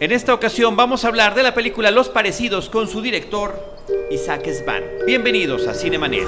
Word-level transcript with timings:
En 0.00 0.12
esta 0.12 0.32
ocasión 0.32 0.76
vamos 0.76 1.04
a 1.04 1.08
hablar 1.08 1.34
de 1.34 1.42
la 1.42 1.54
película 1.54 1.90
Los 1.90 2.08
Parecidos 2.08 2.70
con 2.70 2.88
su 2.88 3.02
director 3.02 3.54
Isaac 4.10 4.48
Svan. 4.50 4.82
Bienvenidos 5.06 5.66
a 5.66 5.74
Cinemanet. 5.74 6.26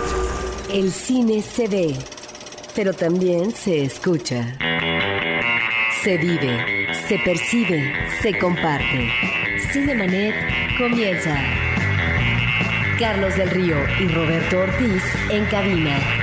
El 0.70 0.92
cine 0.92 1.42
se 1.42 1.68
ve, 1.68 1.94
pero 2.74 2.92
también 2.92 3.52
se 3.52 3.82
escucha. 3.82 4.58
Se 6.02 6.18
vive, 6.18 6.88
se 7.08 7.18
percibe, 7.20 7.92
se 8.20 8.38
comparte. 8.38 9.11
Cinemanet 9.73 10.34
comienza. 10.77 11.36
Carlos 12.98 13.34
del 13.36 13.50
Río 13.50 13.77
y 14.00 14.09
Roberto 14.09 14.59
Ortiz 14.59 15.02
en 15.30 15.45
cabina. 15.46 16.21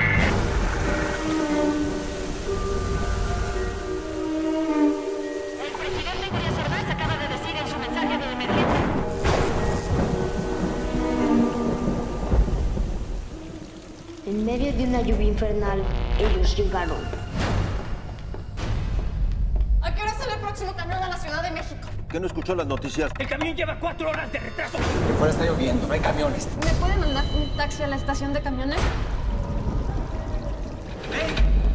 ¿A 19.80 19.94
qué 19.94 20.02
hora 20.02 20.12
sale 20.12 20.34
el 20.34 20.40
próximo 20.40 20.76
camión 20.76 21.02
a 21.02 21.08
la 21.08 21.16
Ciudad 21.16 21.42
de 21.42 21.52
México? 21.52 21.88
¿Qué 22.06 22.20
no 22.20 22.26
escuchó 22.26 22.54
las 22.54 22.66
noticias? 22.66 23.10
El 23.18 23.28
camión 23.28 23.56
lleva 23.56 23.78
cuatro 23.80 24.10
horas 24.10 24.30
de 24.30 24.40
retraso. 24.40 24.76
Fuera 25.18 25.32
está 25.32 25.46
lloviendo, 25.46 25.86
no 25.86 25.94
hay 25.94 26.00
camiones. 26.00 26.48
¿Me 26.62 26.72
puede 26.74 26.96
mandar 26.96 27.24
un 27.34 27.56
taxi 27.56 27.82
a 27.82 27.86
la 27.86 27.96
estación 27.96 28.34
de 28.34 28.42
camiones? 28.42 28.78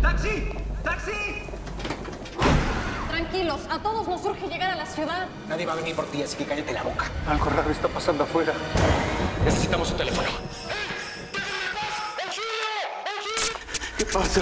¡Taxi! 0.03 0.49
¡Taxi! 0.83 1.11
Tranquilos, 3.09 3.61
a 3.71 3.79
todos 3.79 4.07
nos 4.07 4.23
urge 4.23 4.47
llegar 4.47 4.69
a 4.69 4.75
la 4.75 4.85
ciudad. 4.85 5.25
Nadie 5.49 5.65
va 5.65 5.73
a 5.73 5.77
venir 5.77 5.95
por 5.95 6.05
ti, 6.05 6.21
así 6.21 6.37
que 6.37 6.45
cállate 6.45 6.73
la 6.73 6.83
boca. 6.83 7.05
Algo 7.27 7.49
raro 7.49 7.71
está 7.71 7.87
pasando 7.87 8.23
afuera. 8.23 8.53
Necesitamos 9.43 9.89
un 9.89 9.97
teléfono. 9.97 10.27
Pasa? 14.15 14.41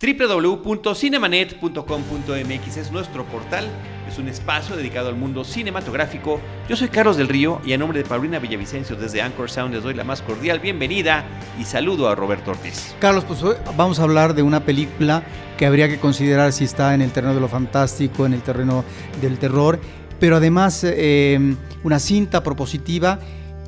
www.cinemanet.com.mx 0.00 2.76
es 2.76 2.92
nuestro 2.92 3.24
portal, 3.26 3.66
es 4.08 4.16
un 4.18 4.28
espacio 4.28 4.76
dedicado 4.76 5.08
al 5.08 5.16
mundo 5.16 5.42
cinematográfico. 5.44 6.40
Yo 6.68 6.76
soy 6.76 6.86
Carlos 6.88 7.16
del 7.16 7.26
Río 7.28 7.60
y 7.66 7.72
a 7.72 7.78
nombre 7.78 8.00
de 8.02 8.08
Paulina 8.08 8.38
Villavicencio 8.38 8.94
desde 8.96 9.20
Anchor 9.20 9.50
Sound 9.50 9.74
les 9.74 9.82
doy 9.82 9.94
la 9.94 10.04
más 10.04 10.22
cordial 10.22 10.60
bienvenida 10.60 11.24
y 11.60 11.64
saludo 11.64 12.08
a 12.08 12.14
Roberto 12.14 12.52
Ortiz. 12.52 12.94
Carlos, 13.00 13.24
pues 13.24 13.42
hoy 13.42 13.56
vamos 13.76 13.98
a 13.98 14.04
hablar 14.04 14.34
de 14.34 14.42
una 14.42 14.64
película 14.64 15.24
que 15.58 15.66
habría 15.66 15.88
que 15.88 15.98
considerar 15.98 16.52
si 16.52 16.62
está 16.64 16.94
en 16.94 17.02
el 17.02 17.10
terreno 17.10 17.34
de 17.34 17.40
lo 17.40 17.48
fantástico, 17.48 18.24
en 18.24 18.34
el 18.34 18.42
terreno 18.42 18.84
del 19.20 19.38
terror, 19.38 19.80
pero 20.20 20.36
además 20.36 20.84
eh, 20.84 21.56
una 21.82 21.98
cinta 21.98 22.44
propositiva 22.44 23.18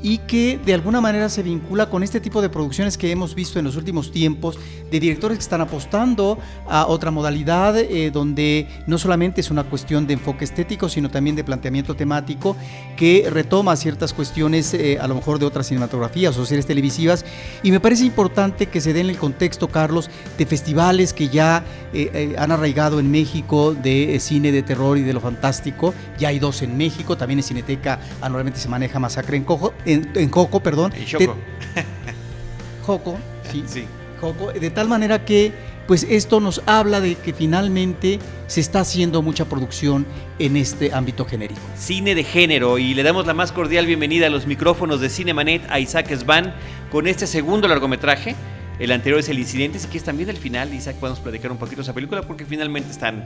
y 0.02 0.18
que 0.18 0.58
de 0.64 0.74
alguna 0.74 1.00
manera 1.00 1.28
se 1.28 1.42
vincula 1.42 1.90
con 1.90 2.02
este 2.02 2.20
tipo 2.20 2.40
de 2.42 2.48
producciones 2.48 2.96
que 2.96 3.10
hemos 3.10 3.34
visto 3.34 3.58
en 3.58 3.64
los 3.64 3.76
últimos 3.76 4.10
tiempos 4.10 4.58
de 4.90 5.00
directores 5.00 5.38
que 5.38 5.42
están 5.42 5.60
apostando 5.60 6.38
a 6.68 6.86
otra 6.86 7.10
modalidad 7.10 7.76
eh, 7.78 8.10
donde 8.10 8.66
no 8.86 8.98
solamente 8.98 9.40
es 9.40 9.50
una 9.50 9.64
cuestión 9.64 10.06
de 10.06 10.14
enfoque 10.14 10.44
estético 10.44 10.88
sino 10.88 11.10
también 11.10 11.36
de 11.36 11.44
planteamiento 11.44 11.94
temático 11.94 12.56
que 12.96 13.28
retoma 13.30 13.76
ciertas 13.76 14.12
cuestiones 14.12 14.74
eh, 14.74 14.98
a 15.00 15.06
lo 15.06 15.14
mejor 15.14 15.38
de 15.38 15.46
otras 15.46 15.66
cinematografías 15.66 16.36
o 16.36 16.46
series 16.46 16.66
televisivas. 16.66 17.24
Y 17.62 17.70
me 17.70 17.80
parece 17.80 18.04
importante 18.04 18.66
que 18.66 18.80
se 18.80 18.92
den 18.92 19.10
el 19.10 19.18
contexto 19.18 19.68
Carlos 19.68 20.10
de 20.38 20.46
festivales 20.46 21.12
que 21.12 21.28
ya 21.28 21.64
eh, 21.92 22.34
han 22.38 22.52
arraigado 22.52 23.00
en 23.00 23.10
México 23.10 23.74
de 23.74 24.18
cine 24.20 24.52
de 24.52 24.62
terror 24.62 24.98
y 24.98 25.02
de 25.02 25.12
lo 25.12 25.20
fantástico. 25.20 25.94
Ya 26.18 26.28
hay 26.28 26.38
dos 26.38 26.62
en 26.62 26.76
México 26.76 27.16
también 27.16 27.38
en 27.38 27.44
Cineteca 27.44 28.00
anualmente 28.20 28.58
se 28.58 28.68
maneja 28.68 28.98
Masacre 28.98 29.36
en 29.36 29.44
Cojo 29.44 29.72
en, 29.92 30.10
en 30.14 30.28
Coco, 30.28 30.60
perdón. 30.60 30.92
En 30.96 31.04
Choco. 31.06 31.36
De- 31.74 31.84
Joco, 32.86 33.18
sí. 33.50 33.64
Sí. 33.68 33.84
Joco, 34.20 34.52
de 34.52 34.70
tal 34.70 34.86
manera 34.88 35.24
que 35.24 35.52
pues 35.86 36.04
esto 36.08 36.38
nos 36.40 36.62
habla 36.66 37.00
de 37.00 37.16
que 37.16 37.32
finalmente 37.32 38.18
se 38.46 38.60
está 38.60 38.80
haciendo 38.80 39.22
mucha 39.22 39.46
producción 39.46 40.06
en 40.38 40.56
este 40.56 40.92
ámbito 40.92 41.24
genérico. 41.24 41.60
Cine 41.76 42.14
de 42.14 42.22
género 42.22 42.78
y 42.78 42.94
le 42.94 43.02
damos 43.02 43.26
la 43.26 43.34
más 43.34 43.50
cordial 43.50 43.86
bienvenida 43.86 44.26
a 44.26 44.30
los 44.30 44.46
micrófonos 44.46 45.00
de 45.00 45.08
Cinemanet 45.08 45.62
a 45.68 45.80
Isaac 45.80 46.14
Svan 46.14 46.54
con 46.92 47.06
este 47.08 47.26
segundo 47.26 47.66
largometraje. 47.66 48.36
El 48.78 48.92
anterior 48.92 49.18
es 49.20 49.28
El 49.30 49.38
Incidente, 49.40 49.78
si 49.78 49.86
quieres 49.88 50.04
también 50.04 50.28
el 50.28 50.36
final, 50.36 50.72
Isaac, 50.72 50.96
podemos 50.96 51.18
platicar 51.18 51.50
un 51.50 51.58
poquito 51.58 51.76
de 51.78 51.82
esa 51.82 51.92
película 51.94 52.22
porque 52.22 52.44
finalmente 52.44 52.90
están, 52.90 53.24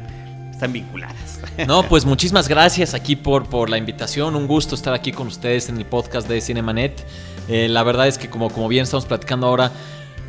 están 0.65 0.73
vinculadas. 0.73 1.41
No, 1.69 1.85
pues 1.85 2.05
muchísimas 2.05 2.49
gracias 2.49 2.95
aquí 2.95 3.15
por, 3.15 3.45
por 3.49 3.71
la 3.71 3.79
invitación. 3.79 4.35
Un 4.35 4.49
gusto 4.49 4.75
estar 4.75 4.93
aquí 4.93 5.13
con 5.13 5.29
ustedes 5.29 5.69
en 5.69 5.77
el 5.77 5.85
podcast 5.85 6.27
de 6.29 6.41
Cinemanet. 6.41 7.05
Eh, 7.49 7.69
la 7.69 7.83
verdad 7.85 8.09
es 8.09 8.19
que 8.19 8.29
como, 8.29 8.51
como 8.51 8.67
bien 8.67 8.83
estamos 8.83 9.05
platicando 9.05 9.47
ahora, 9.47 9.71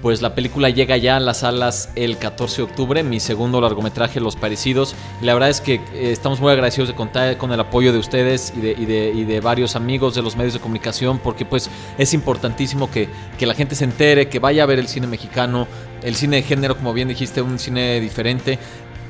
pues 0.04 0.22
la 0.22 0.36
película 0.36 0.70
llega 0.70 0.98
ya 0.98 1.16
a 1.16 1.20
las 1.20 1.40
salas 1.40 1.90
el 1.96 2.18
14 2.20 2.58
de 2.58 2.64
octubre, 2.64 3.02
mi 3.02 3.20
segundo 3.20 3.60
largometraje, 3.60 4.20
Los 4.20 4.36
Parecidos. 4.36 4.94
La 5.22 5.34
verdad 5.34 5.50
es 5.50 5.62
que 5.62 5.76
eh, 5.76 6.12
estamos 6.12 6.40
muy 6.42 6.52
agradecidos 6.52 6.90
de 6.90 6.96
contar 6.96 7.38
con 7.38 7.52
el 7.52 7.60
apoyo 7.60 7.92
de 7.92 7.98
ustedes 7.98 8.54
y 8.56 8.60
de, 8.62 8.72
y 8.78 8.86
de- 8.86 9.12
y 9.16 9.24
de 9.24 9.40
varios 9.40 9.76
amigos 9.76 10.14
de 10.14 10.22
los 10.22 10.36
medios 10.36 10.54
de 10.54 10.60
comunicación, 10.60 11.18
porque 11.18 11.44
pues 11.46 11.72
es 11.98 12.14
importantísimo 12.14 12.92
que, 12.92 13.10
que 13.40 13.48
la 13.48 13.56
gente 13.56 13.74
se 13.74 13.86
entere, 13.86 14.30
que 14.30 14.38
vaya 14.38 14.62
a 14.62 14.66
ver 14.68 14.78
el 14.78 14.88
cine 14.88 15.08
mexicano, 15.08 15.68
el 16.04 16.14
cine 16.16 16.36
de 16.36 16.44
género, 16.44 16.76
como 16.78 16.94
bien 16.94 17.08
dijiste, 17.08 17.42
un 17.42 17.58
cine 17.58 18.00
diferente. 18.00 18.60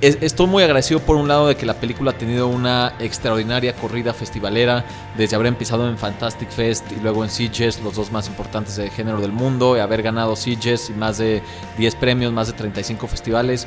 Es- 0.06 0.18
Estoy 0.22 0.46
muy 0.48 0.62
agradecido 0.62 1.00
por 1.00 1.16
un 1.16 1.28
lado 1.28 1.48
de 1.48 1.56
que 1.56 1.66
la 1.66 1.74
película 1.80 2.12
ha 2.12 2.18
tenido 2.18 2.48
una 2.48 2.94
extraordinaria 3.00 3.74
corrida 3.76 4.14
festivalera, 4.14 4.86
desde 5.18 5.36
haber 5.36 5.48
empezado 5.48 5.90
en 5.90 5.98
Fantastic 5.98 6.50
Fest 6.50 6.86
y 6.96 7.02
luego 7.02 7.24
en 7.24 7.30
Sitges, 7.32 7.82
los 7.82 7.96
dos 7.96 8.12
más 8.12 8.28
importantes 8.28 8.76
de 8.76 8.90
género 8.92 9.20
del 9.20 9.32
mundo, 9.32 9.76
y 9.76 9.80
haber 9.80 10.04
ganado 10.04 10.36
Sitges 10.36 10.90
y 10.92 10.94
más 10.94 11.18
de 11.18 11.42
10 11.80 11.96
premios, 11.96 12.32
más 12.32 12.48
de 12.48 12.54
35 12.54 13.08
festivales. 13.08 13.66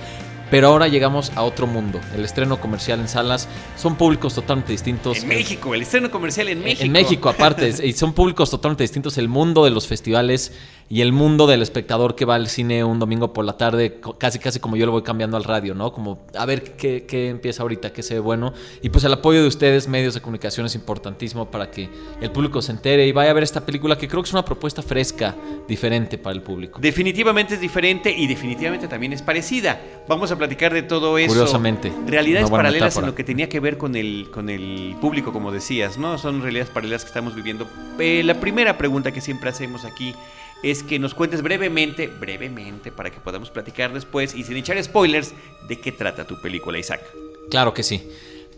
Pero 0.50 0.68
ahora 0.68 0.88
llegamos 0.88 1.30
a 1.34 1.42
otro 1.42 1.66
mundo. 1.66 2.00
El 2.14 2.24
estreno 2.24 2.58
comercial 2.58 3.00
en 3.00 3.08
salas 3.08 3.48
son 3.76 3.96
públicos 3.96 4.34
totalmente 4.34 4.72
distintos. 4.72 5.18
En 5.18 5.28
México, 5.28 5.74
el 5.74 5.82
estreno 5.82 6.10
comercial 6.10 6.48
en 6.48 6.60
México. 6.60 6.84
En 6.84 6.92
México, 6.92 7.28
aparte, 7.28 7.68
y 7.84 7.92
son 7.92 8.14
públicos 8.14 8.48
totalmente 8.50 8.82
distintos. 8.84 9.18
El 9.18 9.28
mundo 9.28 9.64
de 9.64 9.70
los 9.70 9.86
festivales 9.86 10.52
y 10.90 11.02
el 11.02 11.12
mundo 11.12 11.46
del 11.46 11.60
espectador 11.60 12.14
que 12.14 12.24
va 12.24 12.34
al 12.34 12.48
cine 12.48 12.82
un 12.82 12.98
domingo 12.98 13.32
por 13.32 13.44
la 13.44 13.56
tarde, 13.56 14.00
casi 14.18 14.38
casi 14.38 14.58
como 14.58 14.76
yo 14.76 14.86
lo 14.86 14.92
voy 14.92 15.02
cambiando 15.02 15.36
al 15.36 15.44
radio, 15.44 15.74
¿no? 15.74 15.92
Como 15.92 16.26
a 16.34 16.46
ver 16.46 16.76
qué, 16.76 17.04
qué 17.06 17.28
empieza 17.28 17.62
ahorita, 17.62 17.92
qué 17.92 18.02
se 18.02 18.14
ve 18.14 18.20
bueno. 18.20 18.54
Y 18.80 18.88
pues 18.88 19.04
el 19.04 19.12
apoyo 19.12 19.42
de 19.42 19.48
ustedes, 19.48 19.86
medios 19.86 20.14
de 20.14 20.22
comunicación, 20.22 20.64
es 20.66 20.74
importantísimo 20.74 21.50
para 21.50 21.70
que 21.70 21.90
el 22.20 22.30
público 22.30 22.62
se 22.62 22.72
entere 22.72 23.06
y 23.06 23.12
vaya 23.12 23.30
a 23.30 23.34
ver 23.34 23.42
esta 23.42 23.66
película 23.66 23.98
que 23.98 24.08
creo 24.08 24.22
que 24.22 24.28
es 24.28 24.32
una 24.32 24.44
propuesta 24.44 24.80
fresca, 24.82 25.34
diferente 25.66 26.16
para 26.16 26.34
el 26.34 26.42
público. 26.42 26.80
Definitivamente 26.80 27.54
es 27.54 27.60
diferente 27.60 28.10
y 28.10 28.26
definitivamente 28.26 28.88
también 28.88 29.12
es 29.12 29.20
parecida. 29.20 29.80
Vamos 30.08 30.30
a 30.32 30.36
platicar 30.36 30.72
de 30.72 30.82
todo 30.82 31.18
eso. 31.18 31.28
Curiosamente, 31.28 31.92
Realidades 32.06 32.50
paralelas 32.50 32.86
metáfora. 32.86 33.06
en 33.06 33.10
lo 33.10 33.14
que 33.14 33.24
tenía 33.24 33.48
que 33.50 33.60
ver 33.60 33.76
con 33.76 33.94
el, 33.94 34.30
con 34.32 34.48
el 34.48 34.96
público, 35.00 35.32
como 35.34 35.52
decías, 35.52 35.98
¿no? 35.98 36.16
Son 36.16 36.40
realidades 36.40 36.70
paralelas 36.70 37.02
que 37.02 37.08
estamos 37.08 37.34
viviendo. 37.34 37.66
Eh, 37.98 38.22
la 38.24 38.40
primera 38.40 38.78
pregunta 38.78 39.12
que 39.12 39.20
siempre 39.20 39.50
hacemos 39.50 39.84
aquí 39.84 40.14
es 40.62 40.82
que 40.82 40.98
nos 40.98 41.14
cuentes 41.14 41.42
brevemente, 41.42 42.08
brevemente, 42.08 42.90
para 42.90 43.10
que 43.10 43.20
podamos 43.20 43.50
platicar 43.50 43.92
después 43.92 44.34
y 44.34 44.44
sin 44.44 44.56
echar 44.56 44.82
spoilers, 44.82 45.34
de 45.68 45.80
qué 45.80 45.92
trata 45.92 46.26
tu 46.26 46.40
película, 46.40 46.78
Isaac. 46.78 47.02
Claro 47.50 47.72
que 47.72 47.82
sí. 47.82 48.02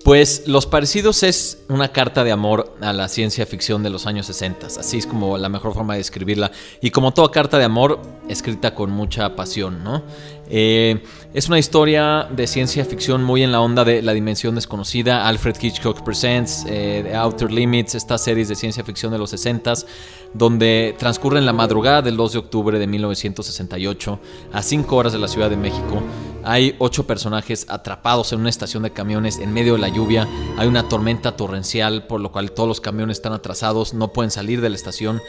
Pues 0.04 0.44
Los 0.46 0.64
Parecidos 0.64 1.22
es 1.22 1.62
una 1.68 1.88
carta 1.88 2.24
de 2.24 2.32
amor 2.32 2.74
a 2.80 2.94
la 2.94 3.06
ciencia 3.08 3.44
ficción 3.44 3.82
de 3.82 3.90
los 3.90 4.06
años 4.06 4.24
60. 4.26 4.66
Así 4.66 4.96
es 4.96 5.06
como 5.06 5.36
la 5.36 5.50
mejor 5.50 5.74
forma 5.74 5.92
de 5.92 5.98
describirla. 5.98 6.50
Y 6.80 6.90
como 6.90 7.12
toda 7.12 7.30
carta 7.30 7.58
de 7.58 7.64
amor, 7.64 8.00
escrita 8.26 8.74
con 8.74 8.90
mucha 8.90 9.36
pasión, 9.36 9.84
¿no? 9.84 10.02
Eh, 10.48 11.02
es 11.34 11.48
una 11.48 11.58
historia 11.58 12.26
de 12.30 12.46
ciencia 12.46 12.84
ficción 12.86 13.22
muy 13.22 13.42
en 13.42 13.52
la 13.52 13.60
onda 13.60 13.84
de 13.84 14.00
La 14.00 14.14
Dimensión 14.14 14.54
Desconocida, 14.54 15.28
Alfred 15.28 15.54
Hitchcock 15.60 16.02
Presents, 16.02 16.64
eh, 16.66 17.02
The 17.04 17.14
Outer 17.14 17.52
Limits, 17.52 17.94
estas 17.94 18.24
series 18.24 18.48
de 18.48 18.54
ciencia 18.56 18.82
ficción 18.82 19.12
de 19.12 19.18
los 19.18 19.34
60s, 19.34 19.84
donde 20.32 20.94
transcurre 20.98 21.38
en 21.38 21.46
la 21.46 21.52
madrugada 21.52 22.00
del 22.00 22.16
2 22.16 22.32
de 22.32 22.38
octubre 22.38 22.78
de 22.78 22.86
1968, 22.86 24.18
a 24.50 24.62
5 24.62 24.96
horas 24.96 25.12
de 25.12 25.18
la 25.18 25.28
Ciudad 25.28 25.50
de 25.50 25.56
México. 25.56 26.02
Hay 26.42 26.74
ocho 26.78 27.06
personajes 27.06 27.66
atrapados 27.68 28.32
en 28.32 28.40
una 28.40 28.48
estación 28.48 28.82
de 28.82 28.92
camiones 28.92 29.38
en 29.38 29.52
medio 29.52 29.74
de 29.74 29.80
la 29.80 29.88
lluvia. 29.88 30.26
Hay 30.56 30.68
una 30.68 30.88
tormenta 30.88 31.36
torrencial, 31.36 32.06
por 32.06 32.20
lo 32.20 32.32
cual 32.32 32.52
todos 32.52 32.68
los 32.68 32.80
camiones 32.80 33.18
están 33.18 33.32
atrasados, 33.32 33.94
no 33.94 34.12
pueden 34.12 34.30
salir 34.30 34.60
de 34.60 34.70
la 34.70 34.76
estación. 34.76 35.20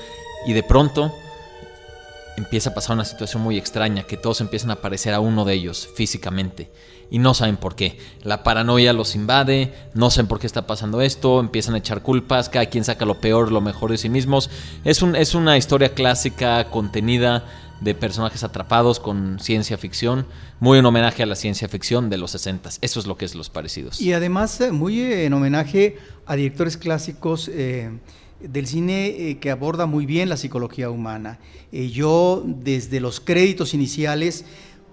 Y 0.45 0.53
de 0.53 0.63
pronto 0.63 1.11
empieza 2.37 2.71
a 2.71 2.73
pasar 2.73 2.95
una 2.95 3.05
situación 3.05 3.43
muy 3.43 3.57
extraña, 3.57 4.03
que 4.03 4.17
todos 4.17 4.41
empiezan 4.41 4.71
a 4.71 4.77
parecer 4.77 5.13
a 5.13 5.19
uno 5.19 5.45
de 5.45 5.53
ellos 5.53 5.89
físicamente. 5.95 6.71
Y 7.09 7.19
no 7.19 7.33
saben 7.33 7.57
por 7.57 7.75
qué. 7.75 7.99
La 8.23 8.41
paranoia 8.41 8.93
los 8.93 9.15
invade, 9.15 9.73
no 9.93 10.09
saben 10.09 10.27
por 10.27 10.39
qué 10.39 10.47
está 10.47 10.65
pasando 10.65 11.01
esto, 11.01 11.41
empiezan 11.41 11.75
a 11.75 11.79
echar 11.79 12.01
culpas, 12.01 12.47
cada 12.47 12.67
quien 12.67 12.85
saca 12.85 13.05
lo 13.05 13.19
peor, 13.19 13.51
lo 13.51 13.59
mejor 13.59 13.91
de 13.91 13.97
sí 13.97 14.07
mismos. 14.07 14.49
Es, 14.85 15.01
un, 15.01 15.17
es 15.17 15.35
una 15.35 15.57
historia 15.57 15.93
clásica, 15.93 16.63
contenida, 16.69 17.43
de 17.81 17.95
personajes 17.95 18.43
atrapados 18.43 18.99
con 18.99 19.39
ciencia 19.39 19.77
ficción, 19.77 20.25
muy 20.59 20.79
en 20.79 20.85
homenaje 20.85 21.23
a 21.23 21.25
la 21.25 21.35
ciencia 21.35 21.67
ficción 21.67 22.09
de 22.09 22.17
los 22.17 22.31
60. 22.31 22.69
Eso 22.79 22.99
es 22.99 23.07
lo 23.07 23.17
que 23.17 23.25
es 23.25 23.35
Los 23.35 23.49
Parecidos. 23.49 23.99
Y 23.99 24.13
además 24.13 24.61
eh, 24.61 24.71
muy 24.71 25.01
en 25.01 25.33
homenaje 25.33 25.97
a 26.25 26.35
directores 26.35 26.77
clásicos 26.77 27.49
eh, 27.51 27.89
del 28.41 28.67
cine 28.67 29.07
eh, 29.07 29.37
que 29.39 29.51
aborda 29.51 29.85
muy 29.85 30.05
bien 30.05 30.29
la 30.29 30.37
psicología 30.37 30.89
humana. 30.89 31.39
Eh, 31.71 31.89
yo 31.89 32.43
desde 32.45 32.99
los 32.99 33.19
créditos 33.19 33.73
iniciales, 33.73 34.45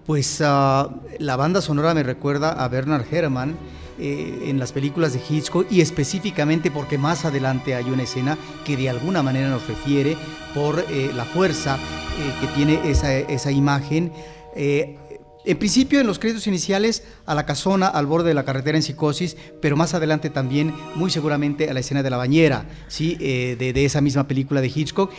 pues 0.08 0.40
ah, 0.42 0.88
la 1.18 1.36
banda 1.36 1.60
sonora 1.60 1.92
me 1.92 2.02
recuerda 2.02 2.52
a 2.52 2.66
Bernard 2.68 3.04
Herrmann 3.12 3.58
eh, 3.98 4.44
en 4.46 4.58
las 4.58 4.72
películas 4.72 5.12
de 5.12 5.20
Hitchcock 5.20 5.70
y 5.70 5.82
específicamente 5.82 6.70
porque 6.70 6.96
más 6.96 7.26
adelante 7.26 7.74
hay 7.74 7.84
una 7.90 8.04
escena 8.04 8.38
que 8.64 8.78
de 8.78 8.88
alguna 8.88 9.22
manera 9.22 9.50
nos 9.50 9.68
refiere 9.68 10.16
por 10.54 10.82
eh, 10.88 11.10
la 11.14 11.26
fuerza 11.26 11.76
eh, 11.76 12.32
que 12.40 12.46
tiene 12.54 12.90
esa, 12.90 13.14
esa 13.18 13.52
imagen. 13.52 14.10
En 14.56 15.58
principio, 15.58 16.00
en 16.00 16.06
los 16.06 16.18
créditos 16.18 16.46
iniciales, 16.46 17.02
a 17.26 17.34
la 17.34 17.44
casona 17.44 17.86
al 17.86 18.06
borde 18.06 18.28
de 18.28 18.34
la 18.34 18.46
carretera 18.46 18.78
en 18.78 18.82
psicosis, 18.82 19.36
pero 19.60 19.76
más 19.76 19.92
adelante 19.92 20.30
también, 20.30 20.74
muy 20.94 21.10
seguramente, 21.10 21.68
a 21.68 21.74
la 21.74 21.80
escena 21.80 22.02
de 22.02 22.08
la 22.08 22.16
bañera, 22.16 22.64
¿sí? 22.88 23.14
De, 23.14 23.72
de 23.74 23.84
esa 23.84 24.00
misma 24.00 24.26
película 24.26 24.62
de 24.62 24.72
Hitchcock. 24.74 25.12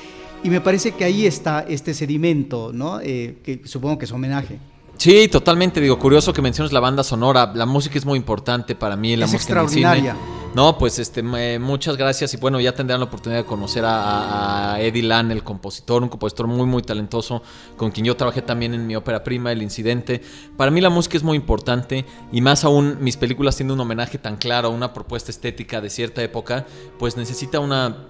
Y 0.44 0.50
me 0.50 0.62
parece 0.62 0.94
que 0.94 1.04
ahí 1.04 1.28
está 1.28 1.64
este 1.70 1.94
sedimento, 1.94 2.72
¿no? 2.74 3.00
Que 3.00 3.62
supongo 3.66 4.00
que 4.00 4.06
es 4.06 4.12
homenaje. 4.12 4.60
Sí, 5.00 5.30
totalmente. 5.30 5.80
Digo, 5.80 5.98
curioso 5.98 6.34
que 6.34 6.42
menciones 6.42 6.74
la 6.74 6.82
banda 6.82 7.04
sonora. 7.06 7.52
La 7.56 7.66
música 7.66 7.98
es 7.98 8.06
muy 8.06 8.18
importante 8.18 8.76
para 8.76 8.98
mí. 8.98 9.16
La 9.16 9.26
Es 9.26 9.32
música 9.32 9.54
en 9.54 9.60
el 9.60 9.70
cine. 9.70 9.82
extraordinaria. 9.88 10.18
No, 10.54 10.78
pues 10.78 11.00
este, 11.00 11.24
muchas 11.24 11.96
gracias. 11.96 12.34
Y 12.34 12.38
bueno, 12.38 12.60
ya 12.60 12.74
tendrán 12.74 13.00
la 13.00 13.06
oportunidad 13.06 13.40
de 13.42 13.46
conocer 13.46 13.86
a, 13.86 14.74
a 14.74 14.82
Eddie 14.82 15.04
Lan, 15.04 15.32
el 15.32 15.42
compositor, 15.44 16.04
un 16.04 16.10
compositor 16.10 16.48
muy, 16.48 16.66
muy 16.66 16.82
talentoso, 16.82 17.42
con 17.78 17.92
quien 17.92 18.08
yo 18.08 18.18
trabajé 18.18 18.42
también 18.42 18.74
en 18.74 18.86
mi 18.86 18.96
ópera 18.98 19.24
prima, 19.24 19.54
El 19.54 19.62
Incidente. 19.62 20.22
Para 20.58 20.70
mí 20.70 20.82
la 20.82 20.90
música 20.90 21.16
es 21.18 21.24
muy 21.24 21.38
importante 21.38 22.04
y 22.34 22.42
más 22.42 22.66
aún 22.66 22.98
mis 23.00 23.16
películas 23.16 23.56
tienen 23.56 23.72
un 23.74 23.80
homenaje 23.80 24.18
tan 24.18 24.36
claro, 24.36 24.70
una 24.72 24.92
propuesta 24.92 25.32
estética 25.32 25.80
de 25.80 25.90
cierta 25.90 26.22
época, 26.24 26.66
pues 26.98 27.16
necesita 27.16 27.60
una 27.60 28.08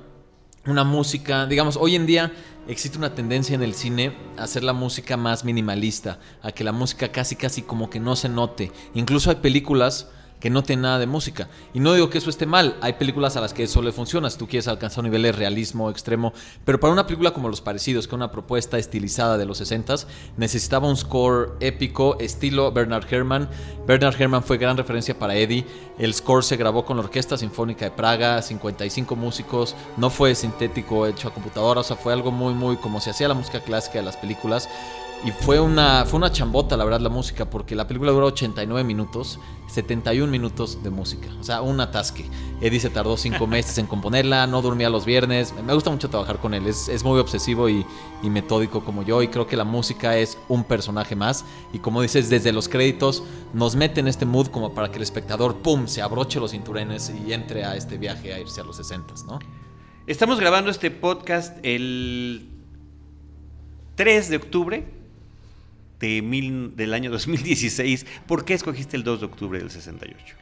una 0.69 0.83
música, 0.83 1.45
digamos, 1.45 1.77
hoy 1.77 1.95
en 1.95 2.05
día 2.05 2.31
existe 2.67 2.97
una 2.97 3.15
tendencia 3.15 3.55
en 3.55 3.63
el 3.63 3.73
cine 3.73 4.15
a 4.37 4.43
hacer 4.43 4.63
la 4.63 4.73
música 4.73 5.17
más 5.17 5.43
minimalista, 5.43 6.19
a 6.41 6.51
que 6.51 6.63
la 6.63 6.71
música 6.71 7.11
casi 7.11 7.35
casi 7.35 7.61
como 7.61 7.89
que 7.89 7.99
no 7.99 8.15
se 8.15 8.29
note. 8.29 8.71
Incluso 8.93 9.29
hay 9.29 9.37
películas 9.37 10.09
que 10.39 10.49
no 10.49 10.63
tienen 10.63 10.83
nada 10.83 10.99
de 10.99 11.07
música. 11.07 11.49
Y 11.73 11.79
no 11.79 11.93
digo 11.93 12.09
que 12.09 12.17
eso 12.17 12.29
esté 12.29 12.45
mal, 12.45 12.77
hay 12.81 12.93
películas 12.93 13.35
a 13.37 13.41
las 13.41 13.53
que 13.53 13.63
eso 13.63 13.81
le 13.81 13.91
funciona, 13.91 14.29
si 14.29 14.37
tú 14.37 14.47
quieres 14.47 14.67
alcanzar 14.67 14.99
un 15.03 15.09
nivel 15.09 15.23
de 15.23 15.31
realismo 15.31 15.89
extremo, 15.89 16.33
pero 16.65 16.79
para 16.79 16.93
una 16.93 17.05
película 17.05 17.31
como 17.31 17.49
Los 17.49 17.61
Parecidos, 17.61 18.07
que 18.07 18.11
es 18.11 18.15
una 18.15 18.31
propuesta 18.31 18.77
estilizada 18.77 19.37
de 19.37 19.45
los 19.45 19.61
60s, 19.61 20.05
necesitaba 20.37 20.87
un 20.87 20.97
score 20.97 21.57
épico, 21.59 22.17
estilo 22.19 22.71
Bernard 22.71 23.05
Herrmann. 23.11 23.49
Bernard 23.85 24.19
Herrmann 24.19 24.43
fue 24.43 24.57
gran 24.57 24.77
referencia 24.77 25.17
para 25.17 25.35
Eddie, 25.35 25.65
el 25.97 26.13
score 26.13 26.43
se 26.43 26.57
grabó 26.57 26.85
con 26.85 26.97
la 26.97 27.03
Orquesta 27.03 27.37
Sinfónica 27.37 27.85
de 27.85 27.91
Praga, 27.91 28.41
55 28.41 29.15
músicos, 29.15 29.75
no 29.97 30.09
fue 30.09 30.35
sintético 30.35 31.05
hecho 31.07 31.27
a 31.27 31.33
computadora, 31.33 31.81
o 31.81 31.83
sea, 31.83 31.95
fue 31.95 32.13
algo 32.13 32.31
muy, 32.31 32.53
muy 32.53 32.77
como 32.77 32.99
se 33.01 33.09
hacía 33.09 33.27
la 33.27 33.33
música 33.33 33.59
clásica 33.59 33.99
de 33.99 34.05
las 34.05 34.17
películas. 34.17 34.69
Y 35.25 35.31
fue 35.31 35.59
una, 35.59 36.05
fue 36.05 36.17
una 36.17 36.31
chambota, 36.31 36.77
la 36.77 36.85
verdad, 36.85 37.01
la 37.01 37.09
música, 37.09 37.49
porque 37.49 37.75
la 37.75 37.85
película 37.87 38.13
duró 38.13 38.27
89 38.27 38.85
minutos, 38.85 39.37
71 39.67 40.31
minutos 40.31 40.81
de 40.81 40.89
música. 40.91 41.27
O 41.41 41.43
sea, 41.43 41.61
un 41.61 41.81
atasque. 41.81 42.23
Eddie 42.61 42.79
se 42.79 42.89
tardó 42.89 43.17
5 43.17 43.45
meses 43.47 43.77
en 43.79 43.85
componerla, 43.85 44.47
no 44.47 44.61
dormía 44.61 44.89
los 44.89 45.03
viernes. 45.05 45.53
Me 45.65 45.73
gusta 45.73 45.89
mucho 45.89 46.09
trabajar 46.09 46.37
con 46.37 46.53
él, 46.53 46.67
es, 46.67 46.87
es 46.87 47.03
muy 47.03 47.19
obsesivo 47.19 47.67
y, 47.67 47.85
y 48.23 48.29
metódico 48.29 48.85
como 48.85 49.03
yo. 49.03 49.21
Y 49.21 49.27
creo 49.27 49.45
que 49.45 49.57
la 49.57 49.65
música 49.65 50.17
es 50.17 50.37
un 50.47 50.63
personaje 50.63 51.17
más. 51.17 51.43
Y 51.73 51.79
como 51.79 52.01
dices, 52.01 52.29
desde 52.29 52.53
los 52.53 52.69
créditos 52.69 53.21
nos 53.53 53.75
mete 53.75 53.99
en 53.99 54.07
este 54.07 54.25
mood 54.25 54.47
como 54.47 54.73
para 54.73 54.89
que 54.89 54.97
el 54.97 55.03
espectador, 55.03 55.57
¡pum!, 55.57 55.87
se 55.87 56.01
abroche 56.01 56.39
los 56.39 56.51
cinturones 56.51 57.11
y 57.27 57.33
entre 57.33 57.65
a 57.65 57.75
este 57.75 57.97
viaje 57.97 58.33
a 58.33 58.39
irse 58.39 58.61
a 58.61 58.63
los 58.63 58.77
60, 58.77 59.15
¿no? 59.27 59.39
Estamos 60.07 60.39
grabando 60.39 60.71
este 60.71 60.91
podcast 60.91 61.57
el 61.61 62.49
3 63.95 64.29
de 64.29 64.37
octubre 64.37 64.98
de 65.99 66.21
mil- 66.21 66.75
del 66.75 66.93
año 66.93 67.11
2016. 67.11 68.05
¿Por 68.27 68.45
qué 68.45 68.53
escogiste 68.53 68.95
el 68.97 69.03
2 69.03 69.19
de 69.21 69.25
octubre 69.25 69.59
del 69.59 69.69
68? 69.69 70.35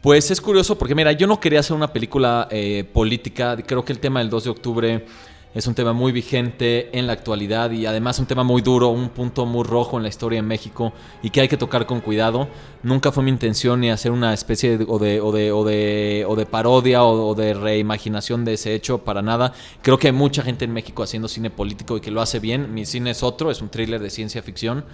Pues 0.00 0.30
es 0.32 0.40
curioso 0.40 0.76
porque, 0.76 0.94
mira, 0.96 1.12
yo 1.12 1.26
no 1.28 1.38
quería 1.38 1.60
hacer 1.60 1.76
una 1.76 1.92
película 1.92 2.48
eh, 2.50 2.84
política. 2.92 3.56
Creo 3.56 3.84
que 3.84 3.92
el 3.92 4.00
tema 4.00 4.18
del 4.18 4.30
2 4.30 4.44
de 4.44 4.50
octubre 4.50 5.06
es 5.54 5.66
un 5.66 5.74
tema 5.74 5.92
muy 5.92 6.12
vigente 6.12 6.96
en 6.98 7.06
la 7.06 7.12
actualidad 7.12 7.70
y 7.70 7.84
además 7.84 8.18
un 8.18 8.26
tema 8.26 8.42
muy 8.42 8.62
duro, 8.62 8.88
un 8.88 9.10
punto 9.10 9.44
muy 9.44 9.64
rojo 9.64 9.98
en 9.98 10.02
la 10.02 10.08
historia 10.08 10.38
de 10.38 10.46
México 10.46 10.92
y 11.22 11.30
que 11.30 11.42
hay 11.42 11.48
que 11.48 11.58
tocar 11.58 11.84
con 11.84 12.00
cuidado. 12.00 12.48
Nunca 12.82 13.12
fue 13.12 13.22
mi 13.22 13.30
intención 13.30 13.80
ni 13.80 13.90
hacer 13.90 14.12
una 14.12 14.32
especie 14.32 14.78
de, 14.78 14.86
o, 14.88 14.98
de, 14.98 15.20
o, 15.20 15.30
de, 15.30 15.52
o, 15.52 15.64
de, 15.64 16.24
o 16.26 16.36
de 16.36 16.46
parodia 16.46 17.02
o, 17.04 17.28
o 17.28 17.34
de 17.34 17.52
reimaginación 17.52 18.44
de 18.44 18.54
ese 18.54 18.74
hecho, 18.74 18.98
para 19.04 19.20
nada. 19.20 19.52
Creo 19.82 19.98
que 19.98 20.08
hay 20.08 20.12
mucha 20.12 20.42
gente 20.42 20.64
en 20.64 20.72
México 20.72 21.02
haciendo 21.02 21.28
cine 21.28 21.50
político 21.50 21.98
y 21.98 22.00
que 22.00 22.10
lo 22.10 22.22
hace 22.22 22.38
bien. 22.40 22.72
Mi 22.72 22.86
cine 22.86 23.10
es 23.10 23.22
otro, 23.22 23.50
es 23.50 23.60
un 23.60 23.68
thriller 23.68 24.00
de 24.00 24.08
ciencia 24.08 24.42
ficción. 24.42 24.84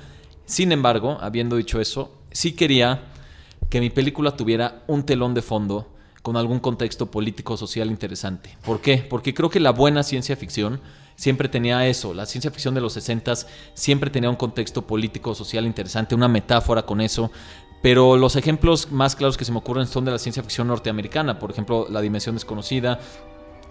Sin 0.44 0.72
embargo, 0.72 1.18
habiendo 1.20 1.56
dicho 1.56 1.80
eso, 1.80 2.12
sí 2.32 2.52
quería 2.52 3.02
que 3.70 3.80
mi 3.80 3.90
película 3.90 4.36
tuviera 4.36 4.82
un 4.86 5.04
telón 5.04 5.34
de 5.34 5.42
fondo 5.42 5.97
con 6.28 6.36
algún 6.36 6.60
contexto 6.60 7.10
político 7.10 7.56
social 7.56 7.88
interesante. 7.88 8.54
¿Por 8.62 8.82
qué? 8.82 8.98
Porque 8.98 9.32
creo 9.32 9.48
que 9.48 9.60
la 9.60 9.70
buena 9.70 10.02
ciencia 10.02 10.36
ficción 10.36 10.78
siempre 11.16 11.48
tenía 11.48 11.86
eso. 11.86 12.12
La 12.12 12.26
ciencia 12.26 12.50
ficción 12.50 12.74
de 12.74 12.82
los 12.82 12.92
60 12.92 13.32
siempre 13.72 14.10
tenía 14.10 14.28
un 14.28 14.36
contexto 14.36 14.86
político 14.86 15.34
social 15.34 15.64
interesante, 15.64 16.14
una 16.14 16.28
metáfora 16.28 16.82
con 16.82 17.00
eso. 17.00 17.30
Pero 17.80 18.18
los 18.18 18.36
ejemplos 18.36 18.92
más 18.92 19.16
claros 19.16 19.38
que 19.38 19.46
se 19.46 19.52
me 19.52 19.56
ocurren 19.56 19.86
son 19.86 20.04
de 20.04 20.10
la 20.10 20.18
ciencia 20.18 20.42
ficción 20.42 20.68
norteamericana. 20.68 21.38
Por 21.38 21.50
ejemplo, 21.50 21.86
La 21.88 22.02
Dimensión 22.02 22.34
Desconocida, 22.34 23.00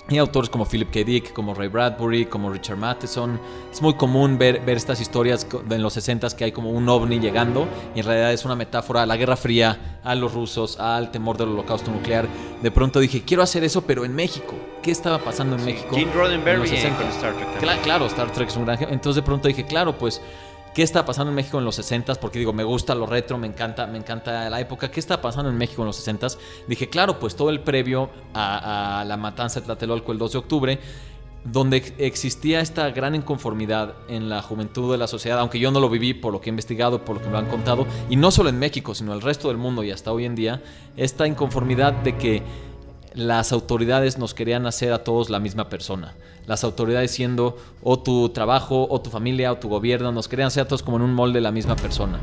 y 0.10 0.18
autores 0.18 0.50
como 0.50 0.66
Philip 0.66 0.90
K. 0.90 1.00
Dick, 1.04 1.34
como 1.34 1.54
Ray 1.54 1.68
Bradbury, 1.68 2.26
como 2.28 2.50
Richard 2.50 2.78
Matheson. 2.78 3.40
Es 3.72 3.82
muy 3.82 3.96
común 3.96 4.38
ver, 4.38 4.62
ver 4.66 4.78
estas 4.78 5.02
historias 5.02 5.46
en 5.70 5.82
los 5.82 5.98
60s 5.98 6.34
que 6.34 6.46
hay 6.46 6.52
como 6.54 6.72
un 6.72 6.88
ovni 6.88 7.20
llegando 7.20 7.68
y 7.94 8.00
en 8.00 8.06
realidad 8.06 8.32
es 8.32 8.46
una 8.46 8.56
metáfora 8.56 9.02
a 9.04 9.06
la 9.06 9.18
Guerra 9.18 9.36
Fría, 9.36 10.00
a 10.04 10.16
los 10.16 10.34
rusos, 10.34 10.80
al 10.80 11.12
temor 11.12 11.38
del 11.38 11.50
holocausto 11.50 11.92
nuclear. 11.92 12.26
De 12.62 12.72
pronto 12.72 13.00
dije, 13.02 13.24
quiero 13.24 13.44
hacer 13.44 13.64
eso, 13.66 13.82
pero 13.82 14.06
en 14.06 14.16
México. 14.16 14.56
¿Qué 14.82 14.92
estaba 14.92 15.20
pasando 15.20 15.58
en 15.58 15.66
México? 15.66 15.98
En 15.98 16.14
Roddenberry 16.14 16.60
los 16.62 16.72
eh, 16.72 16.78
60? 16.78 17.02
con 17.02 17.12
Star 17.12 17.34
Trek. 17.34 17.62
Cla- 17.62 17.82
claro, 17.82 18.06
Star 18.06 18.32
Trek 18.32 18.48
es 18.48 18.56
un 18.56 18.64
gran. 18.66 18.82
Entonces 18.84 19.16
de 19.16 19.24
pronto 19.24 19.50
dije, 19.50 19.66
claro, 19.66 19.98
pues, 19.98 20.22
¿qué 20.78 20.84
está 20.84 21.04
pasando 21.06 21.32
en 21.32 21.36
México 21.36 21.58
en 21.58 21.66
los 21.66 21.74
60 21.74 22.14
Porque 22.22 22.38
digo, 22.38 22.54
me 22.54 22.64
gusta 22.64 22.94
lo 22.94 23.08
retro, 23.08 23.40
me 23.40 23.48
encanta, 23.48 23.88
me 23.88 23.98
encanta 23.98 24.48
la 24.48 24.60
época. 24.62 24.92
¿Qué 24.92 25.00
está 25.00 25.20
pasando 25.20 25.50
en 25.50 25.58
México 25.58 25.82
en 25.82 25.88
los 25.88 25.96
60 25.96 26.28
Dije, 26.68 26.88
claro, 26.88 27.18
pues 27.18 27.36
todo 27.36 27.50
el 27.50 27.62
previo 27.62 28.12
a, 28.36 29.02
a 29.02 29.06
la 29.06 29.18
matanza 29.18 29.60
de 29.60 29.66
Tlatelolco 29.66 30.12
el 30.12 30.20
2 30.20 30.32
de 30.34 30.38
octubre, 30.38 30.80
donde 31.44 31.78
ex- 31.78 31.94
existía 31.98 32.60
esta 32.60 32.92
gran 32.92 33.16
inconformidad 33.16 33.96
en 34.08 34.30
la 34.30 34.44
juventud 34.44 34.92
de 34.92 35.00
la 35.00 35.08
sociedad, 35.08 35.40
aunque 35.40 35.58
yo 35.58 35.72
no 35.72 35.80
lo 35.80 35.90
viví 35.90 36.14
por 36.14 36.32
lo 36.32 36.42
que 36.42 36.50
he 36.50 36.52
investigado, 36.52 37.04
por 37.04 37.16
lo 37.18 37.24
que 37.24 37.30
me 37.30 37.40
han 37.40 37.48
contado, 37.48 37.88
y 38.08 38.16
no 38.16 38.30
solo 38.30 38.50
en 38.50 38.60
México, 38.60 38.94
sino 38.94 39.14
el 39.14 39.22
resto 39.22 39.48
del 39.48 39.58
mundo 39.58 39.84
y 39.84 39.90
hasta 39.90 40.12
hoy 40.12 40.26
en 40.26 40.36
día, 40.36 40.62
esta 40.96 41.26
inconformidad 41.26 41.94
de 41.94 42.18
que 42.18 42.44
las 43.18 43.52
autoridades 43.52 44.18
nos 44.18 44.34
querían 44.34 44.66
hacer 44.68 44.94
a 44.94 45.04
todos 45.04 45.30
la 45.30 45.40
misma 45.40 45.68
persona. 45.70 46.14
Las 46.46 46.64
autoridades 46.64 47.12
siendo 47.12 47.58
o 47.84 48.00
tu 48.00 48.30
trabajo, 48.30 48.88
o 48.90 49.02
tu 49.02 49.10
familia, 49.10 49.52
o 49.52 49.58
tu 49.58 49.68
gobierno, 49.68 50.12
nos 50.14 50.28
querían 50.30 50.48
hacer 50.48 50.64
a 50.64 50.68
todos 50.68 50.84
como 50.84 50.98
en 50.98 51.04
un 51.04 51.14
molde 51.14 51.42
la 51.42 51.52
misma 51.52 51.76
persona. 51.76 52.20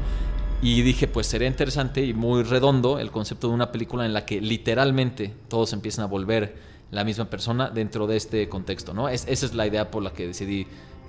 Y 0.62 0.80
dije, 0.80 1.06
pues 1.08 1.26
sería 1.26 1.48
interesante 1.48 2.02
y 2.06 2.14
muy 2.14 2.42
redondo 2.42 2.98
el 2.98 3.10
concepto 3.10 3.48
de 3.48 3.54
una 3.54 3.70
película 3.70 4.06
en 4.06 4.14
la 4.14 4.24
que 4.24 4.40
literalmente 4.40 5.34
todos 5.48 5.72
empiezan 5.74 6.04
a 6.04 6.08
volver 6.08 6.56
la 6.90 7.04
misma 7.04 7.26
persona 7.26 7.68
dentro 7.68 8.06
de 8.06 8.16
este 8.16 8.48
contexto, 8.48 8.94
¿no? 8.94 9.08
Es- 9.08 9.26
esa 9.28 9.44
es 9.46 9.52
la 9.54 9.66
idea 9.66 9.90
por 9.90 10.02
la 10.02 10.12
que 10.12 10.28
decidí 10.28 10.66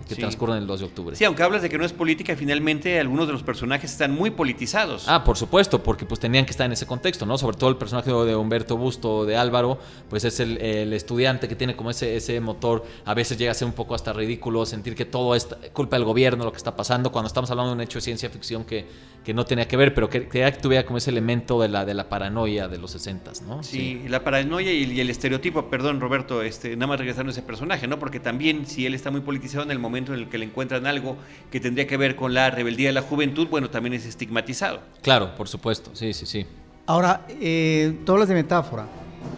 que 0.07 0.13
Sí. 0.15 0.21
transcurra 0.21 0.55
en 0.55 0.61
el 0.61 0.67
2 0.67 0.79
de 0.81 0.85
octubre. 0.85 1.15
Sí, 1.15 1.23
aunque 1.25 1.41
hablas 1.41 1.63
de 1.63 1.69
que 1.69 1.77
no 1.79 1.85
es 1.85 1.91
política, 1.91 2.35
finalmente 2.35 2.99
algunos 2.99 3.25
de 3.25 3.33
los 3.33 3.41
personajes 3.41 3.91
están 3.91 4.11
muy 4.13 4.29
politizados. 4.29 5.05
Ah, 5.07 5.23
por 5.23 5.35
supuesto, 5.35 5.81
porque 5.81 6.05
pues 6.05 6.19
tenían 6.19 6.45
que 6.45 6.51
estar 6.51 6.65
en 6.67 6.73
ese 6.73 6.85
contexto, 6.85 7.25
¿no? 7.25 7.37
Sobre 7.39 7.57
todo 7.57 7.69
el 7.71 7.77
personaje 7.77 8.11
de 8.11 8.35
Humberto 8.35 8.77
Busto, 8.77 9.25
de 9.25 9.35
Álvaro, 9.35 9.79
pues 10.09 10.23
es 10.23 10.39
el, 10.39 10.57
el 10.59 10.93
estudiante 10.93 11.47
que 11.47 11.55
tiene 11.55 11.75
como 11.75 11.89
ese, 11.89 12.15
ese 12.15 12.39
motor, 12.39 12.85
a 13.03 13.13
veces 13.15 13.37
llega 13.39 13.51
a 13.51 13.55
ser 13.55 13.67
un 13.67 13.73
poco 13.73 13.95
hasta 13.95 14.13
ridículo, 14.13 14.65
sentir 14.67 14.93
que 14.95 15.05
todo 15.05 15.33
es 15.33 15.47
culpa 15.73 15.95
del 15.95 16.05
gobierno, 16.05 16.43
lo 16.45 16.51
que 16.51 16.57
está 16.57 16.75
pasando, 16.75 17.11
cuando 17.11 17.27
estamos 17.27 17.49
hablando 17.49 17.71
de 17.71 17.75
un 17.75 17.81
hecho 17.81 17.97
de 17.97 18.03
ciencia 18.03 18.29
ficción 18.29 18.63
que, 18.63 18.85
que 19.25 19.34
no 19.34 19.44
tenía 19.44 19.67
que 19.67 19.75
ver, 19.75 19.94
pero 19.96 20.08
que 20.08 20.22
tuviera 20.62 20.86
como 20.86 21.00
ese 21.00 21.10
elemento 21.10 21.60
de 21.60 21.67
la, 21.67 21.84
de 21.84 21.96
la 21.96 22.08
paranoia 22.08 22.67
de 22.67 22.77
los 22.77 22.91
60, 22.91 23.32
¿no? 23.48 23.63
Sí, 23.63 24.03
la 24.08 24.24
paranoia 24.24 24.72
y, 24.72 24.84
y 24.84 25.01
el 25.01 25.10
estereotipo, 25.10 25.65
perdón 25.65 26.00
Roberto, 26.00 26.44
este, 26.44 26.75
nada 26.75 26.88
más 26.88 27.00
regresando 27.00 27.32
a 27.32 27.34
ese 27.34 27.41
personaje, 27.41 27.88
¿no? 27.88 27.98
Porque 27.98 28.20
también 28.20 28.67
si 28.67 28.86
él 28.86 28.94
está 28.94 29.10
muy 29.10 29.22
politizado 29.22 29.63
en 29.63 29.72
el 29.72 29.79
momento 29.79 30.13
en 30.13 30.20
el 30.20 30.29
que 30.29 30.38
le 30.38 30.46
encuentran 30.46 30.86
algo 30.86 31.17
que 31.51 31.60
tendría 31.60 31.88
que 31.88 31.98
ver 31.98 32.15
con 32.15 32.36
la 32.36 32.51
rebeldía 32.51 32.89
de 32.89 32.94
la 32.94 33.01
juventud, 33.01 33.48
bueno, 33.50 33.72
también 33.72 33.96
es 33.96 34.05
estigmatizado. 34.05 34.82
Claro, 35.01 35.36
por 35.36 35.48
supuesto, 35.48 35.89
sí, 35.94 36.13
sí, 36.13 36.27
sí. 36.27 36.46
Ahora, 36.86 37.25
eh, 37.41 37.98
tú 38.05 38.12
hablas 38.12 38.27
de 38.27 38.36
metáfora, 38.36 38.86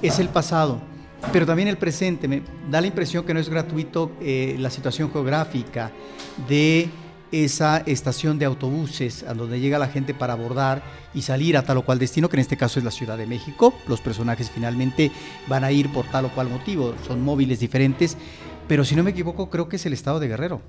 es 0.01 0.19
el 0.19 0.27
pasado, 0.27 0.81
pero 1.31 1.45
también 1.45 1.69
el 1.69 1.77
presente. 1.77 2.27
Me 2.27 2.41
da 2.69 2.81
la 2.81 2.87
impresión 2.87 3.25
que 3.25 3.33
no 3.33 3.39
es 3.39 3.47
gratuito 3.47 4.11
eh, 4.19 4.57
la 4.59 4.69
situación 4.69 5.09
geográfica 5.13 5.91
de 6.49 6.89
esa 7.31 7.77
estación 7.85 8.39
de 8.39 8.45
autobuses 8.45 9.23
a 9.23 9.33
donde 9.33 9.59
llega 9.59 9.79
la 9.79 9.87
gente 9.87 10.13
para 10.13 10.33
abordar 10.33 10.81
y 11.13 11.21
salir 11.21 11.57
a 11.57 11.63
tal 11.63 11.77
o 11.77 11.85
cual 11.85 11.99
destino, 11.99 12.29
que 12.29 12.35
en 12.37 12.41
este 12.41 12.57
caso 12.57 12.79
es 12.79 12.85
la 12.85 12.91
Ciudad 12.91 13.17
de 13.17 13.27
México. 13.27 13.73
Los 13.87 14.01
personajes 14.01 14.49
finalmente 14.49 15.11
van 15.47 15.63
a 15.63 15.71
ir 15.71 15.91
por 15.91 16.05
tal 16.05 16.25
o 16.25 16.29
cual 16.29 16.49
motivo, 16.49 16.93
son 17.07 17.21
móviles 17.23 17.59
diferentes, 17.59 18.17
pero 18.67 18.83
si 18.83 18.95
no 18.95 19.03
me 19.03 19.11
equivoco 19.11 19.49
creo 19.49 19.67
que 19.69 19.77
es 19.77 19.85
el 19.85 19.93
estado 19.93 20.19
de 20.19 20.27
Guerrero. 20.27 20.61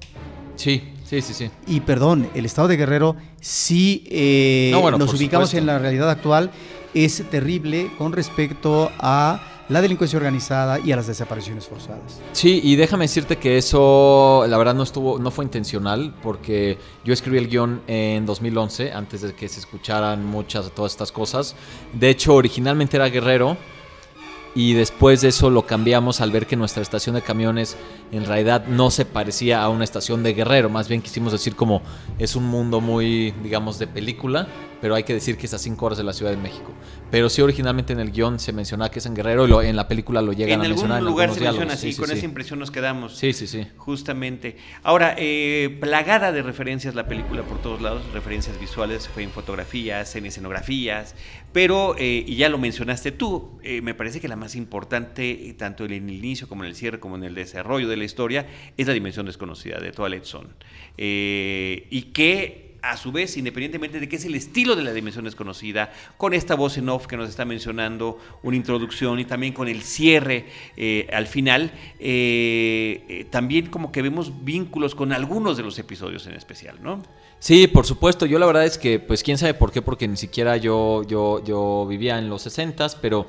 Sí, 0.56 0.82
sí, 1.04 1.20
sí, 1.22 1.34
sí. 1.34 1.50
Y 1.68 1.80
perdón, 1.80 2.28
el 2.34 2.44
estado 2.44 2.66
de 2.68 2.76
Guerrero, 2.76 3.14
si 3.40 4.04
eh, 4.10 4.70
No, 4.72 4.80
bueno, 4.80 4.98
nos 4.98 5.14
ubicamos 5.14 5.50
supuesto. 5.50 5.58
en 5.58 5.66
la 5.66 5.78
realidad 5.78 6.10
actual, 6.10 6.50
es 6.94 7.22
terrible 7.30 7.90
con 7.96 8.12
respecto 8.12 8.90
a 8.98 9.40
la 9.68 9.82
delincuencia 9.82 10.16
organizada 10.16 10.80
y 10.80 10.92
a 10.92 10.96
las 10.96 11.06
desapariciones 11.06 11.66
forzadas. 11.66 12.20
Sí, 12.32 12.60
y 12.62 12.76
déjame 12.76 13.04
decirte 13.04 13.36
que 13.36 13.58
eso, 13.58 14.44
la 14.48 14.56
verdad, 14.56 14.74
no 14.74 14.82
estuvo, 14.82 15.18
no 15.18 15.30
fue 15.30 15.44
intencional, 15.44 16.14
porque 16.22 16.78
yo 17.04 17.12
escribí 17.12 17.38
el 17.38 17.48
guion 17.48 17.82
en 17.86 18.26
2011, 18.26 18.92
antes 18.92 19.22
de 19.22 19.34
que 19.34 19.48
se 19.48 19.60
escucharan 19.60 20.24
muchas 20.24 20.66
de 20.66 20.70
todas 20.70 20.92
estas 20.92 21.12
cosas. 21.12 21.54
De 21.92 22.08
hecho, 22.08 22.34
originalmente 22.34 22.96
era 22.96 23.08
Guerrero, 23.08 23.56
y 24.54 24.72
después 24.72 25.20
de 25.20 25.28
eso 25.28 25.50
lo 25.50 25.66
cambiamos 25.66 26.20
al 26.20 26.32
ver 26.32 26.46
que 26.46 26.56
nuestra 26.56 26.82
estación 26.82 27.14
de 27.14 27.22
camiones 27.22 27.76
en 28.10 28.24
realidad 28.24 28.66
no 28.66 28.90
se 28.90 29.04
parecía 29.04 29.62
a 29.62 29.68
una 29.68 29.84
estación 29.84 30.22
de 30.22 30.32
Guerrero, 30.32 30.68
más 30.68 30.88
bien 30.88 31.02
quisimos 31.02 31.32
decir 31.32 31.54
como 31.54 31.82
es 32.18 32.34
un 32.34 32.44
mundo 32.44 32.80
muy, 32.80 33.32
digamos, 33.42 33.78
de 33.78 33.86
película, 33.86 34.48
pero 34.80 34.94
hay 34.94 35.02
que 35.04 35.14
decir 35.14 35.36
que 35.36 35.46
es 35.46 35.54
a 35.54 35.58
5 35.58 35.86
horas 35.86 35.98
de 35.98 36.04
la 36.04 36.12
Ciudad 36.12 36.30
de 36.30 36.36
México. 36.36 36.72
Pero 37.10 37.28
sí, 37.28 37.40
originalmente 37.42 37.92
en 37.92 38.00
el 38.00 38.10
guion 38.12 38.38
se 38.38 38.52
mencionaba 38.52 38.90
que 38.90 38.98
es 38.98 39.06
en 39.06 39.14
Guerrero 39.14 39.46
y 39.46 39.48
lo- 39.48 39.62
en 39.62 39.74
la 39.76 39.88
película 39.88 40.20
lo 40.22 40.32
llegan 40.32 40.54
En 40.54 40.60
a 40.60 40.64
algún 40.64 40.74
mencionar. 40.76 40.98
en 40.98 41.04
lugar 41.04 41.28
algunos 41.30 41.38
se 41.38 41.44
menciona 41.50 41.72
así, 41.74 41.86
Sí, 41.88 41.92
sí, 41.94 41.98
con 41.98 42.08
sí. 42.10 42.14
esa 42.16 42.24
impresión 42.26 42.58
nos 42.58 42.70
quedamos. 42.70 43.16
Sí, 43.16 43.32
sí, 43.32 43.46
sí. 43.46 43.66
Justamente. 43.76 44.56
Ahora, 44.82 45.14
eh, 45.18 45.76
plagada 45.80 46.32
de 46.32 46.42
referencias 46.42 46.94
la 46.94 47.08
película 47.08 47.42
por 47.42 47.60
todos 47.62 47.80
lados, 47.80 48.02
referencias 48.12 48.58
visuales, 48.60 49.08
fue 49.08 49.22
en 49.22 49.30
fotografías, 49.30 50.14
en 50.16 50.26
escenografías, 50.26 51.14
pero, 51.52 51.96
eh, 51.98 52.24
y 52.26 52.36
ya 52.36 52.48
lo 52.48 52.58
mencionaste 52.58 53.10
tú, 53.12 53.58
eh, 53.62 53.80
me 53.80 53.94
parece 53.94 54.20
que 54.20 54.28
la 54.28 54.36
más 54.36 54.54
importante, 54.54 55.54
tanto 55.58 55.84
en 55.86 55.92
el 55.92 56.12
inicio 56.12 56.46
como 56.48 56.62
en 56.64 56.68
el 56.70 56.76
cierre, 56.76 57.00
como 57.00 57.16
en 57.16 57.24
el 57.24 57.34
desarrollo 57.34 57.88
de 57.88 57.96
la 57.96 58.04
historia, 58.04 58.46
es 58.76 58.86
la 58.86 58.92
dimensión 58.92 59.26
desconocida 59.26 59.78
de 59.78 59.92
Toilet 59.92 60.24
Zone. 60.24 60.48
Y 61.90 62.02
que 62.12 62.67
a 62.82 62.96
su 62.96 63.12
vez, 63.12 63.36
independientemente 63.36 64.00
de 64.00 64.08
que 64.08 64.16
es 64.16 64.24
el 64.24 64.34
estilo 64.34 64.76
de 64.76 64.82
la 64.82 64.92
dimensión 64.92 65.24
desconocida, 65.24 65.92
con 66.16 66.34
esta 66.34 66.54
voz 66.54 66.78
en 66.78 66.88
off 66.88 67.06
que 67.06 67.16
nos 67.16 67.28
está 67.28 67.44
mencionando, 67.44 68.18
una 68.42 68.56
introducción 68.56 69.18
y 69.18 69.24
también 69.24 69.52
con 69.52 69.68
el 69.68 69.82
cierre 69.82 70.46
eh, 70.76 71.08
al 71.12 71.26
final, 71.26 71.72
eh, 71.98 73.04
eh, 73.08 73.26
también 73.30 73.66
como 73.66 73.92
que 73.92 74.02
vemos 74.02 74.44
vínculos 74.44 74.94
con 74.94 75.12
algunos 75.12 75.56
de 75.56 75.62
los 75.62 75.78
episodios 75.78 76.26
en 76.26 76.34
especial, 76.34 76.78
¿no? 76.82 77.02
Sí, 77.40 77.68
por 77.68 77.86
supuesto. 77.86 78.26
Yo 78.26 78.38
la 78.38 78.46
verdad 78.46 78.64
es 78.64 78.78
que, 78.78 78.98
pues 78.98 79.22
quién 79.22 79.38
sabe 79.38 79.54
por 79.54 79.70
qué, 79.70 79.80
porque 79.80 80.08
ni 80.08 80.16
siquiera 80.16 80.56
yo, 80.56 81.04
yo, 81.04 81.42
yo 81.44 81.86
vivía 81.88 82.18
en 82.18 82.28
los 82.28 82.46
60s, 82.46 82.96
pero 83.00 83.26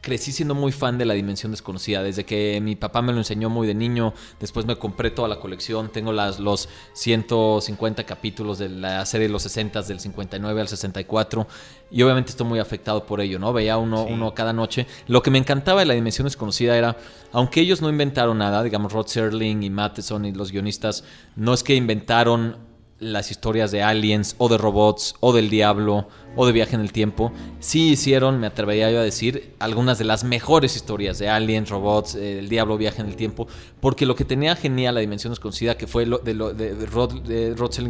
crecí 0.00 0.32
siendo 0.32 0.54
muy 0.54 0.72
fan 0.72 0.96
de 0.98 1.04
la 1.04 1.14
dimensión 1.14 1.52
desconocida. 1.52 2.02
Desde 2.02 2.24
que 2.24 2.60
mi 2.62 2.74
papá 2.76 3.02
me 3.02 3.12
lo 3.12 3.18
enseñó 3.18 3.50
muy 3.50 3.66
de 3.66 3.74
niño, 3.74 4.14
después 4.38 4.64
me 4.66 4.76
compré 4.76 5.10
toda 5.10 5.28
la 5.28 5.38
colección. 5.40 5.90
Tengo 5.90 6.12
las, 6.12 6.38
los 6.40 6.68
150 6.94 8.04
capítulos 8.04 8.58
de 8.58 8.68
la 8.68 9.04
serie 9.06 9.26
de 9.26 9.32
los 9.32 9.44
60s, 9.46 9.86
del 9.86 10.00
59 10.00 10.60
al 10.60 10.68
64. 10.68 11.46
Y 11.90 12.02
obviamente 12.02 12.30
estoy 12.30 12.46
muy 12.46 12.58
afectado 12.58 13.04
por 13.04 13.20
ello, 13.20 13.38
¿no? 13.38 13.52
Veía 13.52 13.76
uno, 13.76 14.06
Sí. 14.06 14.12
uno 14.12 14.32
cada 14.34 14.52
noche. 14.52 14.86
Lo 15.06 15.22
que 15.22 15.30
me 15.30 15.38
encantaba 15.38 15.80
de 15.80 15.86
la 15.86 15.94
dimensión 15.94 16.24
desconocida 16.24 16.76
era, 16.76 16.96
aunque 17.32 17.60
ellos 17.60 17.82
no 17.82 17.90
inventaron 17.90 18.38
nada, 18.38 18.62
digamos 18.62 18.92
Rod 18.92 19.06
Serling 19.06 19.62
y 19.62 19.70
Matheson 19.70 20.24
y 20.24 20.32
los 20.32 20.52
guionistas, 20.52 21.04
no 21.36 21.52
es 21.52 21.62
que 21.62 21.74
inventaron 21.74 22.69
las 23.00 23.30
historias 23.30 23.70
de 23.70 23.82
aliens 23.82 24.34
o 24.38 24.48
de 24.48 24.58
robots 24.58 25.14
o 25.20 25.32
del 25.32 25.48
diablo 25.50 26.06
o 26.36 26.46
de 26.46 26.52
viaje 26.52 26.74
en 26.76 26.82
el 26.82 26.92
tiempo, 26.92 27.32
sí 27.58 27.90
hicieron, 27.90 28.38
me 28.38 28.46
atrevería 28.46 28.90
yo 28.90 29.00
a 29.00 29.02
decir, 29.02 29.54
algunas 29.58 29.98
de 29.98 30.04
las 30.04 30.22
mejores 30.22 30.76
historias 30.76 31.18
de 31.18 31.28
aliens, 31.28 31.70
robots, 31.70 32.14
eh, 32.14 32.38
el 32.38 32.48
diablo, 32.48 32.76
viaje 32.78 33.00
en 33.00 33.08
el 33.08 33.16
tiempo, 33.16 33.48
porque 33.80 34.06
lo 34.06 34.14
que 34.14 34.24
tenía 34.24 34.54
genial 34.54 34.94
la 34.94 35.00
dimensión 35.00 35.32
desconocida, 35.32 35.76
que 35.76 35.86
fue 35.86 36.06
lo, 36.06 36.18
de, 36.18 36.34
lo- 36.34 36.52
de- 36.52 36.86
Rod, 36.86 37.12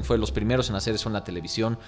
fue 0.05 0.17
de 0.17 0.21
los 0.21 0.31
primeros 0.33 0.71
en 0.71 0.77
hacer 0.77 0.95
eso 0.95 1.09
en 1.09 1.13
la 1.15 1.25
televisión, 1.25 1.79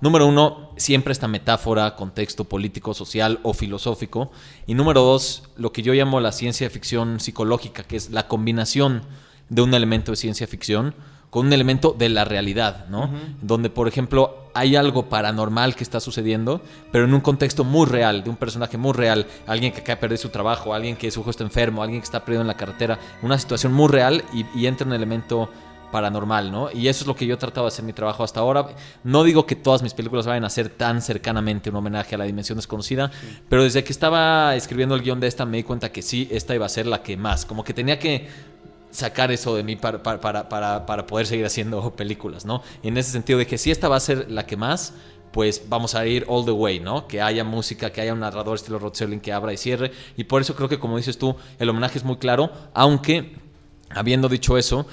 Número 0.00 0.28
uno, 0.28 0.70
siempre 0.76 1.10
esta 1.10 1.26
metáfora, 1.26 1.96
contexto 1.96 2.44
político, 2.44 2.94
social 2.94 3.40
o 3.42 3.52
filosófico. 3.52 4.30
Y 4.64 4.74
número 4.74 5.02
dos, 5.02 5.50
lo 5.56 5.72
que 5.72 5.82
yo 5.82 5.92
llamo 5.92 6.20
la 6.20 6.30
ciencia 6.30 6.70
ficción 6.70 7.18
psicológica, 7.18 7.82
que 7.82 7.96
es 7.96 8.10
la 8.10 8.28
combinación 8.28 9.02
de 9.48 9.62
un 9.62 9.74
elemento 9.74 10.12
de 10.12 10.16
ciencia 10.16 10.46
ficción 10.46 10.94
con 11.30 11.46
un 11.46 11.52
elemento 11.52 11.94
de 11.98 12.08
la 12.08 12.24
realidad, 12.24 12.86
¿no? 12.88 13.10
Donde, 13.42 13.70
por 13.70 13.86
ejemplo, 13.88 14.50
hay 14.54 14.76
algo 14.76 15.08
paranormal 15.08 15.76
que 15.76 15.84
está 15.84 16.00
sucediendo, 16.00 16.62
pero 16.90 17.04
en 17.04 17.14
un 17.14 17.20
contexto 17.20 17.64
muy 17.64 17.86
real, 17.86 18.24
de 18.24 18.30
un 18.30 18.36
personaje 18.36 18.78
muy 18.78 18.92
real, 18.92 19.26
alguien 19.46 19.72
que 19.72 19.80
acaba 19.80 19.96
de 19.96 20.00
perder 20.00 20.18
su 20.18 20.30
trabajo, 20.30 20.72
alguien 20.72 20.96
que 20.96 21.10
su 21.10 21.20
hijo 21.20 21.30
está 21.30 21.44
enfermo, 21.44 21.82
alguien 21.82 22.00
que 22.00 22.06
está 22.06 22.24
perdido 22.24 22.40
en 22.40 22.48
la 22.48 22.56
carretera, 22.56 22.98
una 23.22 23.38
situación 23.38 23.72
muy 23.72 23.88
real 23.88 24.24
y, 24.32 24.46
y 24.58 24.66
entra 24.66 24.86
un 24.86 24.94
elemento 24.94 25.50
paranormal, 25.90 26.50
¿no? 26.50 26.70
Y 26.70 26.88
eso 26.88 27.04
es 27.04 27.06
lo 27.06 27.16
que 27.16 27.26
yo 27.26 27.34
he 27.34 27.38
tratado 27.38 27.66
de 27.66 27.68
hacer 27.68 27.82
en 27.82 27.86
mi 27.86 27.92
trabajo 27.92 28.24
hasta 28.24 28.40
ahora. 28.40 28.66
No 29.04 29.24
digo 29.24 29.46
que 29.46 29.56
todas 29.56 29.82
mis 29.82 29.94
películas 29.94 30.26
vayan 30.26 30.44
a 30.44 30.50
ser 30.50 30.68
tan 30.68 31.02
cercanamente 31.02 31.70
un 31.70 31.76
homenaje 31.76 32.14
a 32.14 32.18
la 32.18 32.24
dimensión 32.24 32.56
desconocida, 32.56 33.10
pero 33.48 33.64
desde 33.64 33.84
que 33.84 33.92
estaba 33.92 34.54
escribiendo 34.54 34.94
el 34.94 35.02
guion 35.02 35.20
de 35.20 35.26
esta 35.26 35.44
me 35.44 35.58
di 35.58 35.62
cuenta 35.62 35.90
que 35.90 36.02
sí, 36.02 36.28
esta 36.30 36.54
iba 36.54 36.66
a 36.66 36.68
ser 36.68 36.86
la 36.86 37.02
que 37.02 37.16
más. 37.16 37.46
Como 37.46 37.64
que 37.64 37.74
tenía 37.74 37.98
que 37.98 38.28
sacar 38.90 39.30
eso 39.32 39.54
de 39.54 39.62
mí 39.62 39.76
para, 39.76 40.02
para, 40.02 40.48
para, 40.48 40.86
para, 40.86 41.06
poder 41.06 41.26
seguir 41.26 41.46
haciendo 41.46 41.90
películas, 41.96 42.44
¿no? 42.44 42.62
En 42.82 42.96
ese 42.96 43.10
sentido 43.10 43.38
de 43.38 43.46
que 43.46 43.58
si 43.58 43.70
esta 43.70 43.88
va 43.88 43.96
a 43.96 44.00
ser 44.00 44.30
la 44.30 44.46
que 44.46 44.56
más, 44.56 44.94
pues 45.32 45.62
vamos 45.68 45.94
a 45.94 46.06
ir 46.06 46.24
all 46.28 46.44
the 46.44 46.50
way, 46.50 46.80
¿no? 46.80 47.06
Que 47.06 47.20
haya 47.20 47.44
música, 47.44 47.90
que 47.90 48.00
haya 48.00 48.12
un 48.12 48.20
narrador 48.20 48.56
estilo 48.56 48.78
Rod 48.78 48.94
Serling 48.94 49.20
que 49.20 49.32
abra 49.32 49.52
y 49.52 49.56
cierre. 49.56 49.92
Y 50.16 50.24
por 50.24 50.40
eso 50.40 50.54
creo 50.54 50.68
que, 50.68 50.78
como 50.78 50.96
dices 50.96 51.18
tú, 51.18 51.36
el 51.58 51.68
homenaje 51.68 51.98
es 51.98 52.04
muy 52.04 52.16
claro, 52.16 52.50
aunque, 52.74 53.36
habiendo 53.90 54.28
dicho 54.28 54.56
eso, 54.56 54.86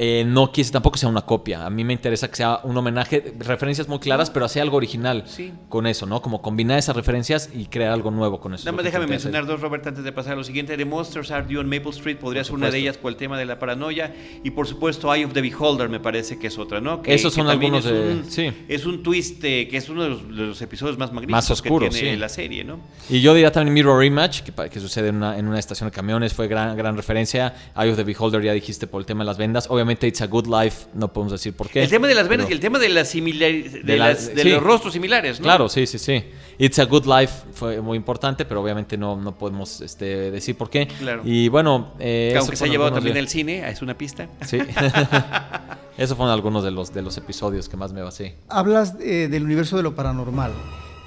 eh, 0.00 0.24
no 0.26 0.52
quise 0.52 0.70
tampoco 0.70 0.96
sea 0.96 1.08
una 1.08 1.22
copia. 1.22 1.66
A 1.66 1.70
mí 1.70 1.82
me 1.82 1.92
interesa 1.92 2.28
que 2.28 2.36
sea 2.36 2.60
un 2.62 2.76
homenaje, 2.76 3.34
referencias 3.38 3.88
muy 3.88 3.98
claras, 3.98 4.30
pero 4.30 4.44
hacer 4.44 4.62
algo 4.62 4.76
original 4.76 5.24
Sí. 5.26 5.52
con 5.68 5.86
eso, 5.88 6.06
¿no? 6.06 6.22
Como 6.22 6.40
combinar 6.40 6.78
esas 6.78 6.94
referencias 6.94 7.50
y 7.52 7.66
crear 7.66 7.92
algo 7.92 8.10
nuevo 8.12 8.38
con 8.40 8.54
eso. 8.54 8.64
Nada 8.64 8.76
más 8.76 8.84
déjame 8.84 9.04
hacer. 9.06 9.10
mencionar 9.10 9.46
dos, 9.46 9.60
Robert, 9.60 9.84
antes 9.86 10.04
de 10.04 10.12
pasar 10.12 10.34
a 10.34 10.36
lo 10.36 10.44
siguiente. 10.44 10.76
The 10.76 10.84
Monsters 10.84 11.30
Are 11.32 11.44
Due 11.46 11.58
on 11.58 11.68
Maple 11.68 11.90
Street 11.90 12.16
podría 12.18 12.44
ser 12.44 12.54
una 12.54 12.70
de 12.70 12.78
ellas 12.78 12.96
por 12.96 13.10
el 13.10 13.16
tema 13.16 13.36
de 13.36 13.44
la 13.44 13.58
paranoia. 13.58 14.14
Y 14.44 14.50
por 14.52 14.68
supuesto, 14.68 15.12
Eye 15.12 15.24
of 15.24 15.32
the 15.32 15.40
Beholder 15.40 15.88
me 15.88 15.98
parece 15.98 16.38
que 16.38 16.46
es 16.46 16.58
otra, 16.58 16.80
¿no? 16.80 17.02
Que, 17.02 17.14
Esos 17.14 17.34
son 17.34 17.48
algunos 17.48 17.84
es 17.84 17.92
de- 17.92 18.12
un, 18.12 18.24
sí. 18.30 18.52
Es 18.68 18.86
un 18.86 19.02
twist 19.02 19.42
eh, 19.42 19.66
que 19.68 19.78
es 19.78 19.88
uno 19.88 20.04
de 20.04 20.08
los, 20.10 20.22
de 20.28 20.46
los 20.46 20.62
episodios 20.62 20.96
más 20.96 21.10
magníficos 21.12 21.32
Más 21.38 21.50
oscuros, 21.50 21.88
que 21.92 21.94
tiene 22.00 22.14
sí. 22.14 22.20
la 22.20 22.28
serie, 22.28 22.62
¿no? 22.62 22.78
Y 23.10 23.20
yo 23.20 23.34
diría 23.34 23.50
también 23.50 23.74
Mirror 23.74 24.04
Image, 24.04 24.44
que, 24.44 24.70
que 24.70 24.78
sucede 24.78 25.08
en 25.08 25.16
una, 25.16 25.36
en 25.36 25.48
una 25.48 25.58
estación 25.58 25.88
de 25.90 25.94
camiones, 25.96 26.34
fue 26.34 26.46
gran, 26.46 26.76
gran 26.76 26.96
referencia. 26.96 27.52
Eye 27.76 27.90
of 27.90 27.96
the 27.96 28.04
Beholder, 28.04 28.40
ya 28.42 28.52
dijiste, 28.52 28.86
por 28.86 29.00
el 29.00 29.06
tema 29.06 29.24
de 29.24 29.26
las 29.26 29.38
vendas. 29.38 29.66
Obviamente, 29.68 29.87
It's 29.90 30.20
a 30.20 30.26
Good 30.26 30.46
Life, 30.46 30.86
no 30.94 31.12
podemos 31.12 31.32
decir 31.32 31.54
por 31.54 31.68
qué. 31.68 31.82
El 31.82 31.88
tema 31.90 32.06
de 32.06 32.14
las 32.14 32.28
venas 32.28 32.46
pero- 32.46 32.50
y 32.50 32.54
el 32.54 32.60
tema 32.60 32.78
de, 32.78 32.88
las 32.88 33.08
similar- 33.08 33.50
de, 33.70 33.82
de 33.82 33.96
la- 33.96 34.08
las- 34.08 34.34
de 34.34 34.42
sí. 34.42 34.50
los 34.50 34.62
rostros 34.62 34.92
similares, 34.92 35.40
¿no? 35.40 35.44
Claro, 35.44 35.68
sí, 35.68 35.86
sí, 35.86 35.98
sí. 35.98 36.24
It's 36.58 36.78
a 36.78 36.84
Good 36.84 37.06
Life 37.06 37.32
fue 37.52 37.80
muy 37.80 37.96
importante, 37.96 38.44
pero 38.44 38.60
obviamente 38.62 38.96
no, 38.98 39.16
no 39.16 39.36
podemos 39.38 39.80
este, 39.80 40.30
decir 40.30 40.56
por 40.56 40.68
qué. 40.70 40.88
Claro. 40.88 41.22
Y 41.24 41.48
bueno, 41.48 41.94
eh, 41.98 42.34
aunque 42.38 42.56
se 42.56 42.64
ha 42.64 42.68
llevado 42.68 42.92
también 42.92 43.14
de- 43.14 43.20
al 43.20 43.28
cine, 43.28 43.68
es 43.68 43.80
una 43.82 43.96
pista. 43.96 44.28
Sí. 44.46 44.58
Esos 45.96 46.16
fueron 46.16 46.32
algunos 46.32 46.62
de 46.64 46.70
los, 46.70 46.92
de 46.92 47.02
los 47.02 47.16
episodios 47.16 47.68
que 47.68 47.76
más 47.76 47.92
me 47.92 48.02
basé. 48.02 48.36
Hablas 48.48 48.94
eh, 49.00 49.28
del 49.30 49.42
universo 49.44 49.76
de 49.76 49.82
lo 49.82 49.94
paranormal 49.94 50.52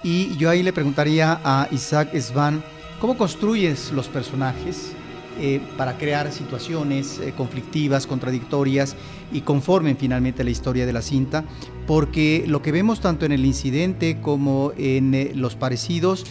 y 0.04 0.36
yo 0.38 0.50
ahí 0.50 0.64
le 0.64 0.74
preguntaría 0.74 1.40
a 1.44 1.68
Isaac 1.72 2.14
Svan, 2.20 2.64
¿cómo 3.00 3.18
construyes 3.18 3.92
los 3.92 4.08
personajes 4.08 4.94
eh, 5.42 5.60
para 5.76 5.98
crear 5.98 6.32
situaciones 6.32 7.18
eh, 7.18 7.34
conflictivas, 7.36 8.06
contradictorias 8.06 8.96
y 9.34 9.42
conformen 9.42 9.98
finalmente 9.98 10.44
la 10.44 10.52
historia 10.52 10.86
de 10.86 10.94
la 10.94 11.02
cinta? 11.02 11.44
Porque 11.88 12.44
lo 12.48 12.62
que 12.62 12.72
vemos 12.72 13.02
tanto 13.02 13.26
en 13.26 13.32
el 13.32 13.44
incidente 13.44 14.22
como 14.22 14.72
en 14.78 15.16
eh, 15.16 15.32
los 15.34 15.56
parecidos 15.56 16.26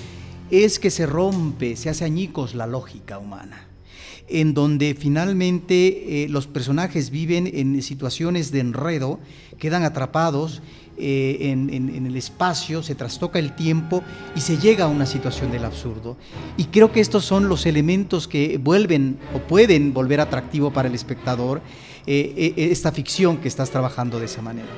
es 0.53 0.79
que 0.79 0.91
se 0.91 1.07
rompe, 1.07 1.75
se 1.75 1.91
hace 1.91 2.05
añicos 2.05 2.55
la 2.55 2.69
lógica 2.69 3.19
humana 3.19 3.67
en 4.29 4.55
donde 4.55 4.95
finalmente 4.95 6.27
los 6.31 6.47
personajes 6.47 7.11
viven 7.11 7.51
en 7.53 7.83
situaciones 7.83 8.53
de 8.53 8.61
enredo, 8.61 9.19
quedan 9.59 9.83
atrapados 9.83 10.63
eh, 11.01 11.51
en, 11.51 12.07
el 12.07 12.17
espacio, 12.17 12.83
se 12.83 12.95
trastoca 12.95 13.39
el 13.39 13.55
tiempo 13.55 14.03
y 14.35 14.41
se 14.41 14.59
llega 14.59 14.85
a 14.85 14.89
una 14.89 15.07
situación 15.07 15.51
del 15.51 15.65
absurdo. 15.65 16.17
Y 16.57 16.65
creo 16.65 16.93
que 16.93 17.01
estos 17.01 17.25
son 17.25 17.49
los 17.49 17.67
elementos 17.67 18.29
que 18.29 18.59
vuelven 18.59 19.19
o 19.35 19.39
pueden 19.39 19.93
volver 19.93 20.21
atractivo 20.21 20.73
para 20.73 20.89
el 20.89 20.95
espectador 20.95 21.63
eh, 22.07 22.55
eh, 22.57 22.69
esta 22.71 22.93
ficción 22.93 23.39
que 23.39 23.49
estás 23.49 23.71
trabajando 23.71 24.19
de 24.19 24.27
esa 24.27 24.43
manera. 24.43 24.69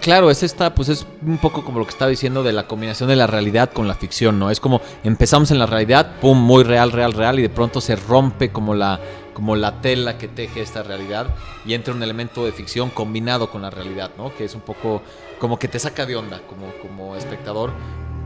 Claro, 0.00 0.30
es 0.30 0.42
esta, 0.42 0.74
pues 0.74 0.88
es 0.88 1.06
un 1.24 1.38
poco 1.38 1.64
como 1.64 1.78
lo 1.78 1.84
que 1.84 1.92
estaba 1.92 2.10
diciendo 2.10 2.42
de 2.42 2.52
la 2.52 2.66
combinación 2.66 3.08
de 3.08 3.14
la 3.14 3.28
realidad 3.28 3.70
con 3.70 3.86
la 3.86 3.94
ficción, 3.94 4.36
¿no? 4.36 4.50
Es 4.50 4.58
como 4.58 4.80
empezamos 5.04 5.52
en 5.52 5.60
la 5.60 5.66
realidad, 5.66 6.16
pum, 6.20 6.36
muy 6.36 6.64
real, 6.64 6.90
real, 6.90 7.12
real, 7.12 7.38
y 7.38 7.42
de 7.42 7.48
pronto 7.48 7.80
se 7.80 7.94
rompe 7.94 8.50
como 8.50 8.74
la, 8.74 8.98
como 9.34 9.56
la 9.56 9.80
tela 9.80 10.18
que 10.18 10.28
teje 10.28 10.60
esta 10.60 10.82
realidad 10.82 11.26
y 11.64 11.74
entra 11.74 11.94
un 11.94 12.02
elemento 12.02 12.44
de 12.44 12.52
ficción 12.52 12.90
combinado 12.90 13.50
con 13.50 13.62
la 13.62 13.70
realidad, 13.70 14.10
¿no? 14.18 14.34
Que 14.34 14.44
es 14.44 14.54
un 14.54 14.60
poco 14.60 15.02
como 15.38 15.58
que 15.58 15.68
te 15.68 15.78
saca 15.78 16.06
de 16.06 16.16
onda 16.16 16.40
como, 16.48 16.72
como 16.82 17.16
espectador, 17.16 17.72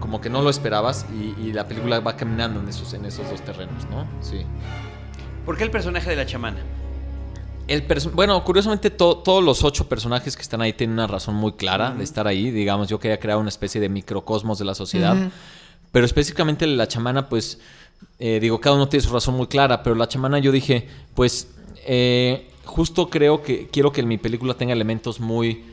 como 0.00 0.20
que 0.20 0.28
no 0.28 0.42
lo 0.42 0.50
esperabas 0.50 1.06
y, 1.14 1.34
y 1.40 1.52
la 1.52 1.66
película 1.66 2.00
va 2.00 2.16
caminando 2.16 2.60
en 2.60 2.68
esos, 2.68 2.92
en 2.94 3.04
esos 3.06 3.28
dos 3.30 3.40
terrenos, 3.42 3.86
¿no? 3.90 4.06
Sí. 4.20 4.42
¿Por 5.44 5.56
qué 5.56 5.64
el 5.64 5.70
personaje 5.70 6.10
de 6.10 6.16
la 6.16 6.26
chamana? 6.26 6.58
El 7.68 7.84
bueno, 8.12 8.44
curiosamente 8.44 8.90
to- 8.90 9.18
todos 9.18 9.42
los 9.42 9.64
ocho 9.64 9.88
personajes 9.88 10.36
que 10.36 10.42
están 10.42 10.60
ahí 10.60 10.72
tienen 10.72 10.94
una 10.94 11.06
razón 11.08 11.34
muy 11.34 11.52
clara 11.54 11.90
de 11.90 12.04
estar 12.04 12.26
ahí. 12.28 12.50
Digamos, 12.52 12.88
yo 12.88 13.00
quería 13.00 13.18
crear 13.18 13.38
una 13.38 13.48
especie 13.48 13.80
de 13.80 13.88
microcosmos 13.88 14.58
de 14.58 14.64
la 14.64 14.74
sociedad. 14.76 15.16
Pero 15.90 16.04
específicamente 16.06 16.66
la 16.66 16.86
chamana, 16.86 17.28
pues, 17.28 17.58
eh, 18.18 18.38
digo, 18.40 18.60
cada 18.60 18.76
uno 18.76 18.88
tiene 18.88 19.04
su 19.04 19.12
razón 19.12 19.36
muy 19.36 19.46
clara. 19.46 19.82
Pero 19.82 19.94
la 19.96 20.08
chamana 20.08 20.38
yo 20.38 20.52
dije, 20.52 20.88
pues, 21.14 21.48
eh, 21.86 22.48
justo 22.64 23.10
creo 23.10 23.42
que 23.42 23.68
quiero 23.68 23.92
que 23.92 24.02
mi 24.02 24.18
película 24.18 24.54
tenga 24.54 24.72
elementos 24.72 25.20
muy 25.20 25.64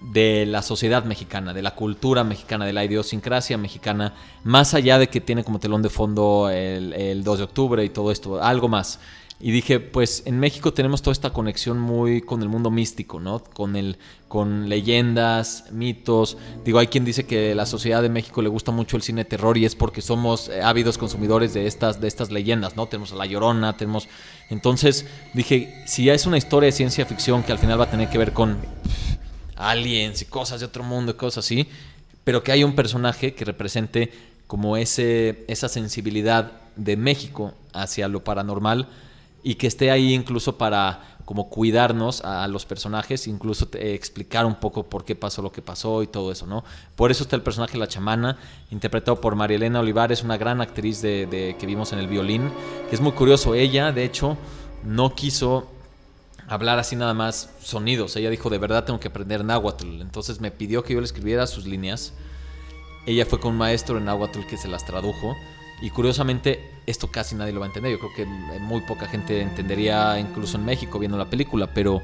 de 0.00 0.46
la 0.46 0.62
sociedad 0.62 1.04
mexicana, 1.04 1.54
de 1.54 1.62
la 1.62 1.74
cultura 1.76 2.24
mexicana, 2.24 2.66
de 2.66 2.72
la 2.72 2.84
idiosincrasia 2.84 3.56
mexicana, 3.56 4.14
más 4.42 4.74
allá 4.74 4.98
de 4.98 5.08
que 5.08 5.20
tiene 5.20 5.44
como 5.44 5.60
telón 5.60 5.80
de 5.82 5.90
fondo 5.90 6.50
el, 6.50 6.92
el 6.92 7.22
2 7.22 7.38
de 7.38 7.44
octubre 7.44 7.84
y 7.84 7.88
todo 7.88 8.10
esto, 8.10 8.42
algo 8.42 8.68
más. 8.68 8.98
Y 9.44 9.50
dije, 9.50 9.80
pues 9.80 10.22
en 10.24 10.38
México 10.38 10.72
tenemos 10.72 11.02
toda 11.02 11.10
esta 11.10 11.32
conexión 11.32 11.80
muy 11.80 12.20
con 12.20 12.42
el 12.42 12.48
mundo 12.48 12.70
místico, 12.70 13.18
¿no? 13.18 13.42
Con, 13.42 13.74
el, 13.74 13.98
con 14.28 14.68
leyendas, 14.68 15.64
mitos. 15.72 16.38
Digo, 16.64 16.78
hay 16.78 16.86
quien 16.86 17.04
dice 17.04 17.26
que 17.26 17.52
la 17.56 17.66
sociedad 17.66 18.02
de 18.02 18.08
México 18.08 18.40
le 18.40 18.48
gusta 18.48 18.70
mucho 18.70 18.96
el 18.96 19.02
cine 19.02 19.24
terror 19.24 19.58
y 19.58 19.64
es 19.64 19.74
porque 19.74 20.00
somos 20.00 20.48
eh, 20.48 20.62
ávidos 20.62 20.96
consumidores 20.96 21.54
de 21.54 21.66
estas, 21.66 22.00
de 22.00 22.06
estas 22.06 22.30
leyendas, 22.30 22.76
¿no? 22.76 22.86
Tenemos 22.86 23.10
a 23.10 23.16
La 23.16 23.26
Llorona, 23.26 23.76
tenemos... 23.76 24.08
Entonces 24.48 25.06
dije, 25.34 25.82
si 25.88 26.08
es 26.08 26.24
una 26.24 26.38
historia 26.38 26.66
de 26.66 26.72
ciencia 26.72 27.04
ficción 27.04 27.42
que 27.42 27.50
al 27.50 27.58
final 27.58 27.80
va 27.80 27.86
a 27.86 27.90
tener 27.90 28.10
que 28.10 28.18
ver 28.18 28.32
con 28.32 28.58
aliens 29.56 30.22
y 30.22 30.26
cosas 30.26 30.60
de 30.60 30.66
otro 30.66 30.84
mundo 30.84 31.10
y 31.10 31.14
cosas 31.14 31.44
así, 31.44 31.66
pero 32.22 32.44
que 32.44 32.52
haya 32.52 32.64
un 32.64 32.76
personaje 32.76 33.34
que 33.34 33.44
represente 33.44 34.12
como 34.46 34.76
ese, 34.76 35.44
esa 35.48 35.68
sensibilidad 35.68 36.52
de 36.76 36.96
México 36.96 37.54
hacia 37.72 38.06
lo 38.06 38.22
paranormal 38.22 38.86
y 39.42 39.56
que 39.56 39.66
esté 39.66 39.90
ahí 39.90 40.12
incluso 40.14 40.56
para 40.56 41.18
como 41.24 41.48
cuidarnos 41.48 42.20
a, 42.24 42.46
los 42.48 42.66
personajes, 42.66 43.26
incluso 43.26 43.66
te- 43.66 43.94
explicar 43.94 44.44
un 44.44 44.56
poco 44.56 44.84
por 44.84 45.04
qué 45.04 45.14
pasó 45.14 45.40
lo 45.40 45.52
que 45.52 45.62
pasó 45.62 46.02
y 46.02 46.06
todo 46.08 46.32
eso, 46.32 46.46
¿no? 46.46 46.64
Por 46.96 47.10
eso 47.10 47.22
está 47.22 47.36
el 47.36 47.42
personaje 47.42 47.78
La 47.78 47.86
Chamana, 47.86 48.38
interpretado 48.70 49.20
por 49.20 49.34
María 49.36 49.56
Elena 49.56 49.80
Olivares, 49.80 50.22
una 50.24 50.36
gran 50.36 50.60
actriz 50.60 51.00
de, 51.00 51.26
de- 51.26 51.56
que 51.58 51.66
vimos 51.66 51.92
en 51.92 52.00
el 52.00 52.08
violín, 52.08 52.50
que 52.88 52.94
es 52.96 53.00
muy 53.00 53.12
curioso, 53.12 53.54
ella 53.54 53.92
de 53.92 54.04
hecho 54.04 54.36
no 54.84 55.14
quiso 55.14 55.68
hablar 56.48 56.78
así 56.80 56.96
nada 56.96 57.14
más 57.14 57.50
sonidos. 57.62 58.16
Ella 58.16 58.28
dijo, 58.28 58.50
de 58.50 58.58
verdad 58.58 58.84
tengo 58.84 59.00
que 59.00 59.08
aprender 59.08 59.44
náhuatl. 59.44 60.00
Entonces 60.00 60.40
me 60.40 60.50
pidió 60.50 60.82
que 60.82 60.92
yo 60.92 61.00
le 61.00 61.06
escribiera 61.06 61.46
sus 61.46 61.66
líneas. 61.66 62.12
Ella 63.06 63.24
fue 63.26 63.40
con 63.40 63.52
un 63.52 63.58
maestro 63.58 63.96
en 63.96 64.04
náhuatl 64.04 64.40
que 64.50 64.56
se 64.56 64.68
las 64.68 64.84
tradujo. 64.84 65.34
Y 65.82 65.90
curiosamente, 65.90 66.70
esto 66.86 67.10
casi 67.10 67.34
nadie 67.34 67.52
lo 67.52 67.58
va 67.58 67.66
a 67.66 67.68
entender. 67.68 67.90
Yo 67.90 67.98
creo 67.98 68.14
que 68.14 68.24
muy 68.24 68.82
poca 68.82 69.08
gente 69.08 69.40
entendería, 69.40 70.18
incluso 70.18 70.56
en 70.56 70.64
México, 70.64 71.00
viendo 71.00 71.18
la 71.18 71.28
película. 71.28 71.74
Pero 71.74 72.00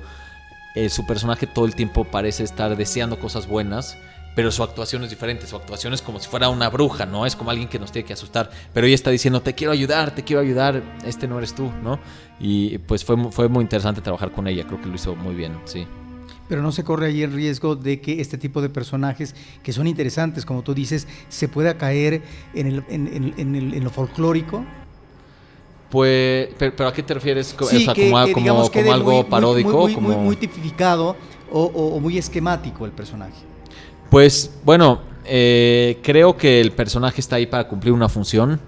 eh, 0.74 0.88
su 0.88 1.06
personaje 1.06 1.46
todo 1.46 1.64
el 1.64 1.76
tiempo 1.76 2.04
parece 2.04 2.42
estar 2.42 2.76
deseando 2.76 3.20
cosas 3.20 3.46
buenas. 3.46 3.96
Pero 4.34 4.50
su 4.50 4.64
actuación 4.64 5.04
es 5.04 5.10
diferente. 5.10 5.46
Su 5.46 5.54
actuación 5.54 5.94
es 5.94 6.02
como 6.02 6.18
si 6.18 6.28
fuera 6.28 6.48
una 6.48 6.68
bruja, 6.68 7.06
¿no? 7.06 7.24
Es 7.24 7.36
como 7.36 7.50
alguien 7.50 7.68
que 7.68 7.78
nos 7.78 7.92
tiene 7.92 8.04
que 8.04 8.14
asustar. 8.14 8.50
Pero 8.74 8.84
ella 8.84 8.96
está 8.96 9.10
diciendo, 9.10 9.42
te 9.42 9.54
quiero 9.54 9.72
ayudar, 9.72 10.12
te 10.12 10.24
quiero 10.24 10.42
ayudar. 10.42 10.82
Este 11.04 11.28
no 11.28 11.38
eres 11.38 11.54
tú, 11.54 11.70
¿no? 11.80 12.00
Y 12.40 12.78
pues 12.78 13.04
fue, 13.04 13.30
fue 13.30 13.48
muy 13.48 13.62
interesante 13.62 14.00
trabajar 14.00 14.32
con 14.32 14.48
ella. 14.48 14.64
Creo 14.64 14.80
que 14.80 14.88
lo 14.88 14.96
hizo 14.96 15.14
muy 15.14 15.36
bien, 15.36 15.56
sí. 15.66 15.86
Pero 16.48 16.62
no 16.62 16.72
se 16.72 16.82
corre 16.84 17.06
ahí 17.08 17.22
el 17.22 17.32
riesgo 17.32 17.76
de 17.76 18.00
que 18.00 18.20
este 18.20 18.38
tipo 18.38 18.62
de 18.62 18.68
personajes 18.70 19.34
que 19.62 19.72
son 19.72 19.86
interesantes, 19.86 20.44
como 20.46 20.62
tú 20.62 20.72
dices, 20.74 21.06
se 21.28 21.46
pueda 21.48 21.76
caer 21.76 22.22
en, 22.54 22.66
el, 22.66 22.84
en, 22.88 23.54
el- 23.54 23.74
en 23.74 23.84
lo 23.84 23.90
folclórico. 23.90 24.64
Pues, 25.90 26.48
pero, 26.58 26.74
pero 26.76 26.88
¿a 26.90 26.92
qué 26.92 27.02
te 27.02 27.14
refieres? 27.14 27.48
Sí, 27.48 27.56
o 27.60 27.66
sea, 27.80 27.94
que- 27.94 28.10
como, 28.10 28.24
que 28.26 28.32
como- 28.32 28.70
como 28.70 28.92
algo 28.92 29.12
muy- 29.12 29.24
paródico. 29.24 29.70
muy, 29.70 29.78
muy, 29.86 29.94
como... 29.94 30.08
muy, 30.08 30.16
muy 30.16 30.36
tipificado 30.36 31.16
o, 31.50 31.62
o- 31.64 31.94
o 31.96 32.00
muy 32.00 32.18
esquemático 32.18 32.84
el 32.84 32.92
personaje. 32.92 33.32
Pues 34.10 34.50
bueno, 34.64 35.00
eh, 35.24 35.98
creo 36.02 36.36
que 36.36 36.60
el 36.60 36.72
personaje 36.72 37.20
está 37.20 37.36
ahí 37.36 37.46
para 37.46 37.68
cumplir 37.68 37.92
una 37.92 38.08
función 38.08 38.60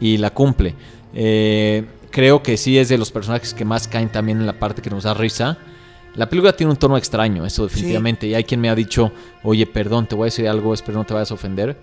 y 0.00 0.16
la 0.16 0.30
cumple. 0.30 0.74
Eh, 1.14 1.84
creo 2.10 2.42
que 2.42 2.56
sí 2.56 2.78
es 2.78 2.88
de 2.88 2.96
los 2.98 3.10
personajes 3.10 3.52
que 3.52 3.64
más 3.66 3.86
caen 3.86 4.10
también 4.10 4.38
en 4.38 4.46
la 4.46 4.58
parte 4.58 4.80
que 4.80 4.88
nos 4.90 5.04
da 5.04 5.12
risa. 5.14 5.58
La 6.14 6.28
película 6.28 6.52
tiene 6.54 6.70
un 6.70 6.76
tono 6.76 6.96
extraño, 6.96 7.46
eso 7.46 7.64
definitivamente. 7.64 8.26
Y 8.26 8.34
hay 8.34 8.44
quien 8.44 8.60
me 8.60 8.68
ha 8.68 8.74
dicho, 8.74 9.12
oye, 9.42 9.66
perdón, 9.66 10.06
te 10.06 10.14
voy 10.14 10.24
a 10.24 10.26
decir 10.26 10.48
algo, 10.48 10.74
espero 10.74 10.98
no 10.98 11.04
te 11.04 11.14
vayas 11.14 11.30
a 11.30 11.34
ofender. 11.34 11.76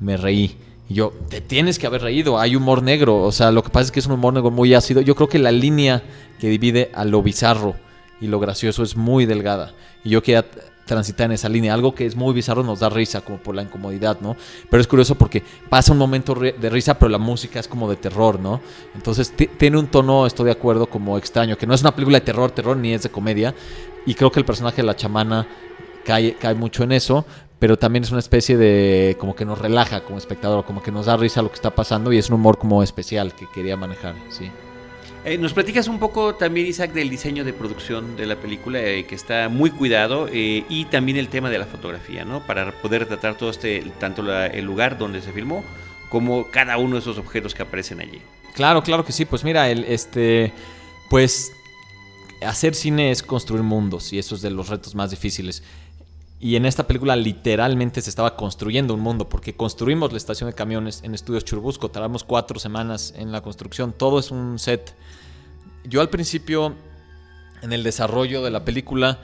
Me 0.00 0.16
reí. 0.16 0.56
Y 0.88 0.94
yo, 0.94 1.12
te 1.28 1.40
tienes 1.40 1.78
que 1.78 1.86
haber 1.86 2.02
reído, 2.02 2.38
hay 2.38 2.56
humor 2.56 2.82
negro. 2.82 3.18
O 3.22 3.32
sea, 3.32 3.50
lo 3.50 3.62
que 3.62 3.70
pasa 3.70 3.86
es 3.86 3.92
que 3.92 4.00
es 4.00 4.06
un 4.06 4.12
humor 4.12 4.34
negro 4.34 4.50
muy 4.50 4.74
ácido. 4.74 5.00
Yo 5.00 5.14
creo 5.14 5.28
que 5.28 5.38
la 5.38 5.52
línea 5.52 6.02
que 6.38 6.48
divide 6.48 6.90
a 6.94 7.04
lo 7.04 7.22
bizarro 7.22 7.74
y 8.20 8.26
lo 8.26 8.38
gracioso 8.40 8.82
es 8.82 8.96
muy 8.96 9.26
delgada. 9.26 9.72
Y 10.04 10.10
yo 10.10 10.22
quería 10.22 10.44
transitar 10.86 11.26
en 11.26 11.32
esa 11.32 11.48
línea. 11.48 11.72
Algo 11.72 11.94
que 11.94 12.04
es 12.04 12.16
muy 12.16 12.34
bizarro 12.34 12.64
nos 12.64 12.80
da 12.80 12.88
risa, 12.88 13.20
como 13.20 13.38
por 13.38 13.54
la 13.54 13.62
incomodidad, 13.62 14.20
¿no? 14.20 14.36
Pero 14.68 14.80
es 14.80 14.88
curioso 14.88 15.14
porque 15.14 15.42
pasa 15.68 15.92
un 15.92 15.98
momento 15.98 16.34
de 16.34 16.68
risa, 16.70 16.98
pero 16.98 17.08
la 17.08 17.18
música 17.18 17.60
es 17.60 17.68
como 17.68 17.88
de 17.88 17.96
terror, 17.96 18.40
¿no? 18.40 18.60
Entonces 18.94 19.30
ti- 19.36 19.46
tiene 19.46 19.78
un 19.78 19.86
tono, 19.86 20.26
estoy 20.26 20.46
de 20.46 20.52
acuerdo, 20.52 20.86
como 20.86 21.16
extraño, 21.16 21.56
que 21.56 21.66
no 21.66 21.74
es 21.74 21.82
una 21.82 21.94
película 21.94 22.18
de 22.18 22.24
terror, 22.24 22.50
terror, 22.50 22.76
ni 22.76 22.92
es 22.92 23.04
de 23.04 23.08
comedia. 23.10 23.54
Y 24.04 24.14
creo 24.14 24.32
que 24.32 24.40
el 24.40 24.44
personaje 24.46 24.78
de 24.78 24.82
la 24.86 24.96
chamana 24.96 25.46
cae, 26.04 26.34
cae 26.34 26.54
mucho 26.54 26.82
en 26.82 26.90
eso, 26.92 27.24
pero 27.60 27.78
también 27.78 28.02
es 28.02 28.10
una 28.10 28.18
especie 28.20 28.56
de 28.56 29.16
como 29.20 29.36
que 29.36 29.44
nos 29.44 29.58
relaja 29.60 30.02
como 30.02 30.18
espectador, 30.18 30.64
como 30.64 30.82
que 30.82 30.90
nos 30.90 31.06
da 31.06 31.16
risa 31.16 31.40
lo 31.42 31.50
que 31.50 31.56
está 31.56 31.70
pasando 31.70 32.12
y 32.12 32.18
es 32.18 32.30
un 32.30 32.36
humor 32.36 32.58
como 32.58 32.82
especial 32.82 33.34
que 33.34 33.46
quería 33.54 33.76
manejar, 33.76 34.14
sí. 34.30 34.50
Eh, 35.24 35.36
¿Nos 35.36 35.52
platicas 35.52 35.86
un 35.86 35.98
poco 35.98 36.34
también, 36.34 36.66
Isaac, 36.66 36.92
del 36.92 37.10
diseño 37.10 37.44
de 37.44 37.52
producción 37.52 38.16
de 38.16 38.24
la 38.24 38.36
película, 38.36 38.80
eh, 38.80 39.04
que 39.04 39.14
está 39.14 39.50
muy 39.50 39.70
cuidado, 39.70 40.28
eh, 40.32 40.64
y 40.68 40.86
también 40.86 41.18
el 41.18 41.28
tema 41.28 41.50
de 41.50 41.58
la 41.58 41.66
fotografía, 41.66 42.24
¿no? 42.24 42.46
Para 42.46 42.72
poder 42.80 43.04
tratar 43.06 43.36
todo 43.36 43.50
este, 43.50 43.82
tanto 43.98 44.22
el 44.32 44.64
lugar 44.64 44.96
donde 44.96 45.20
se 45.20 45.32
filmó, 45.32 45.62
como 46.08 46.50
cada 46.50 46.78
uno 46.78 46.94
de 46.94 47.00
esos 47.00 47.18
objetos 47.18 47.54
que 47.54 47.62
aparecen 47.62 48.00
allí. 48.00 48.20
Claro, 48.54 48.82
claro 48.82 49.04
que 49.04 49.12
sí. 49.12 49.26
Pues 49.26 49.44
mira, 49.44 49.68
el, 49.68 49.84
este, 49.84 50.52
pues 51.10 51.52
hacer 52.42 52.74
cine 52.74 53.10
es 53.10 53.22
construir 53.22 53.62
mundos 53.62 54.14
y 54.14 54.18
eso 54.18 54.34
es 54.34 54.40
de 54.40 54.50
los 54.50 54.68
retos 54.68 54.94
más 54.94 55.10
difíciles. 55.10 55.62
Y 56.42 56.56
en 56.56 56.64
esta 56.64 56.86
película 56.86 57.16
literalmente 57.16 58.00
se 58.00 58.08
estaba 58.08 58.34
construyendo 58.34 58.94
un 58.94 59.00
mundo 59.00 59.28
porque 59.28 59.54
construimos 59.54 60.10
la 60.10 60.16
estación 60.16 60.48
de 60.48 60.54
camiones 60.54 61.02
en 61.04 61.14
Estudios 61.14 61.44
Churubusco. 61.44 61.90
Tardamos 61.90 62.24
cuatro 62.24 62.58
semanas 62.58 63.12
en 63.14 63.30
la 63.30 63.42
construcción. 63.42 63.92
Todo 63.92 64.18
es 64.18 64.30
un 64.30 64.58
set. 64.58 64.94
Yo 65.84 66.00
al 66.00 66.08
principio, 66.08 66.74
en 67.60 67.74
el 67.74 67.82
desarrollo 67.82 68.42
de 68.42 68.50
la 68.50 68.64
película, 68.64 69.20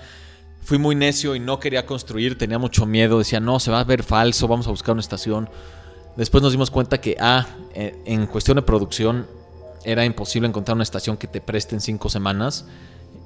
fui 0.63 0.77
muy 0.77 0.95
necio 0.95 1.35
y 1.35 1.41
no 1.41 1.59
quería 1.59 1.87
construir. 1.87 2.37
Tenía 2.37 2.59
mucho 2.59 2.85
miedo. 2.85 3.19
Decía, 3.19 3.41
no, 3.41 3.61
se 3.61 3.71
va 3.71 3.81
a 3.81 3.85
ver 3.85 4.03
falso. 4.03 4.47
Vamos 4.47 4.67
a 4.67 4.71
buscar 4.71 4.93
una 4.93 5.01
estación. 5.01 5.49
Después 6.17 6.43
nos 6.43 6.53
dimos 6.53 6.71
cuenta 6.71 7.01
que, 7.01 7.17
ah, 7.19 7.47
eh, 7.73 7.99
en 8.05 8.27
cuestión 8.27 8.57
de 8.57 8.63
producción, 8.63 9.27
era 9.85 10.05
imposible 10.05 10.49
encontrar 10.49 10.75
una 10.75 10.83
estación 10.83 11.17
que 11.17 11.29
te 11.29 11.41
preste 11.41 11.75
en 11.75 11.81
cinco 11.81 12.11
semanas. 12.11 12.67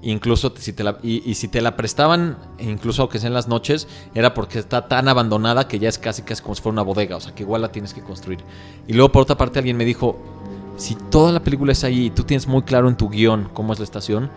Incluso 0.03 0.53
si 0.57 0.73
te 0.73 0.83
la, 0.83 0.99
y, 1.03 1.29
y 1.31 1.35
si 1.35 1.49
te 1.49 1.61
la 1.61 1.77
prestaban, 1.77 2.39
incluso 2.59 3.03
aunque 3.03 3.19
sea 3.19 3.29
en 3.29 3.35
las 3.35 3.49
noches, 3.49 3.87
era 4.15 4.33
porque 4.33 4.59
está 4.59 4.89
tan 4.89 5.09
abandonada 5.09 5.69
que 5.69 5.79
ya 5.79 5.89
es 5.89 5.99
casi 5.99 6.23
casi 6.23 6.43
como 6.43 6.55
si 6.55 6.63
fuera 6.63 6.73
una 6.75 6.83
bodega, 6.83 7.17
o 7.17 7.21
sea 7.21 7.35
que 7.35 7.43
igual 7.43 7.61
la 7.61 7.71
tienes 7.71 7.93
que 7.93 8.01
construir. 8.01 8.41
Y 8.87 8.95
luego 8.95 9.13
por 9.13 9.23
otra 9.23 9.37
parte 9.37 9.59
alguien 9.59 9.77
me 9.77 9.85
dijo, 9.85 10.17
si 10.79 10.95
toda 10.95 11.33
la 11.33 11.41
película 11.41 11.73
es 11.73 11.85
ahí 11.85 12.07
y 12.07 12.11
tú 12.11 12.25
tienes 12.25 12.47
muy 12.47 12.63
claro 12.63 12.89
en 12.89 12.97
tu 12.97 13.11
guion 13.11 13.51
cómo 13.53 13.75
es 13.75 13.79
la 13.79 13.85
estación, 13.85 14.31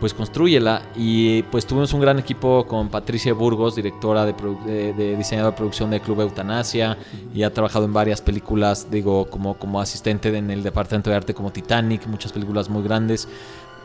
pues 0.00 0.14
construyela. 0.14 0.82
Y 0.96 1.44
pues 1.44 1.64
tuvimos 1.64 1.92
un 1.92 2.00
gran 2.00 2.18
equipo 2.18 2.66
con 2.66 2.88
Patricia 2.88 3.34
Burgos, 3.34 3.76
directora 3.76 4.24
de, 4.24 4.34
de, 4.66 4.92
de 4.94 5.16
diseñadora 5.16 5.52
de 5.52 5.56
producción 5.56 5.90
de 5.90 6.00
Club 6.00 6.22
Eutanasia, 6.22 6.98
y 7.32 7.44
ha 7.44 7.52
trabajado 7.52 7.84
en 7.84 7.92
varias 7.92 8.20
películas, 8.20 8.90
digo, 8.90 9.26
como, 9.26 9.54
como 9.58 9.80
asistente 9.80 10.36
en 10.36 10.50
el 10.50 10.64
departamento 10.64 11.10
de 11.10 11.16
arte 11.16 11.34
como 11.34 11.52
Titanic, 11.52 12.04
muchas 12.08 12.32
películas 12.32 12.68
muy 12.68 12.82
grandes. 12.82 13.28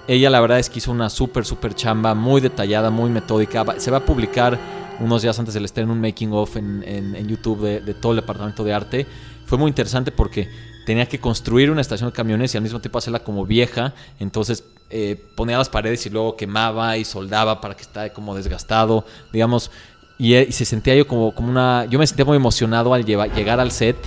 Ella 0.07 0.29
la 0.29 0.39
verdad 0.39 0.59
es 0.59 0.69
que 0.69 0.79
hizo 0.79 0.91
una 0.91 1.09
súper, 1.09 1.45
súper 1.45 1.75
chamba, 1.75 2.13
muy 2.15 2.39
detallada, 2.39 2.89
muy 2.89 3.09
metódica. 3.09 3.65
Se 3.77 3.91
va 3.91 3.97
a 3.97 4.05
publicar 4.05 4.57
unos 4.99 5.21
días 5.21 5.37
antes 5.37 5.53
del 5.53 5.65
estreno 5.65 5.91
un 5.93 6.01
making 6.01 6.31
of 6.33 6.55
en, 6.55 6.83
en- 6.85 7.27
YouTube 7.27 7.81
de, 7.83 7.93
todo 7.93 8.13
el 8.13 8.17
departamento 8.17 8.63
de 8.63 8.73
arte. 8.73 9.05
Fue 9.45 9.57
muy 9.57 9.69
interesante 9.69 10.11
porque 10.11 10.49
tenía 10.85 11.07
que 11.07 11.19
construir 11.19 11.69
una 11.69 11.81
estación 11.81 12.09
de 12.09 12.15
camiones 12.15 12.53
y 12.53 12.57
al 12.57 12.63
mismo 12.63 12.79
tiempo 12.79 12.97
hacerla 12.97 13.19
como 13.19 13.45
vieja. 13.45 13.93
Entonces 14.19 14.63
eh, 14.89 15.21
ponía 15.35 15.57
las 15.57 15.69
paredes 15.69 16.05
y 16.05 16.09
luego 16.09 16.37
quemaba 16.37 16.97
y 16.97 17.03
soldaba 17.03 17.59
para 17.59 17.75
que 17.75 17.81
esté 17.81 18.11
como 18.11 18.33
desgastado, 18.33 19.05
digamos. 19.33 19.71
Y, 20.17 20.33
eh, 20.35 20.51
se 20.51 20.65
sentía 20.65 20.95
yo 20.95 21.05
como, 21.05 21.35
como 21.35 21.49
una... 21.49 21.85
Yo 21.85 21.99
me 21.99 22.07
sentía 22.07 22.25
muy 22.25 22.37
emocionado 22.37 22.93
al 22.93 23.05
llegar 23.05 23.59
al 23.59 23.71
set 23.71 23.97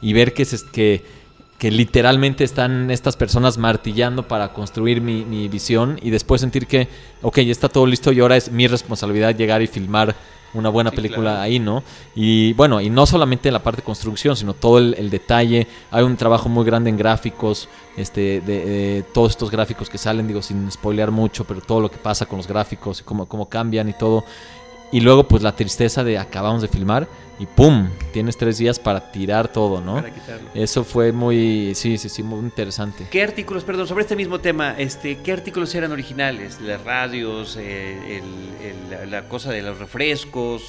y 0.00 0.12
ver 0.14 0.32
que, 0.32 0.44
se, 0.44 0.66
que, 0.70 1.04
que 1.62 1.70
literalmente 1.70 2.42
están 2.42 2.90
estas 2.90 3.14
personas 3.14 3.56
martillando 3.56 4.26
para 4.26 4.52
construir 4.52 5.00
mi, 5.00 5.24
mi 5.24 5.46
visión 5.46 5.96
y 6.02 6.10
después 6.10 6.40
sentir 6.40 6.66
que, 6.66 6.88
ok, 7.22 7.38
ya 7.38 7.52
está 7.52 7.68
todo 7.68 7.86
listo 7.86 8.10
y 8.10 8.18
ahora 8.18 8.36
es 8.36 8.50
mi 8.50 8.66
responsabilidad 8.66 9.36
llegar 9.36 9.62
y 9.62 9.68
filmar 9.68 10.12
una 10.54 10.70
buena 10.70 10.90
Sí, 10.90 10.96
película 10.96 11.30
claro. 11.30 11.40
ahí, 11.40 11.60
¿no? 11.60 11.84
Y 12.16 12.52
bueno, 12.54 12.80
y 12.80 12.90
no 12.90 13.06
solamente 13.06 13.48
en 13.48 13.52
la 13.54 13.62
parte 13.62 13.80
de 13.80 13.84
construcción, 13.84 14.36
sino 14.36 14.54
todo 14.54 14.78
el, 14.78 14.96
el 14.98 15.08
detalle. 15.08 15.68
Hay 15.92 16.02
un 16.02 16.16
trabajo 16.16 16.48
muy 16.48 16.64
grande 16.64 16.90
en 16.90 16.96
gráficos, 16.96 17.68
este, 17.96 18.40
de, 18.40 18.66
de 18.66 19.02
todos 19.14 19.30
estos 19.30 19.48
gráficos 19.48 19.88
que 19.88 19.98
salen, 19.98 20.26
digo, 20.26 20.42
sin 20.42 20.68
spoilear 20.68 21.12
mucho, 21.12 21.44
pero 21.44 21.60
todo 21.60 21.80
lo 21.80 21.92
que 21.92 21.96
pasa 21.96 22.26
con 22.26 22.38
los 22.38 22.48
gráficos 22.48 23.02
y 23.02 23.04
cómo, 23.04 23.26
cómo 23.26 23.48
cambian 23.48 23.88
y 23.88 23.92
todo. 23.92 24.24
Y 24.92 25.00
luego, 25.00 25.24
pues 25.26 25.42
la 25.42 25.56
tristeza 25.56 26.04
de 26.04 26.18
acabamos 26.18 26.60
de 26.62 26.68
filmar 26.68 27.08
y 27.38 27.46
¡pum! 27.46 27.88
Tienes 28.12 28.36
tres 28.36 28.58
días 28.58 28.78
para 28.78 29.10
tirar 29.10 29.48
todo, 29.48 29.80
¿no? 29.80 29.94
Para 29.94 30.10
quitarlo. 30.12 30.48
Eso 30.54 30.84
fue 30.84 31.12
muy, 31.12 31.74
sí, 31.74 31.96
sí, 31.96 32.08
sí, 32.10 32.22
muy 32.22 32.40
interesante. 32.40 33.06
¿Qué 33.10 33.22
artículos, 33.22 33.64
perdón, 33.64 33.88
sobre 33.88 34.02
este 34.02 34.14
mismo 34.16 34.38
tema, 34.38 34.74
este, 34.78 35.16
qué 35.18 35.32
artículos 35.32 35.74
eran 35.74 35.92
originales? 35.92 36.60
Las 36.60 36.84
radios, 36.84 37.56
eh, 37.58 38.18
el- 38.60 38.94
el- 39.02 39.10
la- 39.10 39.28
cosa 39.28 39.50
de 39.50 39.62
los 39.62 39.78
refrescos. 39.78 40.62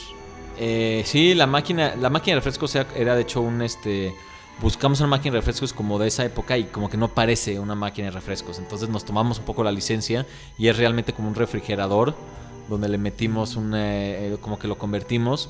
Eh, 0.57 1.03
sí, 1.05 1.33
la 1.33 1.45
máquina, 1.47 1.95
la 1.95 2.09
máquina 2.09 2.35
de 2.35 2.39
refrescos 2.39 2.73
era, 2.75 2.87
era, 2.95 3.15
de 3.15 3.23
hecho 3.23 3.41
un 3.41 3.61
este. 3.61 4.15
Buscamos 4.61 4.99
una 5.01 5.09
máquina 5.09 5.33
de 5.33 5.39
refrescos 5.41 5.73
como 5.73 5.99
de 5.99 6.07
esa 6.07 6.23
época 6.23 6.57
y 6.57 6.63
como 6.65 6.89
que 6.89 6.95
no 6.95 7.07
parece 7.09 7.59
una 7.59 7.75
máquina 7.75 8.05
de 8.07 8.11
refrescos. 8.11 8.59
Entonces 8.59 8.87
nos 8.87 9.03
tomamos 9.03 9.39
un 9.39 9.45
poco 9.45 9.63
la 9.63 9.71
licencia 9.71 10.25
y 10.57 10.67
es 10.69 10.77
realmente 10.77 11.11
como 11.11 11.27
un 11.27 11.35
refrigerador 11.35 12.15
donde 12.69 12.89
le 12.89 12.97
metimos 12.97 13.55
un 13.55 13.73
eh, 13.75 14.35
como 14.41 14.57
que 14.59 14.67
lo 14.67 14.77
convertimos. 14.77 15.49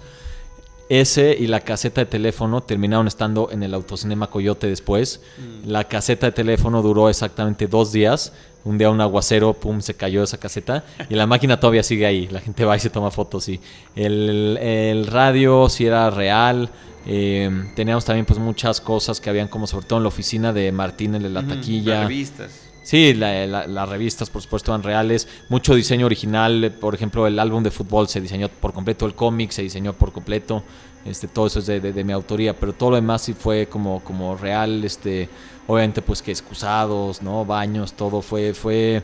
Ese 0.89 1.35
y 1.39 1.47
la 1.47 1.61
caseta 1.61 2.01
de 2.01 2.05
teléfono 2.05 2.61
terminaron 2.61 3.07
estando 3.07 3.49
en 3.51 3.63
el 3.63 3.73
autocinema 3.73 4.27
Coyote 4.29 4.67
después. 4.67 5.21
La 5.65 5.85
caseta 5.85 6.27
de 6.27 6.33
teléfono 6.33 6.81
duró 6.81 7.09
exactamente 7.09 7.67
dos 7.67 7.91
días. 7.93 8.33
Un 8.65 8.77
día 8.77 8.89
un 8.89 9.01
aguacero, 9.01 9.53
pum, 9.53 9.81
se 9.81 9.93
cayó 9.95 10.23
esa 10.23 10.37
caseta. 10.37 10.83
Y 11.09 11.15
la 11.15 11.25
máquina 11.25 11.59
todavía 11.59 11.83
sigue 11.83 12.05
ahí. 12.05 12.27
La 12.27 12.41
gente 12.41 12.63
va 12.65 12.75
y 12.75 12.79
se 12.79 12.89
toma 12.89 13.11
fotos, 13.11 13.45
sí. 13.45 13.59
El, 13.95 14.57
el 14.61 15.07
radio 15.07 15.67
sí 15.69 15.85
era 15.85 16.09
real. 16.09 16.69
Eh, 17.05 17.49
teníamos 17.75 18.05
también 18.05 18.25
pues 18.25 18.39
muchas 18.39 18.79
cosas 18.79 19.19
que 19.19 19.29
habían 19.29 19.47
como 19.47 19.67
sobre 19.67 19.85
todo 19.87 19.97
en 19.99 20.03
la 20.03 20.09
oficina 20.09 20.53
de 20.53 20.71
Martín 20.71 21.15
en 21.15 21.33
la 21.33 21.39
Ujú, 21.41 21.49
taquilla. 21.49 22.01
Revistas. 22.03 22.62
Sí, 22.83 23.13
la- 23.13 23.45
la- 23.47 23.65
las 23.67 23.89
revistas 23.89 24.29
por 24.29 24.41
supuesto 24.41 24.71
eran 24.71 24.83
reales, 24.83 25.27
mucho 25.49 25.73
diseño 25.73 26.05
original, 26.05 26.75
por 26.81 26.93
ejemplo 26.93 27.25
el 27.27 27.39
álbum 27.39 27.63
de 27.63 27.71
fútbol 27.71 28.07
se 28.09 28.19
diseñó 28.21 28.49
por 28.49 28.73
completo, 28.73 29.05
el 29.05 29.15
cómic 29.15 29.51
se 29.51 29.61
diseñó 29.61 29.93
por 29.93 30.11
completo, 30.11 30.63
este, 31.05 31.27
todo 31.27 31.47
eso 31.47 31.59
es 31.59 31.65
de 31.67 32.03
mi 32.03 32.11
autoría, 32.13 32.53
pero 32.57 32.73
todo 32.73 32.91
lo 32.91 32.95
demás 32.97 33.21
sí 33.21 33.33
fue 33.33 33.67
como, 33.67 34.01
como 34.03 34.35
real, 34.37 34.83
este, 34.83 35.29
obviamente 35.67 36.01
pues 36.01 36.21
que 36.21 36.31
excusados, 36.31 37.21
¿no? 37.21 37.45
Baños, 37.45 37.93
todo 37.93 38.21
fue, 38.21 38.53
fue, 38.53 39.01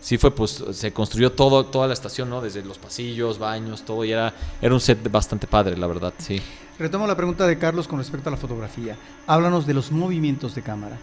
sí 0.00 0.18
fue 0.18 0.30
pues, 0.30 0.62
se 0.72 0.92
construyó 0.92 1.32
todo, 1.32 1.64
toda 1.66 1.86
la 1.86 1.94
estación, 1.94 2.28
¿no? 2.30 2.40
Desde 2.42 2.62
los 2.62 2.78
pasillos, 2.78 3.38
baños, 3.38 3.82
todo, 3.82 4.04
y 4.04 4.12
era, 4.12 4.34
era 4.60 4.74
un 4.74 4.80
set 4.80 5.10
bastante 5.10 5.46
padre, 5.46 5.76
la 5.76 5.86
verdad, 5.86 6.12
sí. 6.18 6.40
Retomo 6.78 7.06
la 7.06 7.16
pregunta 7.16 7.46
de 7.46 7.58
Carlos 7.58 7.86
con 7.88 7.98
respecto 7.98 8.28
a 8.28 8.32
la 8.32 8.38
fotografía. 8.38 8.96
Háblanos 9.26 9.66
de 9.66 9.74
los 9.74 9.90
movimientos 9.92 10.54
de 10.54 10.62
cámara. 10.62 10.98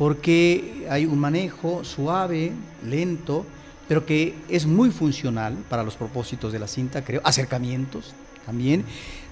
Porque 0.00 0.86
hay 0.88 1.04
un 1.04 1.18
manejo 1.18 1.84
suave, 1.84 2.52
lento, 2.88 3.44
pero 3.86 4.06
que 4.06 4.34
es 4.48 4.64
muy 4.64 4.90
funcional 4.90 5.58
para 5.68 5.82
los 5.82 5.94
propósitos 5.94 6.54
de 6.54 6.58
la 6.58 6.66
cinta, 6.66 7.04
creo. 7.04 7.20
Acercamientos 7.22 8.14
también. 8.46 8.82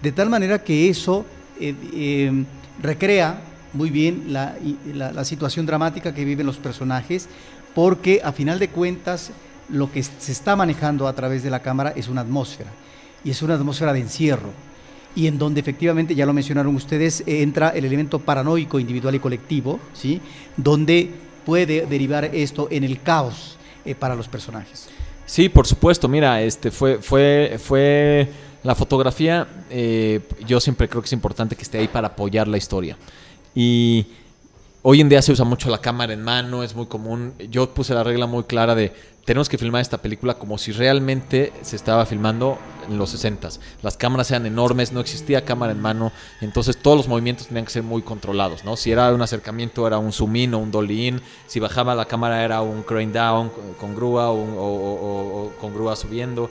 De 0.02 0.12
tal 0.12 0.28
manera 0.28 0.62
que 0.62 0.90
eso 0.90 1.24
eh, 1.58 1.74
eh, 1.94 2.44
recrea 2.82 3.40
muy 3.72 3.88
bien 3.88 4.30
la 4.30 5.24
situación 5.24 5.64
dramática 5.64 6.12
que 6.12 6.26
viven 6.26 6.44
los 6.44 6.58
personajes, 6.58 7.30
porque 7.74 8.20
a 8.22 8.32
final 8.32 8.58
de 8.58 8.68
cuentas 8.68 9.30
lo 9.70 9.90
que 9.90 10.02
se 10.02 10.32
está 10.32 10.54
manejando 10.54 11.08
a 11.08 11.14
través 11.14 11.42
de 11.42 11.48
la 11.48 11.62
cámara 11.62 11.94
es 11.96 12.08
una 12.08 12.20
atmósfera, 12.20 12.68
y 13.24 13.30
es 13.30 13.40
una 13.40 13.54
atmósfera 13.54 13.94
de 13.94 14.00
encierro 14.00 14.67
y 15.18 15.26
en 15.26 15.36
donde 15.36 15.58
efectivamente, 15.58 16.14
ya 16.14 16.24
lo 16.26 16.32
mencionaron 16.32 16.76
ustedes, 16.76 17.24
eh, 17.26 17.42
entra 17.42 17.70
el 17.70 17.84
elemento 17.84 18.20
paranoico 18.20 18.78
individual 18.78 19.16
y 19.16 19.18
colectivo, 19.18 19.80
¿sí? 19.92 20.20
donde 20.56 21.10
puede 21.44 21.86
derivar 21.86 22.26
esto 22.26 22.68
en 22.70 22.84
el 22.84 23.02
caos 23.02 23.56
eh, 23.84 23.96
para 23.96 24.14
los 24.14 24.28
personajes. 24.28 24.88
Sí, 25.26 25.48
por 25.48 25.66
supuesto. 25.66 26.06
Mira, 26.06 26.40
este 26.40 26.70
fue, 26.70 26.98
fue, 27.02 27.58
fue 27.58 28.28
la 28.62 28.76
fotografía. 28.76 29.48
eh, 29.70 30.20
yo 30.46 30.60
siempre 30.60 30.88
creo 30.88 31.02
que 31.02 31.06
es 31.06 31.12
importante 31.12 31.56
que 31.56 31.62
esté 31.62 31.78
ahí 31.78 31.88
para 31.88 32.06
apoyar 32.06 32.46
la 32.46 32.56
historia. 32.56 32.96
Y 33.56 34.06
hoy 34.82 35.00
en 35.00 35.08
día 35.08 35.20
se 35.20 35.32
usa 35.32 35.44
mucho 35.44 35.68
la 35.68 35.80
cámara 35.80 36.12
en 36.12 36.22
mano, 36.22 36.62
es 36.62 36.76
muy 36.76 36.86
común. 36.86 37.34
Yo 37.50 37.74
puse 37.74 37.92
la 37.92 38.04
regla 38.04 38.26
muy 38.26 38.44
clara 38.44 38.76
de 38.76 38.92
tenemos 39.28 39.50
que 39.50 39.58
filmar 39.58 39.82
esta 39.82 39.98
película 39.98 40.38
como 40.38 40.56
si 40.56 40.72
realmente 40.72 41.52
se 41.60 41.76
estaba 41.76 42.06
filmando 42.06 42.56
en 42.88 42.96
los 42.96 43.10
60 43.10 43.50
Las 43.82 43.98
cámaras 43.98 44.30
eran 44.30 44.46
enormes, 44.46 44.90
no 44.90 45.00
existía 45.00 45.44
cámara 45.44 45.72
en 45.72 45.82
mano, 45.82 46.12
entonces 46.40 46.78
todos 46.78 46.96
los 46.96 47.08
movimientos 47.08 47.46
tenían 47.48 47.66
que 47.66 47.70
ser 47.72 47.82
muy 47.82 48.00
controlados, 48.00 48.64
¿no? 48.64 48.74
Si 48.78 48.90
era 48.90 49.12
un 49.12 49.20
acercamiento 49.20 49.86
era 49.86 49.98
un 49.98 50.12
zoom 50.14 50.34
in 50.36 50.54
o 50.54 50.58
un 50.58 50.70
dolly 50.70 51.08
in, 51.08 51.20
si 51.46 51.60
bajaba 51.60 51.94
la 51.94 52.06
cámara 52.06 52.42
era 52.42 52.62
un 52.62 52.82
crane 52.82 53.12
down 53.12 53.50
con- 53.78 53.94
grúa 53.94 54.30
o- 54.30 54.38
o- 54.38 55.44
o 55.44 55.50
con 55.60 55.74
grúa 55.74 55.94
subiendo. 55.94 56.48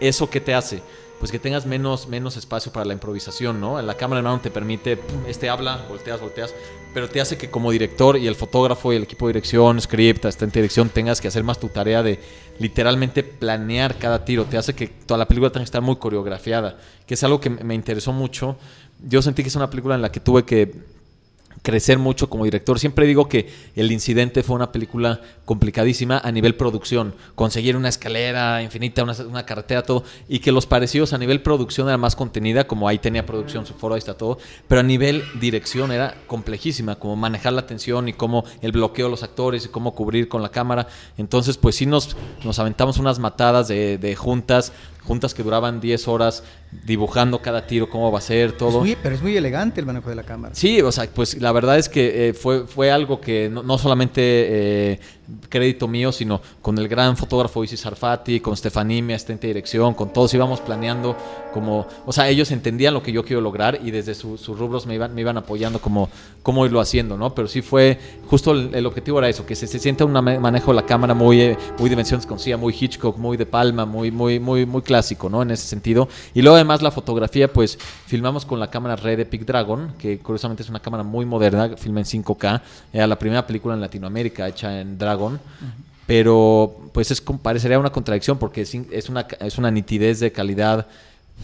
¿Eso 0.00 0.30
qué 0.30 0.40
te 0.40 0.54
hace? 0.54 0.82
Pues 1.20 1.30
que 1.30 1.38
tengas 1.38 1.66
menos, 1.66 2.08
menos 2.08 2.36
espacio 2.38 2.72
para 2.72 2.86
la 2.86 2.94
improvisación, 2.94 3.60
¿no? 3.60 3.80
La 3.82 3.94
cámara 3.94 4.20
en 4.20 4.24
mano 4.24 4.40
te 4.40 4.50
permite, 4.50 4.98
este 5.28 5.50
habla, 5.50 5.84
volteas, 5.86 6.18
volteas, 6.18 6.54
pero 6.94 7.10
te 7.10 7.20
hace 7.20 7.36
que 7.36 7.50
como 7.50 7.70
director 7.70 8.16
y 8.16 8.26
el 8.26 8.34
fotógrafo 8.34 8.92
y 8.92 8.96
el 8.96 9.02
equipo 9.02 9.26
de 9.26 9.34
dirección, 9.34 9.78
script, 9.80 10.24
asistente 10.24 10.54
de 10.54 10.62
dirección, 10.62 10.88
tengas 10.88 11.20
que 11.20 11.28
hacer 11.28 11.44
más 11.44 11.60
tu 11.60 11.68
tarea 11.68 12.02
de 12.02 12.18
literalmente 12.58 13.22
planear 13.22 13.98
cada 13.98 14.24
tiro. 14.24 14.46
Te 14.46 14.56
hace 14.56 14.74
que 14.74 14.86
toda 14.88 15.18
la 15.18 15.28
película 15.28 15.50
tenga 15.50 15.60
que 15.60 15.66
estar 15.66 15.82
muy 15.82 15.96
coreografiada, 15.96 16.78
que 17.06 17.14
es 17.14 17.22
algo 17.22 17.38
que 17.38 17.50
me 17.50 17.74
interesó 17.74 18.12
mucho. 18.12 18.56
Yo 19.06 19.20
sentí 19.20 19.42
que 19.42 19.50
es 19.50 19.56
una 19.56 19.68
película 19.68 19.94
en 19.94 20.02
la 20.02 20.10
que 20.10 20.20
tuve 20.20 20.44
que 20.44 20.74
crecer 21.62 21.98
mucho 21.98 22.30
como 22.30 22.44
director. 22.44 22.78
Siempre 22.78 23.06
digo 23.06 23.28
que 23.28 23.50
El 23.76 23.92
Incidente 23.92 24.42
fue 24.42 24.56
una 24.56 24.72
película 24.72 25.20
complicadísima 25.44 26.18
a 26.18 26.32
nivel 26.32 26.54
producción. 26.54 27.14
Conseguir 27.34 27.76
una 27.76 27.88
escalera 27.88 28.62
infinita, 28.62 29.02
una, 29.02 29.44
carretera, 29.44 29.82
todo. 29.82 30.04
Y 30.28 30.38
que 30.38 30.52
los 30.52 30.66
parecidos 30.66 31.12
a 31.12 31.18
nivel 31.18 31.42
producción 31.42 31.88
era 31.88 31.98
más 31.98 32.16
contenida, 32.16 32.66
como 32.66 32.88
ahí 32.88 32.98
tenía 32.98 33.26
producción, 33.26 33.66
su 33.66 33.74
foro, 33.74 33.94
ahí 33.94 33.98
está 33.98 34.14
todo. 34.14 34.38
Pero 34.68 34.80
a 34.80 34.84
nivel 34.84 35.22
dirección 35.40 35.92
era 35.92 36.16
complejísima, 36.26 36.96
como 36.96 37.16
manejar 37.16 37.52
la 37.52 37.66
tensión 37.66 38.08
y 38.08 38.12
cómo 38.12 38.44
el 38.62 38.72
bloqueo 38.72 39.06
de 39.06 39.10
los 39.10 39.22
actores 39.22 39.64
y 39.66 39.68
cómo 39.68 39.94
cubrir 39.94 40.28
con 40.28 40.42
la 40.42 40.50
cámara. 40.50 40.86
Entonces, 41.18 41.56
pues 41.56 41.76
sí 41.76 41.86
nos, 41.86 42.16
nos 42.44 42.58
aventamos 42.58 42.98
unas 42.98 43.18
matadas 43.18 43.68
de, 43.68 43.98
de 43.98 44.16
juntas, 44.16 44.72
juntas 45.02 45.34
que 45.34 45.42
duraban 45.42 45.80
10 45.80 46.06
horas 46.08 46.42
dibujando 46.84 47.40
cada 47.40 47.66
tiro, 47.66 47.88
cómo 47.88 48.12
va 48.12 48.18
a 48.18 48.22
ser, 48.22 48.50
Es 48.50 48.56
todo. 48.56 48.80
muy- 48.80 48.96
pero 49.02 49.14
es 49.14 49.22
muy 49.22 49.36
elegante 49.36 49.80
el 49.80 49.86
manejo 49.86 50.08
de 50.10 50.16
la 50.16 50.22
cámara. 50.22 50.54
Sí, 50.54 50.80
o 50.80 50.92
sea, 50.92 51.08
pues 51.12 51.40
la 51.40 51.52
verdad 51.52 51.78
es 51.78 51.88
que 51.88 52.28
eh, 52.28 52.34
fue, 52.34 52.66
fue 52.66 52.90
algo 52.90 53.20
que 53.20 53.48
no, 53.50 53.62
no 53.62 53.78
solamente 53.78 54.20
eh, 54.22 55.00
crédito 55.48 55.88
mío, 55.88 56.12
sino 56.12 56.40
con 56.62 56.78
el 56.78 56.88
gran 56.88 57.16
fotógrafo 57.16 57.62
Isis 57.64 57.84
Arfati, 57.86 58.40
con 58.40 58.56
Stephanie, 58.56 59.02
mi 59.02 59.12
asistente 59.12 59.46
de 59.46 59.54
dirección, 59.54 59.94
con 59.94 60.12
todos 60.12 60.32
íbamos 60.34 60.60
planeando 60.60 61.16
como, 61.52 61.86
o 62.06 62.12
sea, 62.12 62.28
ellos 62.28 62.50
entendían 62.50 62.94
lo 62.94 63.02
que 63.02 63.12
yo 63.12 63.24
quiero 63.24 63.40
lograr 63.40 63.80
y 63.82 63.90
desde 63.90 64.14
su- 64.14 64.38
sus 64.38 64.58
rubros 64.58 64.86
me 64.86 64.94
iban, 64.94 65.14
me 65.14 65.20
iban 65.22 65.36
apoyando 65.36 65.80
como 65.80 66.08
cómo 66.42 66.64
irlo 66.64 66.80
haciendo, 66.80 67.16
¿no? 67.16 67.34
Pero 67.34 67.48
sí 67.48 67.60
fue, 67.62 67.98
justo 68.28 68.52
el, 68.52 68.74
el 68.74 68.86
objetivo 68.86 69.18
era 69.18 69.28
eso, 69.28 69.44
que 69.44 69.54
se, 69.56 69.66
se 69.66 69.78
sienta 69.78 70.04
un 70.04 70.12
ma- 70.12 70.22
manejo 70.40 70.70
de 70.70 70.76
la 70.76 70.86
cámara 70.86 71.12
muy, 71.14 71.40
eh, 71.40 71.58
muy 71.78 71.90
dimensiones 71.90 72.22
desconocida, 72.24 72.56
muy 72.56 72.74
Hitchcock, 72.78 73.16
muy 73.18 73.36
de 73.36 73.46
palma, 73.46 73.84
muy, 73.84 74.10
muy, 74.10 74.38
muy, 74.40 74.64
muy 74.66 74.82
clásico, 74.82 75.28
¿no? 75.28 75.42
En 75.42 75.50
ese 75.50 75.66
sentido. 75.66 76.08
Y 76.34 76.42
luego 76.42 76.54
además 76.56 76.82
la 76.82 76.90
fotografía, 76.90 77.52
pues 77.52 77.78
filmamos 78.06 78.44
con 78.46 78.58
la 78.60 78.70
cámara 78.70 78.96
Red 78.96 79.20
Epic 79.20 79.44
Dragon, 79.44 79.94
que 79.98 80.18
curiosamente 80.18 80.62
es 80.62 80.68
una 80.70 80.80
cámara 80.80 81.02
muy 81.02 81.26
moderna, 81.26 81.76
filma 81.76 82.00
en 82.00 82.06
5K, 82.06 82.60
era 82.92 83.06
la 83.06 83.18
primera 83.18 83.46
película 83.46 83.74
en 83.74 83.80
Latinoamérica 83.80 84.48
hecha 84.48 84.80
en 84.80 84.96
Dragon. 84.98 85.19
Pero 86.06 86.90
pues 86.92 87.10
es, 87.10 87.20
parecería 87.20 87.78
una 87.78 87.90
contradicción 87.90 88.38
porque 88.38 88.62
es, 88.62 89.08
una, 89.08 89.26
es 89.40 89.58
una 89.58 89.70
nitidez 89.70 90.20
de 90.20 90.32
calidad 90.32 90.86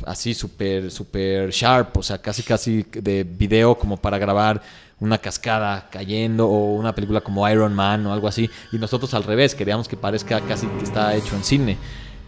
así 0.04 0.34
súper, 0.34 0.90
súper 0.90 1.50
sharp, 1.50 1.96
o 1.96 2.02
sea, 2.02 2.18
casi, 2.18 2.42
casi 2.42 2.84
de 2.92 3.24
video 3.24 3.76
como 3.78 3.96
para 3.96 4.18
grabar 4.18 4.60
una 4.98 5.18
cascada 5.18 5.88
cayendo 5.90 6.48
o 6.48 6.74
una 6.74 6.94
película 6.94 7.20
como 7.20 7.48
Iron 7.48 7.74
Man 7.74 8.06
o 8.06 8.12
algo 8.12 8.28
así. 8.28 8.50
Y 8.72 8.78
nosotros 8.78 9.12
al 9.14 9.24
revés, 9.24 9.54
queríamos 9.54 9.88
que 9.88 9.96
parezca 9.96 10.40
casi 10.40 10.66
que 10.66 10.84
está 10.84 11.14
hecho 11.14 11.36
en 11.36 11.44
cine. 11.44 11.76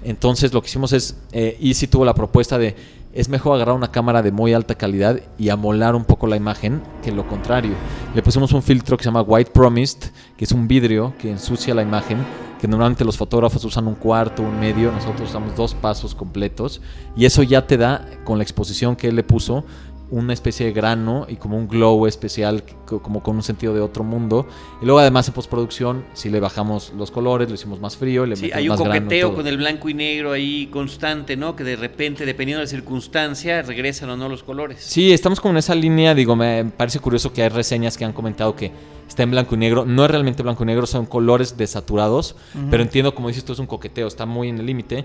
Entonces 0.05 0.53
lo 0.53 0.61
que 0.61 0.69
hicimos 0.69 0.93
es, 0.93 1.17
eh, 1.33 1.59
Easy 1.61 1.89
tuvo 1.89 2.05
la 2.05 2.15
propuesta 2.15 2.59
de, 2.59 2.77
es 3.19 3.29
mejor 3.29 3.57
agarrar 3.57 3.75
una 3.75 3.91
cámara 3.91 4.23
de 4.23 4.31
muy 4.31 4.55
alta 4.55 4.77
calidad 4.77 5.19
y 5.39 5.49
amolar 5.49 5.97
un 5.97 6.05
poco 6.05 6.29
la 6.29 6.37
imagen 6.37 6.81
que 7.03 7.11
lo 7.11 7.27
contrario. 7.27 7.73
Le 8.15 8.23
pusimos 8.23 8.53
un 8.53 8.63
filtro 8.63 8.97
que 8.97 9.03
se 9.03 9.09
llama 9.09 9.23
White 9.23 9.51
Promised, 9.51 10.13
que 10.37 10.45
es 10.45 10.53
un 10.53 10.69
vidrio 10.69 11.13
que 11.19 11.29
ensucia 11.29 11.75
la 11.75 11.83
imagen, 11.83 12.19
que 12.61 12.69
normalmente 12.69 13.05
los 13.05 13.17
fotógrafos 13.17 13.65
usan 13.65 13.89
un 13.89 13.97
cuarto, 13.97 14.45
un 14.45 14.61
medio, 14.61 14.93
nosotros 14.93 15.31
usamos 15.31 15.57
dos 15.57 15.75
pasos 15.75 16.15
completos 16.15 16.81
y 17.17 17.25
eso 17.25 17.43
ya 17.43 17.67
te 17.67 17.77
da, 17.77 18.07
con 18.23 18.39
la 18.39 18.45
exposición 18.45 18.95
que 18.95 19.09
él 19.09 19.17
le 19.17 19.25
puso, 19.25 19.65
una 20.11 20.33
especie 20.33 20.65
de 20.67 20.73
grano 20.73 21.27
y 21.29 21.37
como 21.37 21.59
un 21.59 21.69
glow 21.69 22.07
especial, 22.07 22.63
co- 22.87 23.03
como 23.03 23.23
con 23.23 23.37
un 23.37 23.43
sentido 23.43 23.75
de 23.75 23.81
otro 23.81 24.05
mundo. 24.05 24.47
Y 24.81 24.85
luego 24.87 25.01
además 25.01 25.29
en 25.29 25.35
postproducción, 25.35 26.05
si 26.15 26.31
le 26.31 26.41
bajamos 26.41 26.93
los 26.97 27.11
colores, 27.11 27.49
lo 27.49 27.55
hicimos 27.55 27.79
más 27.81 27.97
frío, 27.97 28.25
le 28.25 28.35
Sí, 28.37 28.43
metemos 28.45 28.59
hay 28.59 28.65
un 28.69 28.69
más 28.71 28.79
coqueteo 29.01 29.35
con 29.35 29.47
el 29.47 29.57
blanco 29.59 29.89
y 29.91 29.95
negro 29.95 30.33
ahí 30.33 30.67
constante, 30.73 31.37
¿no? 31.37 31.55
Que 31.55 31.65
de 31.65 31.77
repente, 31.77 32.25
dependiendo 32.25 32.61
de 32.61 32.65
la 32.67 32.71
circunstancia, 32.71 33.61
regresan 33.63 34.09
o 34.11 34.17
no 34.17 34.29
los 34.29 34.43
colores. 34.43 34.79
Sí, 34.81 35.13
estamos 35.13 35.41
como 35.41 35.53
en 35.53 35.59
esa 35.59 35.75
línea, 35.75 36.15
digo, 36.15 36.35
me 36.37 36.65
parece 36.65 37.01
curioso 37.01 37.33
que 37.33 37.43
hay 37.43 37.49
reseñas 37.51 37.97
que 37.99 38.05
han 38.05 38.13
comentado 38.15 38.57
que 38.57 38.73
está 39.07 39.23
en 39.23 39.31
blanco 39.31 39.55
y 39.55 39.59
negro. 39.59 39.85
No 39.85 40.05
es 40.05 40.11
realmente 40.11 40.43
blanco 40.43 40.63
y 40.65 40.67
negro, 40.67 40.87
son 40.87 41.07
colores 41.07 41.57
desaturados, 41.57 42.35
pero 42.71 42.83
entiendo, 42.83 43.15
como 43.15 43.29
dices 43.29 43.45
tú, 43.45 43.53
es 43.53 43.59
un 43.59 43.67
coqueteo, 43.67 44.07
está 44.09 44.27
muy 44.27 44.49
en 44.49 44.59
el 44.59 44.67
límite. 44.67 45.05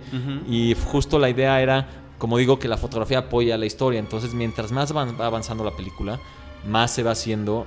Y 0.49 0.75
justo 0.91 1.19
la 1.19 1.29
idea 1.29 1.61
era, 1.61 1.87
como 2.23 2.37
digo, 2.37 2.57
que 2.57 2.69
la 2.69 2.77
fotografía 2.77 3.17
apoya 3.17 3.57
la 3.57 3.65
historia. 3.65 3.99
Entonces, 3.99 4.33
mientras 4.33 4.71
más 4.71 4.95
va 4.95 5.01
avanzando 5.25 5.65
la 5.65 5.71
película, 5.71 6.21
más 6.65 6.89
se 6.89 7.03
va 7.03 7.11
haciendo 7.11 7.65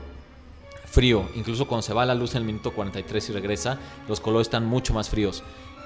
frío. 0.91 1.29
Incluso 1.35 1.67
cuando 1.67 1.83
se 1.83 1.93
va 1.93 2.07
la 2.07 2.15
luz 2.15 2.31
en 2.31 2.39
el 2.39 2.45
minuto 2.47 2.73
43 2.73 3.29
y 3.29 3.33
regresa, 3.35 3.79
los 4.09 4.19
colores 4.19 4.47
están 4.47 4.65
mucho 4.65 4.95
más 4.95 5.11
fríos. 5.11 5.43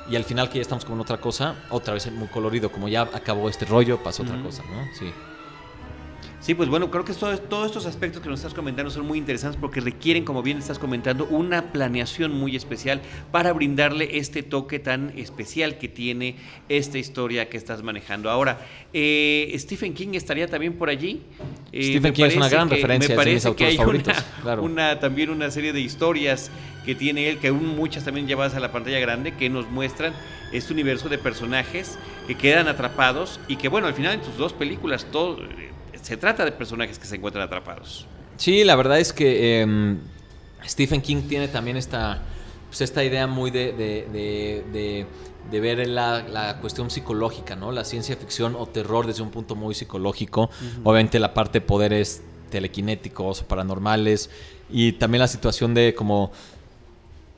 Y 0.09 0.15
al 0.15 0.23
final 0.23 0.49
que 0.51 0.59
ya 0.59 0.63
estamos 0.63 0.85
con 0.85 1.01
otra 1.01 1.21
cosa, 1.21 1.57
otra 1.71 1.95
vez 1.95 2.13
muy 2.13 2.29
colorido. 2.29 2.71
Como 2.71 2.87
ya 2.87 3.03
acabó 3.03 3.49
este 3.49 3.65
rollo, 3.65 4.05
pasó 4.05 4.23
otra 4.23 4.37
Ujú. 4.37 4.45
cosa, 4.45 4.63
¿no? 4.63 4.87
Sí. 4.97 5.11
Sí, 6.41 6.55
pues 6.55 6.71
bueno, 6.71 6.91
creo 6.91 7.05
que 7.05 7.13
todo- 7.13 7.37
todos 7.39 7.67
estos 7.67 7.85
aspectos 7.85 8.23
que 8.23 8.31
nos 8.31 8.41
estás 8.41 8.55
comentando 8.55 8.91
son 8.91 9.07
muy 9.07 9.19
interesantes 9.19 9.61
porque 9.61 9.81
requieren, 9.81 10.25
como 10.25 10.43
bien 10.43 10.57
estás 10.57 10.79
comentando, 10.79 11.27
una 11.27 11.71
planeación 11.71 12.33
muy 12.33 12.57
especial 12.57 13.03
para 13.31 13.53
brindarle 13.53 14.17
este 14.17 14.43
toque 14.43 14.79
tan 14.79 15.13
especial 15.19 15.77
que 15.77 15.89
tiene 15.89 16.37
esta 16.71 16.97
historia 16.97 17.51
que 17.51 17.59
estás 17.59 17.83
manejando. 17.83 18.31
Ahora, 18.31 18.59
eh, 18.95 19.55
Stephen 19.59 19.93
King 19.93 20.15
estaría 20.15 20.47
también 20.49 20.73
por 20.79 20.89
allí. 20.89 21.21
Eh, 21.73 21.83
Stephen 21.99 22.15
King 22.15 22.25
es 22.25 22.37
una 22.37 22.49
gran 22.49 22.69
que- 22.71 22.77
referencia, 22.77 23.11
Me 23.11 23.17
parece 23.17 23.55
que 23.55 23.65
hay 23.67 23.77
claro. 24.43 24.63
una- 24.63 24.99
también 24.99 25.29
una 25.29 25.51
serie 25.51 25.75
de 25.75 25.81
historias 25.83 26.51
que 26.87 26.95
tiene 26.95 27.29
él, 27.29 27.37
que 27.37 27.49
aún 27.49 27.77
muchas 27.77 28.05
también 28.07 28.27
llevadas 28.27 28.55
a 28.55 28.61
la 28.61 28.73
pantalla 28.73 28.99
grande, 28.99 29.33
que 29.37 29.51
nos 29.51 29.69
muestran 29.69 30.15
este 30.53 30.73
universo 30.73 31.11
de 31.11 31.19
personajes 31.19 31.99
que 32.27 32.35
quedan 32.35 32.67
atrapados 32.67 33.39
y 33.47 33.57
que, 33.57 33.69
bueno, 33.69 33.89
al 33.89 33.95
final 33.95 34.15
en 34.15 34.23
tus 34.23 34.39
dos 34.39 34.55
películas 34.55 35.07
todo 35.13 35.45
eh, 35.45 35.69
se 36.03 36.17
trata 36.17 36.45
de 36.45 36.53
personajes 36.53 36.99
que 36.99 37.07
se 37.07 37.17
encuentran 37.17 37.45
atrapados. 37.45 38.07
Sí, 38.37 38.65
la 38.65 38.77
verdad 38.77 38.99
es 38.99 39.13
que 39.13 39.61
em, 39.61 39.99
Stephen 40.67 41.01
King 41.03 41.23
tiene 41.29 41.49
también 41.49 41.77
esta, 41.77 42.23
pues 42.69 42.81
esta 42.81 43.05
idea 43.05 43.27
muy 43.27 43.51
de, 43.51 43.73
de- 43.73 44.09
de- 44.13 44.65
de- 44.73 45.07
de 45.51 45.61
ver 45.61 45.87
la, 45.89 46.23
la 46.29 46.59
cuestión 46.61 46.91
psicológica, 46.91 47.57
¿no? 47.57 47.73
La 47.73 47.85
ciencia 47.85 48.15
ficción 48.17 48.55
o 48.57 48.67
terror 48.67 49.07
desde 49.07 49.23
un 49.23 49.31
punto 49.31 49.57
muy 49.57 49.75
psicológico. 49.75 50.51
Obviamente 50.85 51.19
la 51.19 51.33
parte 51.35 51.61
de 51.61 51.67
poderes 51.67 52.23
telequinéticos 52.51 53.41
o 53.43 53.47
paranormales 53.47 54.31
y 54.71 54.93
también 54.93 55.21
la 55.21 55.29
situación 55.29 55.73
de 55.75 55.95
como 55.95 56.31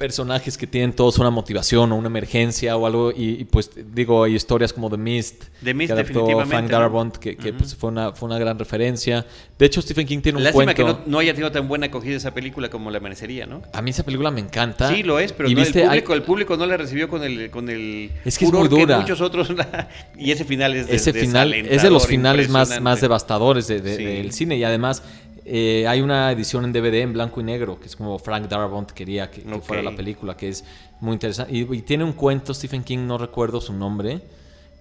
personajes 0.06 0.58
que 0.58 0.66
tienen 0.66 0.92
todos 0.94 1.16
una 1.18 1.30
motivación 1.30 1.92
o 1.92 1.96
una 1.96 2.08
emergencia 2.08 2.76
o 2.76 2.86
algo 2.86 3.12
y, 3.12 3.40
y, 3.40 3.44
pues 3.44 3.70
digo 3.94 4.24
hay 4.24 4.34
historias 4.34 4.72
como 4.72 4.90
The 4.90 4.96
Mist 4.96 5.44
The 5.62 5.74
Mist, 5.74 5.86
que 5.86 5.92
adaptó 5.92 6.08
definitivamente, 6.14 6.56
Frank. 6.56 6.70
Darabont 6.70 7.16
que, 7.18 7.52
pues 7.52 7.76
fue 7.76 7.90
una 7.90 8.10
fue 8.12 8.26
una 8.26 8.36
gran 8.36 8.58
referencia 8.58 9.24
de 9.56 9.64
hecho 9.66 9.80
Stephen 9.80 10.04
King 10.04 10.18
tiene 10.20 10.38
un 10.38 10.44
Lástima 10.44 10.74
cuento 10.74 10.84
que 10.86 10.92
no, 10.92 10.98
no 11.06 11.18
haya 11.20 11.32
tenido 11.34 11.52
tan 11.52 11.68
buena 11.68 11.86
acogida 11.86 12.16
esa 12.16 12.34
película 12.34 12.68
como 12.68 12.90
La 12.90 12.98
Amanecería, 12.98 13.46
¿no? 13.46 13.62
a 13.72 13.80
mí 13.80 13.90
esa 13.90 14.02
película 14.02 14.32
me 14.32 14.40
encanta 14.40 14.88
Sí, 14.92 15.04
lo 15.04 15.20
es, 15.20 15.32
pero 15.32 15.48
y 15.48 15.54
no, 15.54 15.60
viste, 15.60 15.82
el, 15.84 15.88
hay- 15.88 16.00
público, 16.00 16.14
el 16.14 16.22
público 16.24 16.56
no 16.56 16.66
la 16.66 16.76
recibió 16.76 17.08
con 17.08 17.22
el, 17.22 17.48
con 17.50 17.68
el 17.68 18.10
Es 18.24 18.38
que 18.38 18.46
es 18.46 18.52
muy 18.52 18.66
dura. 18.66 18.98
muchos 18.98 19.20
otros. 19.20 19.50
y 20.18 20.32
ese 20.32 20.44
final 20.44 20.74
es 20.74 20.88
de- 20.88 20.96
ese 20.96 21.12
final 21.12 21.54
es 21.54 21.80
de 21.84 21.90
los 21.90 22.08
finales 22.08 22.48
más, 22.48 22.80
más 22.80 23.00
devastadores 23.00 23.68
de- 23.68 23.80
de- 23.80 23.96
Sí. 23.96 24.04
del 24.04 24.32
cine 24.32 24.56
y 24.56 24.64
además 24.64 25.04
eh, 25.44 25.86
hay 25.88 26.00
una 26.00 26.30
edición 26.32 26.64
en 26.64 26.72
DVD 26.72 27.00
en 27.02 27.12
blanco 27.12 27.40
y 27.40 27.44
negro 27.44 27.78
que 27.80 27.86
es 27.86 27.96
como 27.96 28.18
Frank 28.18 28.48
Darabont 28.48 28.90
quería 28.92 29.30
que, 29.30 29.42
fuera 29.60 29.82
la 29.82 29.94
película 29.96 30.36
que 30.36 30.48
es 30.48 30.64
muy 31.00 31.14
interesante. 31.14 31.52
Y, 31.54 31.60
y 31.74 31.82
tiene 31.82 32.04
un 32.04 32.12
cuento 32.12 32.54
Stephen 32.54 32.84
King 32.84 33.06
no 33.06 33.18
recuerdo 33.18 33.60
su 33.60 33.72
nombre. 33.72 34.20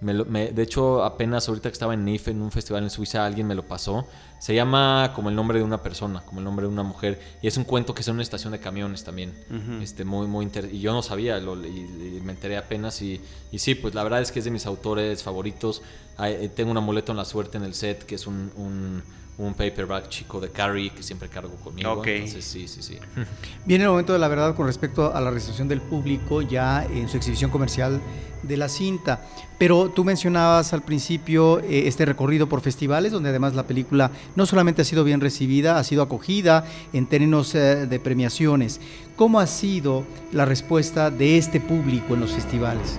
Me 0.00 0.14
lo- 0.14 0.24
me- 0.24 0.50
de 0.50 0.62
hecho 0.62 1.04
apenas 1.04 1.48
ahorita 1.48 1.68
que 1.68 1.72
estaba 1.74 1.94
en 1.94 2.04
NIF 2.04 2.28
en 2.28 2.42
un 2.42 2.50
festival 2.50 2.82
en 2.82 2.90
Suiza 2.90 3.24
alguien 3.24 3.46
me 3.46 3.54
lo 3.54 3.62
pasó 3.62 4.06
se 4.42 4.56
llama 4.56 5.12
como 5.14 5.28
el 5.28 5.36
nombre 5.36 5.58
de 5.58 5.64
una 5.64 5.80
persona 5.84 6.20
como 6.26 6.40
el 6.40 6.44
nombre 6.44 6.66
de 6.66 6.72
una 6.72 6.82
mujer 6.82 7.20
y 7.42 7.46
es 7.46 7.56
un 7.56 7.62
cuento 7.62 7.94
que 7.94 8.00
es 8.00 8.08
en 8.08 8.14
una 8.14 8.24
estación 8.24 8.52
de 8.52 8.58
camiones 8.58 9.04
también 9.04 9.32
este 9.80 10.04
muy 10.04 10.26
muy 10.26 10.44
inter- 10.44 10.68
y 10.72 10.80
yo 10.80 10.92
no 10.92 11.00
sabía 11.00 11.38
lo, 11.38 11.54
y, 11.64 11.68
y 11.68 12.20
me 12.24 12.32
enteré 12.32 12.56
apenas 12.56 13.00
y, 13.02 13.20
y 13.52 13.58
sí 13.60 13.76
pues 13.76 13.94
la 13.94 14.02
verdad 14.02 14.20
es 14.20 14.32
que 14.32 14.40
es 14.40 14.44
de 14.44 14.50
mis 14.50 14.66
autores 14.66 15.22
favoritos 15.22 15.82
Hay- 16.16 16.34
eh, 16.46 16.48
tengo 16.48 16.72
un 16.72 16.76
amuleto 16.76 17.12
en 17.12 17.18
la 17.18 17.24
suerte 17.24 17.56
en 17.56 17.62
el 17.62 17.74
set 17.74 18.02
que 18.04 18.16
es 18.16 18.26
un, 18.26 18.50
un, 18.56 19.02
un 19.38 19.54
paperback 19.54 20.08
chico 20.08 20.40
de 20.40 20.48
Carrie 20.50 20.90
que 20.90 21.04
siempre 21.04 21.28
cargo 21.28 21.54
conmigo 21.62 21.92
Ok. 21.92 22.08
entonces 22.08 22.44
sí 22.44 22.66
sí 22.66 22.82
sí 22.82 22.98
Viene 23.64 23.84
el 23.84 23.90
momento 23.90 24.12
de 24.12 24.18
la 24.18 24.26
verdad 24.26 24.56
con 24.56 24.66
respecto 24.66 25.14
a 25.14 25.20
la 25.20 25.30
recepción 25.30 25.68
del 25.68 25.80
público 25.80 26.42
ya 26.42 26.84
en 26.84 27.08
su 27.08 27.16
exhibición 27.16 27.52
comercial 27.52 28.00
de 28.42 28.56
la 28.56 28.68
cinta. 28.68 29.24
Pero 29.56 29.88
tú 29.90 30.02
mencionabas 30.04 30.72
al 30.72 30.82
principio 30.82 31.60
eh, 31.60 31.86
este 31.86 32.04
recorrido 32.04 32.48
por 32.48 32.60
festivales, 32.60 33.12
donde 33.12 33.28
además 33.28 33.54
la 33.54 33.68
película 33.68 34.10
no 34.36 34.46
solamente 34.46 34.82
ha 34.82 34.84
sido 34.84 35.04
bien 35.04 35.20
recibida, 35.20 35.78
ha 35.78 35.84
sido 35.84 36.02
acogida 36.02 36.64
en 36.92 37.06
términos 37.06 37.54
eh, 37.54 37.86
de 37.86 38.00
premiaciones. 38.00 38.80
¿Cómo 39.16 39.40
ha 39.40 39.46
sido 39.46 40.04
la 40.32 40.44
respuesta 40.44 41.10
de 41.10 41.38
este 41.38 41.60
público 41.60 42.14
en 42.14 42.20
los 42.20 42.32
festivales? 42.32 42.98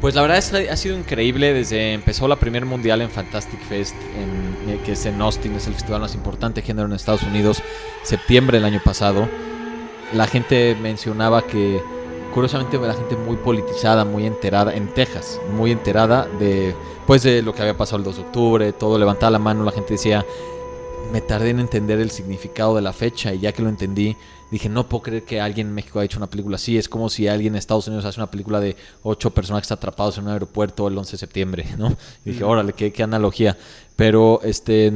Pues 0.00 0.14
la 0.14 0.22
verdad 0.22 0.38
es 0.38 0.52
ha 0.52 0.76
sido 0.76 0.96
increíble 0.98 1.54
desde 1.54 1.94
empezó 1.94 2.28
la 2.28 2.36
primer 2.36 2.66
mundial 2.66 3.00
en 3.00 3.10
Fantastic 3.10 3.60
Fest, 3.60 3.94
en- 4.14 4.70
eh, 4.70 4.80
que 4.84 4.92
es 4.92 5.06
en 5.06 5.20
Austin, 5.22 5.54
es 5.54 5.66
el 5.66 5.72
festival 5.74 6.02
más 6.02 6.14
importante 6.14 6.60
de 6.60 6.66
género 6.66 6.86
en 6.86 6.92
Estados 6.92 7.22
Unidos, 7.22 7.62
septiembre 8.02 8.58
del 8.58 8.66
año 8.66 8.80
pasado. 8.84 9.26
La 10.12 10.26
gente 10.26 10.76
mencionaba 10.80 11.42
que, 11.46 11.80
curiosamente, 12.34 12.78
la 12.78 12.92
gente 12.94 13.16
muy 13.16 13.36
politizada, 13.38 14.04
muy 14.04 14.26
enterada, 14.26 14.74
en 14.74 14.88
Texas, 14.88 15.40
muy 15.56 15.72
enterada 15.72 16.28
de, 16.38 16.74
pues, 17.06 17.22
de 17.22 17.42
lo 17.42 17.54
que 17.54 17.62
había 17.62 17.76
pasado 17.76 17.98
el 17.98 18.04
2 18.04 18.16
de 18.16 18.22
octubre, 18.22 18.72
todo 18.72 18.98
levantaba 18.98 19.30
la 19.30 19.38
mano, 19.38 19.64
la 19.64 19.72
gente 19.72 19.94
decía, 19.94 20.24
me 21.12 21.20
tardé 21.20 21.50
en 21.50 21.60
entender 21.60 22.00
el 22.00 22.10
significado 22.10 22.74
de 22.74 22.82
la 22.82 22.92
fecha 22.92 23.32
y 23.32 23.40
ya 23.40 23.52
que 23.52 23.62
lo 23.62 23.68
entendí, 23.68 24.16
dije, 24.50 24.68
no 24.68 24.88
puedo 24.88 25.02
creer 25.02 25.24
que 25.24 25.40
alguien 25.40 25.68
en 25.68 25.74
México 25.74 25.98
haya 25.98 26.06
hecho 26.06 26.18
una 26.18 26.28
película 26.28 26.56
así. 26.56 26.78
Es 26.78 26.88
como 26.88 27.08
si 27.08 27.28
alguien 27.28 27.54
en 27.54 27.58
Estados 27.58 27.86
Unidos 27.88 28.04
hace 28.04 28.20
una 28.20 28.30
película 28.30 28.60
de 28.60 28.76
ocho 29.02 29.30
personajes 29.30 29.70
atrapados 29.72 30.18
en 30.18 30.24
un 30.24 30.30
aeropuerto 30.30 30.88
el 30.88 30.98
11 30.98 31.12
de 31.12 31.18
septiembre, 31.18 31.66
¿no? 31.78 31.96
Y 32.24 32.30
dije, 32.30 32.44
órale, 32.44 32.72
qué, 32.72 32.92
qué 32.92 33.02
analogía. 33.02 33.56
Pero 33.96 34.40
este... 34.42 34.92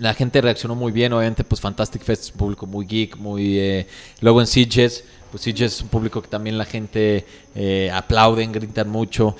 La 0.00 0.12
gente 0.12 0.42
reaccionó 0.42 0.74
muy 0.74 0.92
bien, 0.92 1.14
obviamente, 1.14 1.44
pues 1.44 1.62
Fantastic 1.62 2.02
Fest 2.02 2.24
es 2.24 2.30
un 2.32 2.36
público 2.36 2.66
muy 2.66 2.84
geek, 2.84 3.16
muy... 3.16 3.58
eh, 3.58 3.86
Luego 4.20 4.42
en 4.42 4.46
Sitges, 4.46 5.02
pues 5.30 5.42
Sitges 5.42 5.74
es 5.74 5.82
un 5.82 5.88
público 5.88 6.22
que 6.22 6.28
también 6.28 6.56
la 6.56 6.64
gente 6.64 7.24
eh, 7.54 7.90
aplauden, 7.92 8.52
gritan 8.52 8.88
mucho. 8.88 9.36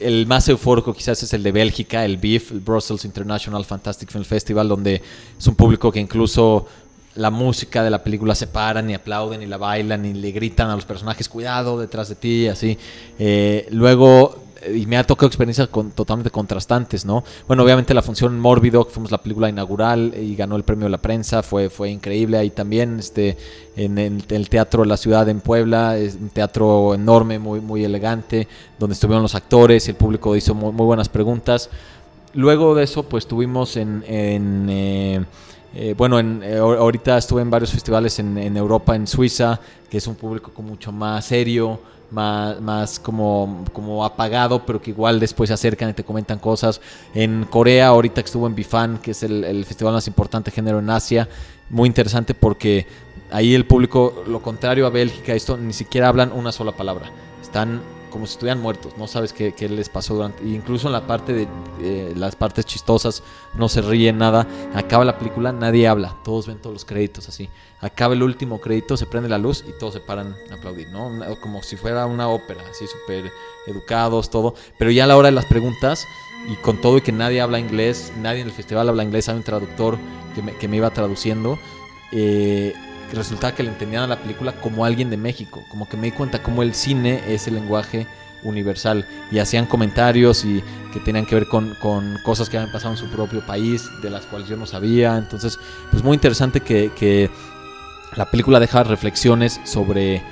El, 0.00 0.26
más 0.26 0.48
eufórico 0.48 0.92
quizás 0.92 1.22
es 1.22 1.32
el 1.32 1.42
de 1.42 1.52
Bélgica, 1.52 2.04
el 2.04 2.16
BIF, 2.16 2.52
el 2.52 2.60
Brussels 2.60 3.04
International 3.04 3.64
Fantastic 3.64 4.10
Film 4.10 4.24
Festival, 4.24 4.68
donde 4.68 5.02
es 5.38 5.46
un 5.46 5.54
público 5.54 5.92
que 5.92 6.00
incluso 6.00 6.66
la 7.14 7.30
música 7.30 7.82
de 7.82 7.90
la 7.90 8.02
película 8.02 8.34
se 8.34 8.46
paran 8.46 8.88
y 8.90 8.94
aplauden 8.94 9.42
y 9.42 9.46
la 9.46 9.56
bailan 9.56 10.04
y 10.04 10.14
le 10.14 10.30
gritan 10.30 10.70
a 10.70 10.76
los 10.76 10.84
personajes, 10.84 11.28
cuidado 11.28 11.78
detrás 11.78 12.08
de 12.08 12.14
ti, 12.14 12.46
así. 12.46 12.78
Eh, 13.18 13.66
luego, 13.70 14.44
y 14.74 14.86
me 14.86 14.96
ha 14.96 15.04
tocado 15.04 15.28
experiencias 15.28 15.68
con- 15.68 15.92
totalmente 15.92 16.30
contrastantes, 16.30 17.04
¿no? 17.04 17.22
Bueno, 17.46 17.62
obviamente 17.62 17.94
la 17.94 18.02
función 18.02 18.38
Mórbido, 18.40 18.84
que 18.84 18.90
fuimos 18.92 19.10
la 19.10 19.18
película 19.18 19.48
inaugural 19.48 20.14
y 20.20 20.34
ganó 20.34 20.56
el 20.56 20.64
premio 20.64 20.86
de 20.86 20.90
la 20.90 20.98
prensa, 20.98 21.42
fue, 21.42 21.70
fue 21.70 21.90
increíble. 21.90 22.38
Ahí 22.38 22.50
también, 22.50 22.98
este, 22.98 23.36
en 23.76 23.98
el, 23.98 24.24
Teatro 24.48 24.82
de 24.82 24.88
la 24.88 24.96
Ciudad 24.96 25.28
en 25.28 25.40
Puebla, 25.40 25.96
es 25.96 26.16
un 26.20 26.30
teatro 26.30 26.94
enorme, 26.94 27.38
muy, 27.38 27.60
muy 27.60 27.84
elegante, 27.84 28.48
donde 28.78 28.94
estuvieron 28.94 29.22
los 29.22 29.34
actores 29.34 29.86
y 29.86 29.90
el 29.90 29.96
público 29.96 30.34
hizo 30.34 30.54
muy, 30.54 30.72
buenas 30.72 31.08
preguntas. 31.08 31.70
Luego 32.34 32.74
de 32.74 32.84
eso, 32.84 33.04
pues 33.04 33.26
tuvimos 33.26 33.76
en... 33.76 34.02
eh, 34.08 35.24
eh, 35.74 35.94
bueno, 35.96 36.18
en, 36.18 36.42
eh, 36.42 36.58
ahor- 36.58 36.78
ahorita 36.78 37.18
estuve 37.18 37.42
en 37.42 37.50
varios 37.50 37.70
festivales 37.70 38.18
en, 38.18 38.38
en 38.38 38.56
Europa, 38.56 38.96
en 38.96 39.06
Suiza, 39.06 39.60
que 39.90 39.98
es 39.98 40.06
un 40.06 40.14
público 40.14 40.50
como 40.52 40.70
mucho 40.70 40.92
más 40.92 41.26
serio, 41.26 41.78
más, 42.10 42.60
más 42.60 42.98
como, 42.98 43.64
como 43.72 44.04
apagado, 44.04 44.64
pero 44.64 44.80
que 44.80 44.90
igual 44.90 45.20
después 45.20 45.48
se 45.48 45.54
acercan 45.54 45.90
y 45.90 45.92
te 45.92 46.04
comentan 46.04 46.38
cosas. 46.38 46.80
En 47.14 47.44
Corea, 47.44 47.88
ahorita 47.88 48.22
que 48.22 48.26
estuvo 48.26 48.46
en 48.46 48.54
Bifan, 48.54 48.98
que 48.98 49.12
es 49.12 49.22
el, 49.22 49.44
el 49.44 49.64
festival 49.64 49.94
más 49.94 50.06
importante 50.06 50.50
de 50.50 50.54
género 50.54 50.78
en 50.78 50.90
Asia, 50.90 51.28
muy 51.70 51.86
interesante 51.86 52.34
porque 52.34 52.86
ahí 53.30 53.54
el 53.54 53.66
público, 53.66 54.24
lo 54.26 54.40
contrario 54.40 54.86
a 54.86 54.90
Bélgica, 54.90 55.34
esto 55.34 55.56
ni 55.56 55.72
siquiera 55.72 56.08
hablan 56.08 56.32
una 56.32 56.52
sola 56.52 56.72
palabra. 56.72 57.10
Están 57.42 57.80
como 58.10 58.26
si 58.26 58.32
estuvieran 58.32 58.60
muertos, 58.60 58.92
no 58.96 59.06
sabes 59.06 59.32
qué, 59.32 59.52
les 59.68 59.88
pasó 59.88 60.14
durante. 60.14 60.42
e 60.42 60.48
incluso 60.48 60.88
en 60.88 60.92
la 60.92 61.06
parte 61.06 61.32
de 61.32 61.48
eh, 61.80 62.12
las 62.16 62.36
partes 62.36 62.64
chistosas, 62.66 63.22
no 63.54 63.68
se 63.68 63.82
ríen 63.82 64.18
nada. 64.18 64.46
Acaba 64.74 65.04
la 65.04 65.18
película, 65.18 65.52
nadie 65.52 65.88
habla, 65.88 66.16
todos 66.24 66.46
ven 66.46 66.58
todos 66.58 66.74
los 66.74 66.84
créditos 66.84 67.28
así. 67.28 67.48
Acaba 67.80 68.14
el 68.14 68.22
último 68.22 68.60
crédito, 68.60 68.96
se 68.96 69.06
prende 69.06 69.28
la 69.28 69.38
luz 69.38 69.64
y 69.66 69.78
todos 69.78 69.94
se 69.94 70.00
paran 70.00 70.34
a 70.50 70.54
aplaudir, 70.54 70.88
¿no? 70.90 71.10
Como 71.40 71.62
si 71.62 71.76
fuera 71.76 72.06
una 72.06 72.28
ópera, 72.28 72.62
así 72.70 72.86
súper 72.86 73.30
educados, 73.66 74.30
todo. 74.30 74.54
Pero 74.78 74.90
ya 74.90 75.04
a 75.04 75.06
la 75.06 75.16
hora 75.16 75.28
de 75.28 75.34
las 75.34 75.46
preguntas, 75.46 76.06
y 76.48 76.56
con 76.56 76.80
todo 76.80 76.98
y 76.98 77.00
que 77.00 77.12
nadie 77.12 77.40
habla 77.40 77.58
inglés, 77.58 78.12
nadie 78.20 78.40
en 78.40 78.48
el 78.48 78.52
festival 78.52 78.88
habla 78.88 79.02
inglés, 79.02 79.28
hay 79.28 79.36
un 79.36 79.42
traductor 79.42 79.98
que 80.34 80.42
me, 80.42 80.54
que 80.54 80.68
me 80.68 80.76
iba 80.76 80.90
traduciendo, 80.90 81.58
eh, 82.12 82.74
resultaba 83.12 83.54
que 83.54 83.62
le 83.62 83.70
entendían 83.70 84.02
a 84.02 84.06
la 84.06 84.18
película 84.18 84.52
como 84.52 84.84
alguien 84.84 85.10
de 85.10 85.16
México, 85.16 85.64
como 85.70 85.88
que 85.88 85.96
me 85.96 86.08
di 86.08 86.12
cuenta 86.12 86.42
como 86.42 86.62
el 86.62 86.74
cine 86.74 87.22
es 87.28 87.46
el 87.46 87.54
lenguaje 87.54 88.06
universal 88.42 89.06
y 89.30 89.38
hacían 89.38 89.66
comentarios 89.66 90.44
y 90.44 90.62
que 90.92 91.00
tenían 91.00 91.26
que 91.26 91.34
ver 91.34 91.48
con, 91.48 91.74
con 91.80 92.18
cosas 92.24 92.48
que 92.48 92.56
habían 92.56 92.72
pasado 92.72 92.94
en 92.94 92.98
su 92.98 93.08
propio 93.08 93.44
país, 93.44 93.88
de 94.02 94.10
las 94.10 94.26
cuales 94.26 94.48
yo 94.48 94.56
no 94.56 94.66
sabía, 94.66 95.16
entonces 95.16 95.58
pues 95.90 96.02
muy 96.02 96.14
interesante 96.14 96.60
que, 96.60 96.92
que 96.96 97.30
la 98.16 98.30
película 98.30 98.60
deja 98.60 98.84
reflexiones 98.84 99.60
sobre 99.64 100.22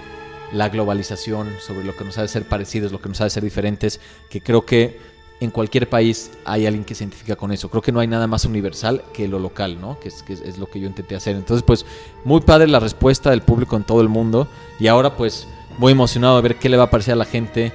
la 0.53 0.69
globalización, 0.69 1.49
sobre 1.61 1.85
lo 1.85 1.97
que 1.97 2.05
nos 2.05 2.19
hace 2.19 2.29
ser 2.29 2.45
parecidos, 2.45 2.93
lo 2.93 3.01
que 3.01 3.09
nos 3.09 3.21
hace 3.21 3.35
ser 3.35 3.45
diferentes, 3.45 4.01
que 4.31 4.41
creo 4.41 4.65
que 4.65 5.16
en 5.41 5.51
cualquier 5.51 5.89
país 5.89 6.31
hay 6.45 6.67
alguien 6.67 6.85
que 6.85 6.95
se 6.95 7.05
identifica 7.05 7.37
con 7.37 7.53
eso. 7.53 7.69
Creo 7.69 7.83
que 7.83 7.93
no 7.93 8.01
hay 8.01 8.07
nada 8.07 8.27
más 8.27 8.45
universal 8.45 9.03
que 9.13 9.29
lo 9.29 9.39
local, 9.39 9.79
¿no? 9.81 9.99
Que 10.01 10.09
es, 10.09 10.59
lo 10.59 10.67
que 10.67 10.81
yo 10.81 10.87
intenté 10.87 11.15
hacer. 11.15 11.37
Entonces, 11.37 11.63
pues, 11.63 11.85
muy 12.25 12.41
padre 12.41 12.69
la 12.69 12.81
respuesta 12.81 13.31
del 13.31 13.43
público 13.43 13.77
en 13.77 13.85
todo 13.85 14.01
el 14.01 14.09
mundo. 14.09 14.49
Y 14.81 14.87
ahora, 14.87 15.17
pues, 15.17 15.47
muy 15.79 15.93
emocionado 15.93 16.37
de 16.37 16.43
ver 16.43 16.57
qué 16.57 16.69
le 16.69 16.77
va 16.77 16.85
a 16.85 16.91
parecer 16.91 17.13
a 17.13 17.17
la 17.17 17.27
gente 17.27 17.73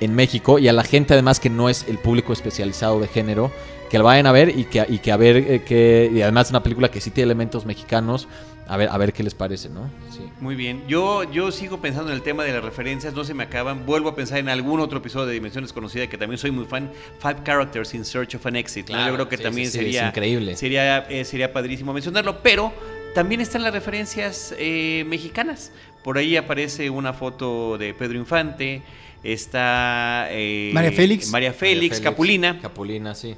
en 0.00 0.14
México 0.14 0.58
y 0.58 0.68
a 0.68 0.72
la 0.72 0.84
gente 0.84 1.12
además 1.12 1.40
que 1.40 1.50
no 1.50 1.68
es 1.68 1.86
el 1.88 1.98
público 1.98 2.32
especializado 2.32 3.00
de 3.00 3.08
género, 3.08 3.50
que 3.90 3.98
la 3.98 4.04
vayan 4.04 4.26
a 4.26 4.32
ver 4.32 4.56
y 4.56 4.64
que, 4.64 4.86
y 4.88 4.98
que 4.98 5.12
a 5.12 5.16
ver 5.16 5.36
eh, 5.36 5.62
que... 5.64 6.10
Y 6.14 6.22
además 6.22 6.46
es 6.46 6.50
una 6.50 6.62
película 6.62 6.90
que 6.90 7.00
sí 7.00 7.10
tiene 7.10 7.26
elementos 7.26 7.66
mexicanos. 7.66 8.28
A 8.70 8.76
ver, 8.76 8.88
a 8.88 8.96
ver 8.98 9.12
qué 9.12 9.24
les 9.24 9.34
parece, 9.34 9.68
¿no? 9.68 9.90
Sí. 10.12 10.20
Muy 10.40 10.54
bien. 10.54 10.84
Yo, 10.86 11.24
yo 11.32 11.50
sigo 11.50 11.80
pensando 11.80 12.12
en 12.12 12.16
el 12.16 12.22
tema 12.22 12.44
de 12.44 12.52
las 12.52 12.62
referencias, 12.62 13.12
no 13.14 13.24
se 13.24 13.34
me 13.34 13.42
acaban. 13.42 13.84
Vuelvo 13.84 14.10
a 14.10 14.14
pensar 14.14 14.38
en 14.38 14.48
algún 14.48 14.78
otro 14.78 14.98
episodio 14.98 15.26
de 15.26 15.34
Dimensión 15.34 15.64
Desconocida 15.64 16.06
que 16.06 16.16
también 16.16 16.38
soy 16.38 16.52
muy 16.52 16.66
fan. 16.66 16.88
Five 17.18 17.38
Characters 17.44 17.94
in 17.94 18.04
Search 18.04 18.36
of 18.36 18.46
an 18.46 18.54
Exit. 18.54 18.88
¿no? 18.88 18.94
Claro, 18.94 19.08
Yo 19.08 19.14
creo 19.16 19.28
que 19.28 19.38
sí, 19.38 19.42
también 19.42 19.66
sí, 19.66 19.72
sí, 19.72 19.78
sería, 19.78 20.02
es 20.02 20.08
increíble. 20.10 20.56
Sería, 20.56 20.98
eh, 21.08 21.24
sería 21.24 21.52
padrísimo 21.52 21.92
mencionarlo, 21.92 22.44
pero 22.44 22.72
también 23.12 23.40
están 23.40 23.64
las 23.64 23.72
referencias 23.72 24.54
eh, 24.56 25.04
mexicanas. 25.08 25.72
Por 26.04 26.16
ahí 26.16 26.36
aparece 26.36 26.90
una 26.90 27.12
foto 27.12 27.76
de 27.76 27.92
Pedro 27.92 28.18
Infante. 28.18 28.82
Está 29.24 30.28
eh, 30.30 30.70
María 30.72 30.92
Félix. 30.92 31.28
María 31.32 31.52
Félix, 31.52 31.98
Capulina. 31.98 32.60
Capulina, 32.60 33.16
sí. 33.16 33.34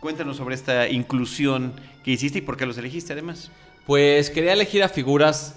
Cuéntanos 0.00 0.38
sobre 0.38 0.54
esta 0.54 0.88
inclusión 0.88 1.74
que 2.02 2.12
hiciste 2.12 2.38
y 2.38 2.40
por 2.40 2.56
qué 2.56 2.64
los 2.64 2.78
elegiste 2.78 3.12
además. 3.12 3.50
Pues 3.86 4.30
quería 4.30 4.52
elegir 4.52 4.82
a 4.82 4.88
figuras 4.88 5.54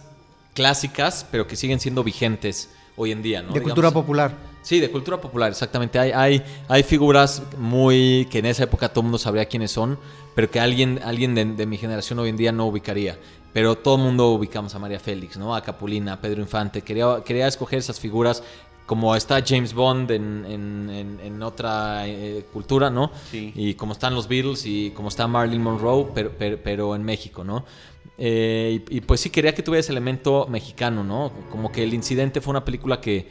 clásicas, 0.53 1.25
pero 1.31 1.47
que 1.47 1.55
siguen 1.55 1.79
siendo 1.79 2.03
vigentes 2.03 2.69
hoy 2.95 3.11
en 3.11 3.21
día, 3.21 3.41
¿no? 3.41 3.53
de 3.53 3.61
cultura 3.61 3.91
popular. 3.91 4.33
Sí, 4.61 4.79
de 4.79 4.91
cultura 4.91 5.19
popular, 5.21 5.49
exactamente. 5.51 5.97
Hay, 5.99 6.11
hay, 6.11 6.43
hay 6.67 6.83
figuras 6.83 7.41
muy 7.57 8.27
que 8.29 8.39
en 8.39 8.45
esa 8.45 8.65
época 8.65 8.89
todo 8.89 9.01
el 9.01 9.05
mundo 9.05 9.17
sabría 9.17 9.45
quiénes 9.45 9.71
son, 9.71 9.97
pero 10.35 10.51
que 10.51 10.59
alguien, 10.59 10.99
alguien 11.03 11.33
de, 11.33 11.45
de 11.45 11.65
mi 11.65 11.77
generación 11.77 12.19
hoy 12.19 12.29
en 12.29 12.37
día 12.37 12.51
no 12.51 12.67
ubicaría. 12.67 13.17
Pero 13.53 13.77
todo 13.77 13.95
el 13.95 14.01
mundo 14.03 14.27
ubicamos 14.31 14.75
a 14.75 14.79
María 14.79 14.99
Félix, 14.99 15.37
¿no? 15.37 15.55
A 15.55 15.63
Capulina, 15.63 16.13
a 16.13 16.21
Pedro 16.21 16.41
Infante. 16.41 16.81
Quería, 16.81 17.23
quería 17.25 17.47
escoger 17.47 17.79
esas 17.79 17.99
figuras 17.99 18.43
como 18.85 19.15
está 19.15 19.41
James 19.45 19.73
Bond 19.73 20.11
en, 20.11 20.45
en- 20.47 20.89
en- 20.89 21.19
en 21.23 21.41
otra 21.43 22.07
eh, 22.07 22.45
cultura, 22.51 22.89
¿no? 22.89 23.11
Sí. 23.31 23.51
Y 23.55 23.73
como 23.75 23.93
están 23.93 24.13
los 24.13 24.27
Beatles 24.27 24.65
y 24.65 24.91
como 24.91 25.07
está 25.07 25.25
Marilyn 25.27 25.63
Monroe, 25.63 26.07
pero, 26.13 26.31
pero, 26.37 26.57
pero 26.63 26.95
en 26.95 27.03
México, 27.03 27.43
¿no? 27.43 27.65
Eh, 28.21 28.83
y, 28.89 29.01
pues 29.01 29.21
sí, 29.21 29.29
quería 29.29 29.55
que 29.55 29.63
tuviera 29.63 29.79
ese 29.79 29.93
elemento 29.93 30.45
mexicano, 30.47 31.05
¿no? 31.05 31.31
Como 31.49 31.71
que 31.71 31.83
el 31.83 31.93
incidente 31.93 32.41
fue 32.41 32.51
una 32.51 32.65
película 32.65 32.99
que 32.99 33.29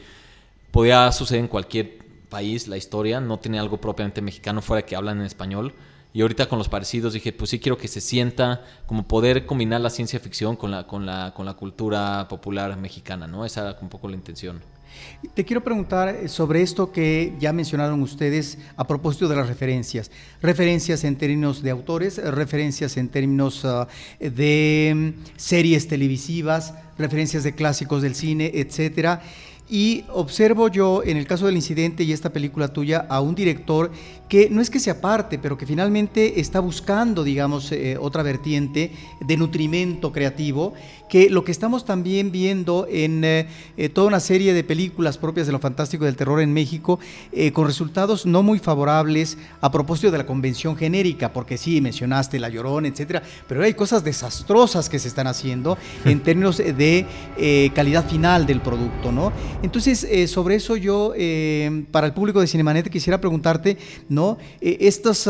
podía 0.71 1.11
suceder 1.11 1.41
en 1.41 1.47
cualquier 1.47 1.99
país, 2.29 2.67
la 2.67 2.75
historia, 2.75 3.21
no 3.21 3.37
tiene 3.37 3.59
algo 3.59 3.77
propiamente 3.77 4.21
mexicano 4.21 4.63
fuera 4.63 4.85
que 4.85 4.95
hablan 4.95 5.19
en 5.19 5.25
español. 5.25 5.73
Y 6.11 6.21
ahorita 6.21 6.49
con 6.49 6.57
los 6.57 6.69
parecidos 6.69 7.13
dije, 7.13 7.31
pues 7.31 7.51
sí 7.51 7.59
quiero 7.59 7.77
que 7.77 7.87
se 7.87 8.01
sienta 8.01 8.65
como 8.87 9.07
poder 9.07 9.45
combinar 9.45 9.79
la 9.81 9.91
ciencia 9.91 10.19
ficción 10.19 10.55
con 10.55 10.71
la, 10.71 10.87
con 10.87 11.05
la, 11.05 11.35
con 11.35 11.45
la 11.45 11.53
cultura 11.53 12.27
popular 12.27 12.75
mexicana, 12.77 13.27
¿no? 13.27 13.45
Esa 13.45 13.61
era 13.61 13.77
un 13.79 13.89
poco 13.89 14.09
la 14.09 14.15
intención. 14.15 14.59
Te 15.33 15.43
quiero 15.45 15.63
preguntar 15.63 16.09
eh, 16.09 16.27
sobre 16.27 16.61
esto 16.61 16.91
que 16.91 17.33
ya 17.39 17.51
mencionaron 17.51 18.01
ustedes 18.01 18.57
a 18.77 18.87
propósito 18.87 19.27
de 19.27 19.35
las 19.35 19.47
referencias. 19.47 20.11
Referencias 20.41 21.03
en 21.03 21.17
términos 21.17 21.61
de 21.61 21.71
autores, 21.71 22.17
eh, 22.17 22.31
referencias 22.31 22.95
en 22.97 23.09
términos 23.09 23.65
ah, 23.65 23.87
de 24.19 24.93
mm, 24.95 25.37
series 25.37 25.87
televisivas, 25.87 26.73
referencias 26.97 27.43
de 27.43 27.53
clásicos 27.53 28.01
del 28.01 28.15
cine, 28.15 28.51
etcétera. 28.53 29.21
Y 29.69 30.03
observo 30.11 30.67
yo, 30.67 31.03
en 31.03 31.15
el 31.17 31.27
caso 31.27 31.45
del 31.45 31.55
incidente 31.55 32.03
y 32.03 32.11
esta 32.11 32.31
película 32.31 32.69
tuya, 32.69 33.05
a 33.07 33.21
un 33.21 33.35
director 33.35 33.91
que 34.29 34.47
no 34.51 34.61
es 34.61 34.69
que 34.69 34.79
se 34.79 34.91
aparte, 34.91 35.39
pero 35.39 35.57
que 35.57 35.65
finalmente 35.65 36.39
está 36.39 36.59
buscando, 36.59 37.23
digamos, 37.23 37.71
eh, 37.71 37.97
otra 37.99 38.21
vertiente 38.21 38.91
de 39.19 39.37
nutrimento 39.37 40.11
creativo, 40.11 40.75
que 41.09 41.31
lo 41.31 41.43
que 41.43 41.51
estamos 41.51 41.83
también 41.83 42.31
viendo 42.31 42.85
en 42.87 43.23
eh, 43.23 43.47
eh, 43.75 43.89
toda 43.89 44.07
una 44.07 44.19
serie 44.19 44.53
de 44.53 44.63
películas 44.63 45.17
propias 45.17 45.47
de 45.47 45.53
lo 45.53 45.57
fantástico 45.57 46.03
y 46.03 46.05
del 46.05 46.15
terror 46.15 46.41
en 46.41 46.53
México, 46.53 46.99
con 47.53 47.65
resultados 47.65 48.27
no 48.27 48.43
muy 48.43 48.59
favorables 48.59 49.37
a 49.61 49.71
propósito 49.71 50.11
de 50.11 50.19
la 50.19 50.25
convención 50.25 50.75
genérica, 50.75 51.33
porque 51.33 51.57
sí, 51.57 51.81
mencionaste 51.81 52.37
La 52.37 52.49
Llorona, 52.49 52.87
etcétera, 52.87 53.23
pero 53.47 53.63
hay 53.63 53.73
cosas 53.73 54.03
desastrosas 54.03 54.89
que 54.89 54.99
se 54.99 55.07
están 55.07 55.25
haciendo 55.25 55.77
en 56.05 56.19
términos 56.23 56.57
de 56.57 57.71
calidad 57.73 58.07
final 58.07 58.45
del 58.45 58.61
producto, 58.61 59.11
¿no? 59.11 59.31
Entonces, 59.63 60.07
sobre 60.29 60.55
eso 60.55 60.75
yo, 60.75 61.13
para 61.91 62.05
el 62.05 62.13
público 62.13 62.41
de 62.41 62.47
Cinemanet, 62.47 62.89
quisiera 62.89 63.19
preguntarte, 63.19 63.77
¿no? 64.09 64.18
Eh, 64.61 64.77
estos, 64.81 65.27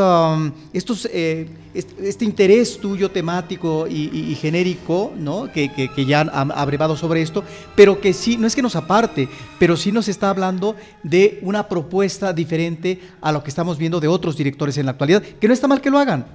eh, 1.12 1.47
est- 1.73 1.99
este 2.02 2.25
interés 2.25 2.78
tuyo 2.80 3.10
temático 3.12 3.88
y, 3.88 4.36
genérico. 4.36 5.12
Que, 5.54 5.69
ya 6.06 6.21
ha 6.21 6.41
abrevado 6.62 6.95
sobre 6.95 7.21
esto, 7.21 7.43
pero 7.75 7.99
que 8.02 8.13
sí, 8.13 8.38
no 8.38 8.47
es 8.47 8.56
que 8.56 8.62
nos 8.62 8.75
aparte, 8.75 9.28
pero 9.60 9.75
sí 9.78 9.91
nos 9.91 10.08
está 10.08 10.30
hablando 10.30 10.75
de 11.04 11.39
una 11.41 11.67
propuesta 11.67 12.34
diferente 12.34 12.99
a 13.21 13.32
lo 13.32 13.43
que 13.43 13.49
estamos 13.49 13.78
viendo 13.78 13.99
de 13.99 14.08
otros 14.08 14.36
directores 14.38 14.78
en 14.78 14.86
la 14.86 14.91
actualidad, 14.91 15.21
que 15.21 15.47
no 15.47 15.54
está 15.54 15.67
mal 15.67 15.82
que 15.82 15.89
lo 15.89 15.99
hagan, 15.99 16.25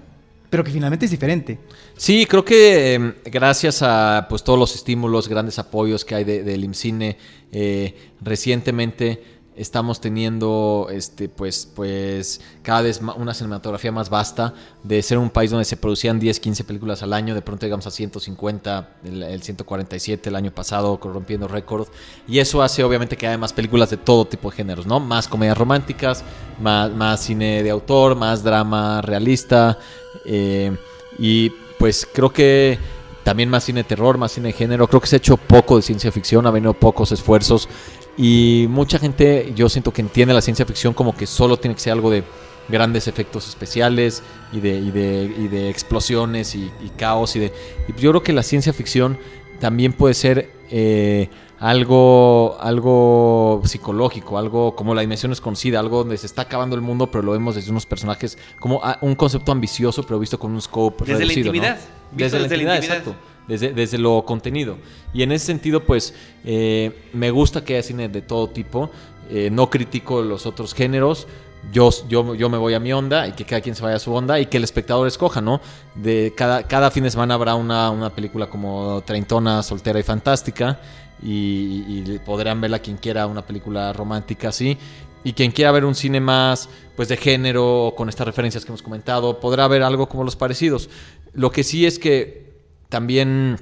pero 0.50 0.62
que 0.62 0.70
finalmente 0.70 1.06
es 1.06 1.10
diferente. 1.10 1.58
Sí, 1.96 2.26
creo 2.26 2.44
que 2.44 2.94
eh, 2.94 3.14
gracias 3.24 3.82
a 3.82 4.26
pues 4.28 4.44
todos 4.44 4.58
los 4.58 4.74
estímulos, 4.74 5.28
grandes 5.28 5.58
apoyos 5.58 6.04
que 6.04 6.14
hay 6.14 6.24
de- 6.24 6.42
del 6.44 6.62
IMCINE, 6.64 7.16
eh, 7.52 7.94
recientemente 8.20 9.22
estamos 9.56 10.00
teniendo 10.00 10.88
este 10.90 11.28
pues 11.28 11.68
pues 11.74 12.40
cada 12.62 12.82
vez 12.82 13.00
una 13.16 13.34
cinematografía 13.34 13.92
más 13.92 14.10
vasta 14.10 14.54
de 14.82 15.00
ser 15.02 15.18
un 15.18 15.30
país 15.30 15.50
donde 15.50 15.64
se 15.64 15.76
producían 15.76 16.18
10, 16.18 16.40
15 16.40 16.64
películas 16.64 17.02
al 17.02 17.12
año, 17.12 17.34
de 17.34 17.42
pronto 17.42 17.66
llegamos 17.66 17.86
a 17.86 17.90
150, 17.90 18.88
el, 19.04 19.22
el 19.22 19.42
147 19.42 20.28
el 20.28 20.36
año 20.36 20.52
pasado 20.52 20.98
rompiendo 21.02 21.46
récord 21.46 21.88
y 22.26 22.38
eso 22.38 22.62
hace 22.62 22.82
obviamente 22.82 23.16
que 23.16 23.26
haya 23.26 23.38
más 23.38 23.52
películas 23.52 23.90
de 23.90 23.96
todo 23.96 24.24
tipo 24.24 24.50
de 24.50 24.56
géneros, 24.56 24.86
¿no? 24.86 25.00
Más 25.00 25.28
comedias 25.28 25.56
románticas, 25.56 26.24
más, 26.60 26.90
más 26.90 27.20
cine 27.20 27.62
de 27.62 27.70
autor, 27.70 28.16
más 28.16 28.42
drama 28.42 29.02
realista 29.02 29.78
eh, 30.24 30.76
y 31.18 31.50
pues 31.78 32.08
creo 32.12 32.32
que 32.32 32.78
también 33.24 33.48
más 33.48 33.64
cine 33.64 33.82
de 33.82 33.88
terror, 33.88 34.18
más 34.18 34.32
cine 34.32 34.48
de 34.48 34.52
género. 34.52 34.86
Creo 34.86 35.00
que 35.00 35.06
se 35.06 35.16
ha 35.16 35.18
hecho 35.18 35.36
poco 35.36 35.76
de 35.76 35.82
ciencia 35.82 36.12
ficción, 36.12 36.46
ha 36.46 36.50
venido 36.50 36.74
pocos 36.74 37.10
esfuerzos. 37.10 37.68
Y 38.16 38.66
mucha 38.68 38.98
gente, 38.98 39.53
yo 39.57 39.68
siento 39.68 39.92
que 39.92 40.00
entiende 40.03 40.35
la 40.35 40.40
ciencia 40.40 40.64
ficción 40.64 40.94
como 40.94 41.16
que 41.16 41.27
solo 41.27 41.57
tiene 41.57 41.74
que 41.74 41.81
ser 41.81 41.92
algo 41.92 42.11
de 42.11 42.22
grandes 42.68 43.09
efectos 43.09 43.48
especiales 43.48 44.22
y 44.53 44.61
de, 44.61 44.70
y 44.79 44.90
de, 44.90 45.35
y 45.38 45.48
de 45.48 45.68
explosiones 45.68 46.55
y, 46.55 46.70
y 46.83 46.88
caos. 46.96 47.37
Y 47.37 47.40
de, 47.40 47.53
yo 47.98 48.11
creo 48.11 48.22
que 48.22 48.33
la 48.33 48.42
ciencia 48.42 48.72
ficción 48.72 49.18
también 49.61 49.92
puede 49.92 50.14
ser 50.14 50.50
eh, 50.70 51.29
algo, 51.59 52.57
algo 52.61 53.62
psicológico, 53.64 54.38
algo 54.38 54.74
como 54.77 54.94
la 54.94 55.00
dimensión 55.00 55.31
desconocida, 55.31 55.81
algo 55.81 55.98
donde 55.98 56.16
se 56.16 56.27
está 56.27 56.42
acabando 56.42 56.77
el 56.77 56.83
mundo, 56.83 57.11
pero 57.11 57.22
lo 57.22 57.33
vemos 57.33 57.55
desde 57.55 57.70
unos 57.70 57.87
personajes, 57.87 58.38
como 58.59 58.81
ah, 58.83 58.98
un 59.00 59.14
concepto 59.14 59.53
ambicioso, 59.53 60.03
pero 60.03 60.18
visto 60.18 60.38
con 60.38 60.53
un 60.53 60.61
scope 60.61 61.05
Desde 61.05 61.12
la 61.12 61.18
reducido, 61.20 61.53
¿no? 61.53 61.57
intimidad, 61.57 61.79
Desde, 62.12 62.38
la 62.38 62.42
desde 62.44 62.57
la 62.57 62.62
intimidad, 62.62 62.74
intimidad. 62.77 62.98
exacto. 62.98 63.34
Desde, 63.48 63.74
desde 63.74 63.98
lo 63.98 64.24
contenido. 64.24 64.78
Y 65.12 65.22
en 65.22 65.30
ese 65.30 65.46
sentido, 65.46 65.85
pues, 65.85 66.14
eh, 66.44 66.92
me 67.12 67.30
gusta 67.30 67.62
que 67.62 67.74
haya 67.74 67.83
cine 67.83 68.09
de 68.09 68.22
todo 68.22 68.48
tipo. 68.48 68.90
Eh, 69.30 69.50
no 69.50 69.68
critico 69.68 70.22
los 70.22 70.46
otros 70.46 70.72
géneros. 70.72 71.26
Yo, 71.72 71.90
yo, 72.09 72.35
yo 72.35 72.48
me 72.50 72.59
voy 72.59 72.74
a 72.74 72.80
mi 72.80 72.92
onda 72.92 73.26
y 73.26 73.33
que 73.33 73.44
cada 73.44 73.61
quien 73.61 73.74
se 73.74 73.83
vaya 73.83 73.97
a 73.97 73.99
su 73.99 74.12
onda 74.12 74.38
y 74.38 74.47
que 74.47 74.59
el 74.59 74.64
espectador 74.64 75.07
escoja, 75.09 75.40
¿no? 75.40 75.61
De 75.95 76.32
cada, 76.36 76.62
cada 76.62 76.90
fin 76.90 77.05
de 77.05 77.11
semana 77.11 77.34
habrá 77.34 77.55
una, 77.55 77.90
una 77.90 78.11
película 78.14 78.49
como 78.49 79.03
Treintona, 79.05 79.62
Soltera 79.62 79.99
y 79.99 80.03
Fantástica 80.03 80.78
y, 81.22 81.84
y 81.88 82.20
podrán 82.24 82.61
verla 82.61 82.80
quien 82.80 82.99
quiera 82.99 83.26
una 83.26 83.47
película 83.47 83.92
romántica 83.95 84.49
así. 84.49 84.76
Y 85.22 85.32
quien 85.32 85.53
quiera 85.53 85.72
ver 85.72 85.86
un 85.86 85.95
cine 85.95 86.20
más 86.20 86.68
pues 86.97 87.09
de 87.09 87.16
género 87.16 87.95
con 87.97 88.11
estas 88.11 88.26
referencias 88.26 88.64
que 88.64 88.70
hemos 88.70 88.82
comentado, 88.82 89.40
podrá 89.40 89.66
ver 89.66 89.82
algo 89.82 90.07
como 90.07 90.22
los 90.22 90.36
parecidos. 90.36 90.90
Lo 91.32 91.51
que 91.51 91.64
sí 91.64 91.86
es 91.86 91.99
que 91.99 92.43
también 92.89 93.59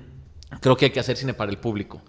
creo 0.61 0.77
que 0.77 0.87
hay 0.87 0.91
que 0.91 1.01
hacer 1.01 1.17
cine 1.17 1.35
para 1.35 1.51
el 1.51 1.59
público. 1.59 2.03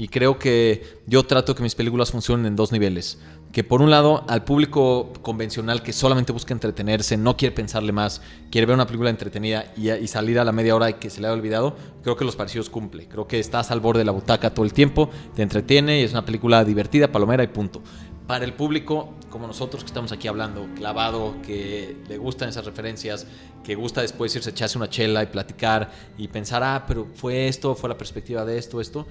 Y 0.00 0.08
creo 0.08 0.38
que 0.38 1.02
yo 1.06 1.24
trato 1.24 1.54
que 1.54 1.62
mis 1.62 1.74
películas 1.74 2.10
funcionen 2.10 2.46
en 2.46 2.56
dos 2.56 2.72
niveles. 2.72 3.18
Que 3.52 3.64
por 3.64 3.82
un 3.82 3.90
lado, 3.90 4.24
al 4.28 4.44
público 4.44 5.12
convencional 5.20 5.82
que 5.82 5.92
solamente 5.92 6.32
busca 6.32 6.54
entretenerse, 6.54 7.18
no 7.18 7.36
quiere 7.36 7.54
pensarle 7.54 7.92
más, 7.92 8.22
quiere 8.50 8.64
ver 8.66 8.76
una 8.76 8.86
película 8.86 9.10
entretenida 9.10 9.66
y, 9.76 9.90
y 9.90 10.06
salir 10.06 10.38
a 10.38 10.44
la 10.44 10.52
media 10.52 10.74
hora 10.74 10.88
y 10.88 10.94
que 10.94 11.10
se 11.10 11.20
le 11.20 11.26
haya 11.26 11.36
olvidado, 11.36 11.76
creo 12.02 12.16
que 12.16 12.24
Los 12.24 12.34
Parecidos 12.34 12.70
cumple. 12.70 13.08
Creo 13.08 13.26
que 13.26 13.38
estás 13.38 13.70
al 13.70 13.80
borde 13.80 13.98
de 13.98 14.06
la 14.06 14.12
butaca 14.12 14.54
todo 14.54 14.64
el 14.64 14.72
tiempo, 14.72 15.10
te 15.34 15.42
entretiene 15.42 16.00
y 16.00 16.04
es 16.04 16.12
una 16.12 16.24
película 16.24 16.64
divertida, 16.64 17.12
palomera 17.12 17.44
y 17.44 17.48
punto. 17.48 17.82
Para 18.30 18.44
el 18.44 18.52
público, 18.52 19.14
como 19.28 19.48
nosotros 19.48 19.82
que 19.82 19.88
estamos 19.88 20.12
aquí 20.12 20.28
hablando, 20.28 20.68
clavado, 20.76 21.34
que 21.44 21.96
le 22.08 22.16
gustan 22.16 22.48
esas 22.48 22.64
referencias, 22.64 23.26
que 23.64 23.74
gusta 23.74 24.02
después 24.02 24.36
irse 24.36 24.50
a 24.50 24.52
echarse 24.52 24.78
una 24.78 24.88
chela 24.88 25.24
y 25.24 25.26
platicar 25.26 25.90
y 26.16 26.28
pensar, 26.28 26.62
ah, 26.62 26.84
pero 26.86 27.08
fue 27.12 27.48
esto, 27.48 27.74
fue 27.74 27.88
la 27.88 27.98
perspectiva 27.98 28.44
de 28.44 28.56
esto, 28.56 28.80
esto, 28.80 29.04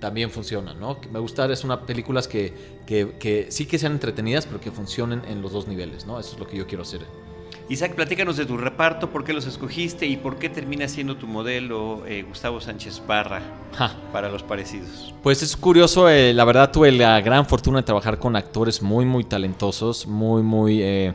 también 0.00 0.28
funciona, 0.28 0.74
¿no? 0.74 0.98
Me 1.12 1.20
gusta, 1.20 1.44
es 1.52 1.62
una 1.62 1.86
películas 1.86 2.26
que, 2.26 2.52
que, 2.84 3.14
que 3.16 3.46
sí 3.52 3.66
que 3.66 3.78
sean 3.78 3.92
entretenidas, 3.92 4.44
pero 4.44 4.60
que 4.60 4.72
funcionen 4.72 5.22
en 5.28 5.40
los 5.40 5.52
dos 5.52 5.68
niveles, 5.68 6.04
¿no? 6.04 6.18
Eso 6.18 6.32
es 6.32 6.40
lo 6.40 6.48
que 6.48 6.56
yo 6.56 6.66
quiero 6.66 6.82
hacer. 6.82 7.02
Isaac, 7.68 7.94
platícanos 7.94 8.36
de 8.36 8.44
tu 8.44 8.58
reparto, 8.58 9.08
por 9.10 9.24
qué 9.24 9.32
los 9.32 9.46
escogiste 9.46 10.04
y 10.06 10.16
por 10.18 10.36
qué 10.36 10.50
termina 10.50 10.86
siendo 10.86 11.16
tu 11.16 11.26
modelo 11.26 12.04
eh, 12.06 12.22
Gustavo 12.28 12.60
Sánchez 12.60 13.00
Parra 13.00 13.40
Ja. 13.72 13.94
para 14.12 14.28
los 14.28 14.42
parecidos. 14.42 15.14
Pues 15.22 15.42
es 15.42 15.56
curioso, 15.56 16.10
eh, 16.10 16.34
la 16.34 16.44
verdad 16.44 16.70
tuve 16.70 16.92
la 16.92 17.20
gran 17.22 17.46
fortuna 17.46 17.78
de 17.78 17.84
trabajar 17.84 18.18
con 18.18 18.36
actores 18.36 18.82
muy, 18.82 19.06
muy 19.06 19.24
talentosos, 19.24 20.06
muy, 20.06 20.42
muy, 20.42 20.82
eh, 20.82 21.06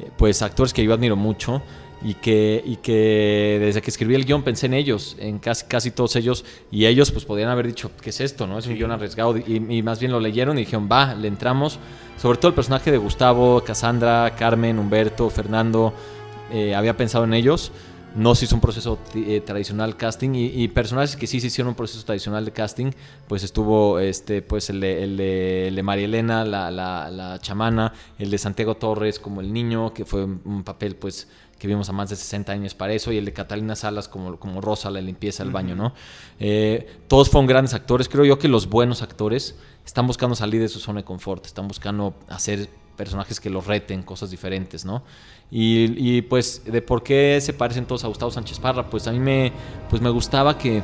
eh, 0.00 0.10
pues 0.18 0.42
actores 0.42 0.74
que 0.74 0.84
yo 0.84 0.92
admiro 0.92 1.16
mucho 1.16 1.62
y 2.02 2.14
que, 2.14 2.62
y 2.64 2.76
que 2.76 3.58
desde 3.60 3.82
que 3.82 3.90
escribí 3.90 4.14
el 4.14 4.24
guion 4.24 4.42
pensé 4.42 4.66
en 4.66 4.74
ellos, 4.74 5.16
en 5.18 5.38
casi, 5.38 5.66
casi 5.66 5.90
todos 5.90 6.14
ellos, 6.16 6.44
y 6.70 6.86
ellos 6.86 7.10
pues 7.10 7.24
podrían 7.24 7.48
haber 7.50 7.66
dicho, 7.66 7.90
¿qué 8.00 8.10
es 8.10 8.20
esto? 8.20 8.46
no 8.46 8.58
Es 8.58 8.66
un 8.66 8.74
guion 8.74 8.90
arriesgado, 8.92 9.36
y, 9.36 9.64
y 9.68 9.82
más 9.82 9.98
bien 9.98 10.12
lo 10.12 10.20
leyeron 10.20 10.56
y 10.58 10.60
dijeron, 10.62 10.88
va, 10.90 11.14
le 11.14 11.28
entramos, 11.28 11.78
sobre 12.16 12.38
todo 12.38 12.48
el 12.50 12.54
personaje 12.54 12.90
de 12.92 12.98
Gustavo, 12.98 13.62
Cassandra, 13.64 14.34
Carmen, 14.38 14.78
Humberto, 14.78 15.28
Fernando, 15.30 15.92
eh, 16.52 16.74
había 16.74 16.96
pensado 16.96 17.24
en 17.24 17.34
ellos. 17.34 17.72
No 18.16 18.34
se 18.34 18.46
hizo 18.46 18.54
un 18.54 18.62
proceso 18.62 18.98
eh, 19.14 19.42
tradicional 19.44 19.94
casting 19.96 20.30
y, 20.34 20.46
y 20.46 20.68
personajes 20.68 21.14
que 21.14 21.26
sí 21.26 21.40
se 21.40 21.48
hicieron 21.48 21.68
un 21.68 21.74
proceso 21.74 22.02
tradicional 22.06 22.42
de 22.44 22.52
casting, 22.52 22.90
pues 23.28 23.42
estuvo 23.44 23.98
este, 23.98 24.40
pues 24.40 24.70
el 24.70 24.80
de, 24.80 25.04
el 25.04 25.16
de- 25.18 25.68
el 25.68 25.74
de 25.76 25.82
María 25.82 26.06
Elena, 26.06 26.42
la, 26.44 26.70
la- 26.70 27.10
la 27.10 27.38
chamana, 27.38 27.92
el 28.18 28.30
de 28.30 28.38
Santiago 28.38 28.76
Torres 28.76 29.18
como 29.18 29.42
el 29.42 29.52
niño, 29.52 29.92
que 29.92 30.06
fue 30.06 30.24
un, 30.24 30.40
un 30.46 30.64
papel 30.64 30.96
pues 30.96 31.28
que 31.58 31.66
vimos 31.66 31.88
a 31.88 31.92
más 31.92 32.10
de 32.10 32.16
60 32.16 32.52
años 32.52 32.74
para 32.74 32.92
eso, 32.92 33.12
y 33.12 33.18
el 33.18 33.24
de 33.24 33.32
Catalina 33.32 33.74
Salas 33.76 34.08
como, 34.08 34.38
como 34.38 34.60
Rosa, 34.60 34.90
la 34.90 35.00
limpieza 35.00 35.42
del 35.42 35.52
baño, 35.52 35.74
¿no? 35.74 35.92
Eh, 36.38 36.98
todos 37.08 37.30
fueron 37.30 37.46
grandes 37.46 37.74
actores, 37.74 38.08
creo 38.08 38.24
yo 38.24 38.38
que 38.38 38.48
los 38.48 38.68
buenos 38.68 39.02
actores 39.02 39.56
están 39.84 40.06
buscando 40.06 40.36
salir 40.36 40.60
de 40.60 40.68
su 40.68 40.78
zona 40.78 41.00
de 41.00 41.04
confort, 41.04 41.46
están 41.46 41.66
buscando 41.66 42.14
hacer 42.28 42.68
personajes 42.96 43.40
que 43.40 43.50
los 43.50 43.66
reten, 43.66 44.02
cosas 44.02 44.30
diferentes, 44.30 44.84
¿no? 44.84 45.02
Y, 45.50 45.94
y, 45.96 46.22
pues, 46.22 46.62
de 46.64 46.82
por 46.82 47.02
qué 47.02 47.38
se 47.40 47.52
parecen 47.54 47.86
todos 47.86 48.04
a 48.04 48.08
Gustavo 48.08 48.30
Sánchez 48.30 48.58
Parra, 48.58 48.90
pues 48.90 49.06
a 49.06 49.12
mí 49.12 49.18
me, 49.18 49.52
pues 49.88 50.02
me 50.02 50.10
gustaba 50.10 50.58
que 50.58 50.82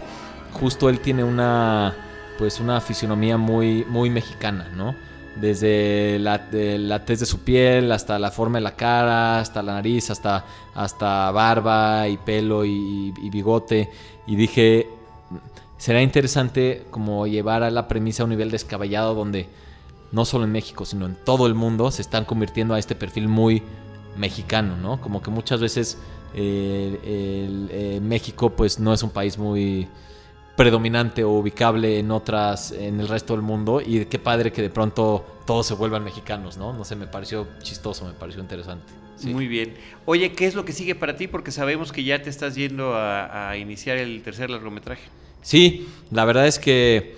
justo 0.54 0.88
él 0.88 1.00
tiene 1.00 1.22
una, 1.22 1.94
pues 2.38 2.60
una 2.60 2.80
fisionomía 2.80 3.36
muy, 3.36 3.84
muy 3.84 4.10
mexicana, 4.10 4.70
¿no? 4.74 4.94
Desde 5.36 6.18
la, 6.20 6.38
de 6.38 7.00
tez 7.04 7.20
de 7.20 7.26
su 7.26 7.40
piel, 7.40 7.90
hasta 7.90 8.18
la 8.18 8.30
forma 8.30 8.58
de 8.58 8.62
la 8.62 8.76
cara, 8.76 9.40
hasta 9.40 9.62
la 9.62 9.74
nariz, 9.74 10.10
hasta, 10.10 10.44
hasta 10.74 11.30
barba 11.32 12.06
y 12.08 12.16
pelo 12.18 12.64
y, 12.64 13.12
y 13.20 13.30
bigote. 13.30 13.90
Y 14.26 14.36
dije, 14.36 14.88
será 15.76 16.02
interesante 16.02 16.86
como 16.90 17.26
llevar 17.26 17.62
a 17.62 17.70
la 17.70 17.88
premisa 17.88 18.22
a 18.22 18.24
un 18.24 18.30
nivel 18.30 18.50
descabellado 18.50 19.14
donde 19.14 19.48
no 20.12 20.24
solo 20.24 20.44
en 20.44 20.52
México, 20.52 20.84
sino 20.84 21.06
en 21.06 21.16
todo 21.16 21.46
el 21.46 21.54
mundo 21.54 21.90
se 21.90 22.00
están 22.00 22.24
convirtiendo 22.24 22.74
a 22.74 22.78
este 22.78 22.94
perfil 22.94 23.28
muy 23.28 23.62
mexicano, 24.16 24.76
¿no? 24.76 25.00
Como 25.00 25.20
que 25.20 25.30
muchas 25.30 25.60
veces 25.60 25.98
eh, 26.34 26.98
eh, 27.04 28.00
México 28.00 28.50
pues 28.50 28.78
no 28.78 28.92
es 28.92 29.02
un 29.02 29.10
país 29.10 29.38
muy 29.38 29.88
predominante 30.56 31.24
o 31.24 31.30
ubicable 31.30 31.98
en 31.98 32.10
otras, 32.10 32.70
en 32.72 33.00
el 33.00 33.08
resto 33.08 33.32
del 33.34 33.42
mundo 33.42 33.80
y 33.84 34.04
qué 34.06 34.18
padre 34.18 34.52
que 34.52 34.62
de 34.62 34.70
pronto 34.70 35.24
todos 35.46 35.66
se 35.66 35.74
vuelvan 35.74 36.04
mexicanos, 36.04 36.56
¿no? 36.56 36.72
No 36.72 36.84
sé, 36.84 36.94
me 36.96 37.06
pareció 37.06 37.46
chistoso, 37.62 38.04
me 38.06 38.12
pareció 38.12 38.40
interesante. 38.40 38.84
Sí. 39.16 39.32
Muy 39.32 39.46
bien. 39.48 39.74
Oye, 40.06 40.32
¿qué 40.32 40.46
es 40.46 40.54
lo 40.54 40.64
que 40.64 40.72
sigue 40.72 40.94
para 40.94 41.16
ti? 41.16 41.26
Porque 41.28 41.50
sabemos 41.50 41.92
que 41.92 42.04
ya 42.04 42.22
te 42.22 42.30
estás 42.30 42.54
yendo 42.54 42.94
a, 42.94 43.50
a 43.50 43.56
iniciar 43.56 43.96
el 43.96 44.22
tercer 44.22 44.50
largometraje. 44.50 45.02
Sí, 45.42 45.88
la 46.10 46.24
verdad 46.24 46.46
es 46.46 46.58
que 46.58 47.16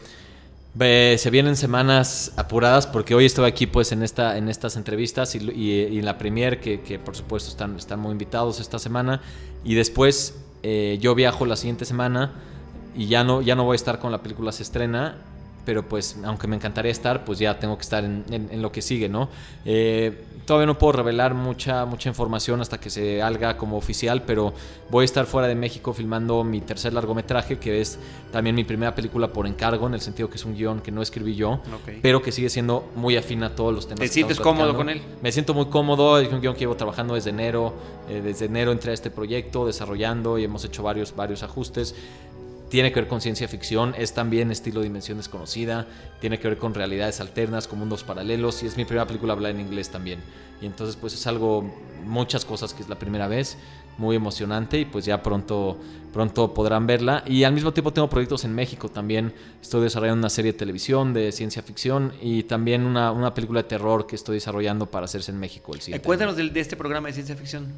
eh, 0.80 1.16
se 1.18 1.30
vienen 1.30 1.56
semanas 1.56 2.32
apuradas 2.36 2.86
porque 2.86 3.14
hoy 3.14 3.24
estoy 3.24 3.46
aquí 3.46 3.66
pues 3.66 3.92
en 3.92 4.02
esta 4.02 4.36
en 4.36 4.48
estas 4.48 4.76
entrevistas 4.76 5.34
y, 5.34 5.38
y- 5.50 5.86
y 5.94 5.98
en 5.98 6.04
la 6.04 6.18
premier 6.18 6.60
que, 6.60 6.80
que, 6.80 6.98
por 6.98 7.16
supuesto 7.16 7.48
están, 7.50 7.76
están 7.76 7.98
muy 8.00 8.12
invitados 8.12 8.60
esta 8.60 8.78
semana 8.78 9.22
y 9.64 9.74
después 9.74 10.38
eh, 10.62 10.98
yo 11.00 11.14
viajo 11.14 11.46
la 11.46 11.56
siguiente 11.56 11.84
semana 11.86 12.32
y 12.96 13.06
ya 13.06 13.22
no, 13.24 13.42
ya 13.42 13.54
no 13.54 13.64
voy 13.64 13.74
a 13.74 13.76
estar 13.76 13.98
con 13.98 14.10
la 14.12 14.18
película 14.22 14.52
se 14.52 14.62
estrena 14.62 15.16
pero 15.64 15.82
pues 15.88 16.16
aunque 16.24 16.46
me 16.46 16.54
encantaría 16.54 16.92
estar 16.92 17.24
pues 17.24 17.40
ya 17.40 17.58
tengo 17.58 17.76
que 17.76 17.82
estar 17.82 18.04
en, 18.04 18.24
en- 18.30 18.48
en 18.52 18.62
lo 18.62 18.70
que 18.70 18.80
sigue 18.82 19.08
no 19.08 19.28
Eh, 19.64 20.22
todavía 20.46 20.66
no 20.66 20.78
puedo 20.78 20.92
revelar 20.92 21.34
mucha 21.34 21.84
mucha 21.86 22.08
información 22.08 22.60
hasta 22.60 22.78
que 22.78 22.88
se 22.88 23.20
haga 23.20 23.56
como 23.56 23.76
oficial 23.76 24.22
pero 24.22 24.54
voy 24.90 25.02
a 25.02 25.04
estar 25.06 25.26
fuera 25.26 25.48
de 25.48 25.56
México 25.56 25.92
filmando 25.92 26.44
mi 26.44 26.60
tercer 26.60 26.92
largometraje 26.92 27.58
que 27.58 27.80
es 27.80 27.98
también 28.30 28.54
mi 28.54 28.62
primera 28.62 28.94
película 28.94 29.32
por 29.32 29.44
encargo 29.48 29.88
en 29.88 29.94
el 29.94 30.00
sentido 30.00 30.30
que 30.30 30.36
es 30.36 30.44
un 30.44 30.54
guion 30.54 30.80
que 30.82 30.92
no 30.92 31.02
escribí 31.02 31.34
yo 31.34 31.50
Ok. 31.54 31.94
pero 32.00 32.22
que 32.22 32.30
sigue 32.30 32.48
siendo 32.48 32.88
muy 32.94 33.16
afín 33.16 33.42
a 33.42 33.56
todos 33.56 33.74
los 33.74 33.88
temas 33.88 33.98
¿Te 34.02 34.06
sientes 34.08 34.38
cómodo 34.38 34.76
con 34.76 34.88
él? 34.88 35.02
Me 35.20 35.32
siento 35.32 35.52
muy 35.52 35.66
cómodo, 35.66 36.20
es 36.20 36.32
un 36.32 36.40
guion 36.40 36.54
que 36.54 36.60
llevo 36.60 36.76
trabajando 36.76 37.14
desde 37.14 37.30
enero, 37.30 37.74
eh, 38.08 38.20
desde 38.22 38.44
enero 38.44 38.70
entré 38.70 38.92
a 38.92 38.94
este 38.94 39.10
proyecto, 39.10 39.66
desarrollando 39.66 40.38
y 40.38 40.44
hemos 40.44 40.64
hecho 40.64 40.84
varios, 40.84 41.12
varios 41.16 41.42
ajustes. 41.42 41.96
Tiene 42.68 42.92
que 42.92 43.00
ver 43.00 43.08
con 43.08 43.20
ciencia 43.20 43.46
ficción, 43.46 43.94
es 43.96 44.12
también 44.12 44.50
estilo 44.50 44.80
Dimensión 44.82 45.18
Desconocida, 45.18 45.86
tiene 46.20 46.40
que 46.40 46.48
ver 46.48 46.58
con 46.58 46.74
realidades 46.74 47.20
alternas, 47.20 47.68
con 47.68 47.78
mundos 47.78 48.02
paralelos 48.02 48.62
y 48.62 48.66
es 48.66 48.76
mi 48.76 48.84
primera 48.84 49.06
película 49.06 49.34
hablada 49.34 49.54
en 49.54 49.60
inglés 49.60 49.88
también. 49.90 50.18
Y 50.60 50.66
entonces 50.66 50.96
pues 50.96 51.14
es 51.14 51.26
algo, 51.28 51.62
muchas 52.04 52.44
cosas 52.44 52.74
que 52.74 52.82
es 52.82 52.88
la 52.88 52.98
primera 52.98 53.28
vez, 53.28 53.56
muy 53.98 54.16
emocionante 54.16 54.80
y 54.80 54.84
pues 54.84 55.04
ya 55.04 55.22
pronto, 55.22 55.78
pronto 56.12 56.52
podrán 56.54 56.88
verla. 56.88 57.22
Y 57.24 57.44
al 57.44 57.52
mismo 57.52 57.72
tiempo 57.72 57.92
tengo 57.92 58.10
proyectos 58.10 58.44
en 58.44 58.52
México 58.54 58.88
también, 58.88 59.32
estoy 59.62 59.82
desarrollando 59.84 60.18
una 60.22 60.30
serie 60.30 60.50
de 60.52 60.58
televisión 60.58 61.14
de 61.14 61.30
ciencia 61.30 61.62
ficción 61.62 62.14
y 62.20 62.42
también 62.42 62.84
una, 62.84 63.12
una 63.12 63.32
película 63.32 63.62
de 63.62 63.68
terror 63.68 64.08
que 64.08 64.16
estoy 64.16 64.34
desarrollando 64.36 64.86
para 64.86 65.04
hacerse 65.04 65.30
en 65.30 65.38
México 65.38 65.72
el 65.72 65.78
Eh, 65.78 65.82
siguiente 65.82 66.04
cuéntanos 66.04 66.34
año. 66.34 66.44
del- 66.44 66.52
de, 66.52 66.60
este 66.60 66.76
programa 66.76 67.06
de 67.08 67.14
ciencia 67.14 67.36
ficción. 67.36 67.72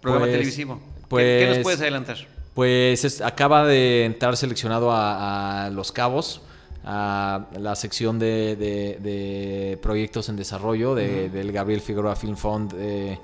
Programa 0.00 0.26
Pues- 0.26 0.32
televisivo. 0.36 0.80
¿Qué- 1.10 1.16
¿Qué, 1.40 1.44
nos 1.46 1.54
pues- 1.56 1.62
puedes 1.64 1.80
adelantar? 1.80 2.16
Pues 2.54 3.04
es- 3.04 3.20
acaba 3.20 3.64
de 3.64 4.04
entrar 4.04 4.36
seleccionado 4.36 4.92
a, 4.92 5.66
a 5.66 5.70
Los 5.70 5.90
Cabos, 5.92 6.40
a 6.84 7.46
la 7.58 7.74
sección 7.74 8.18
de, 8.18 8.56
de- 8.56 8.98
de 9.00 9.78
proyectos 9.82 10.28
en 10.28 10.36
desarrollo 10.36 10.94
de- 10.94 11.30
del 11.30 11.50
Gabriel 11.50 11.80
Figueroa 11.80 12.14
Film 12.16 12.36
Fund. 12.36 12.74
eh, 12.76 13.18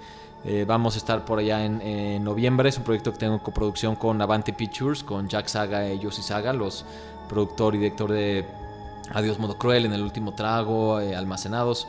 eh, 0.47 0.65
vamos 0.67 0.95
a 0.95 0.99
estar 0.99 1.25
por 1.27 1.39
allá 1.39 1.65
en, 1.67 1.81
en 1.83 2.25
noviembre. 2.25 2.71
Es 2.71 2.79
un 2.79 2.85
proyecto 2.85 3.13
que 3.13 3.19
tengo 3.19 3.35
en 3.35 3.41
coproducción 3.41 3.95
con 3.95 4.21
Avante 4.23 4.55
Pictures, 4.55 5.05
con 5.05 5.29
Jack 5.29 5.49
Saga 5.49 5.87
y 5.93 5.99
Yossi 5.99 6.23
Saga, 6.23 6.53
los 6.55 6.85
productor 7.29 7.75
y 7.75 7.79
director 7.79 8.11
de 8.11 8.47
Adiós 9.13 9.39
Modo 9.39 9.59
Cruel, 9.59 9.85
En 9.85 9.93
el 9.93 10.01
Último 10.03 10.33
Trago, 10.35 10.99
eh, 10.99 11.15
Almacenados. 11.15 11.87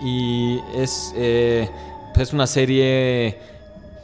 Y 0.00 0.58
es, 0.74 1.12
es 1.16 2.32
una 2.32 2.46
serie 2.46 3.38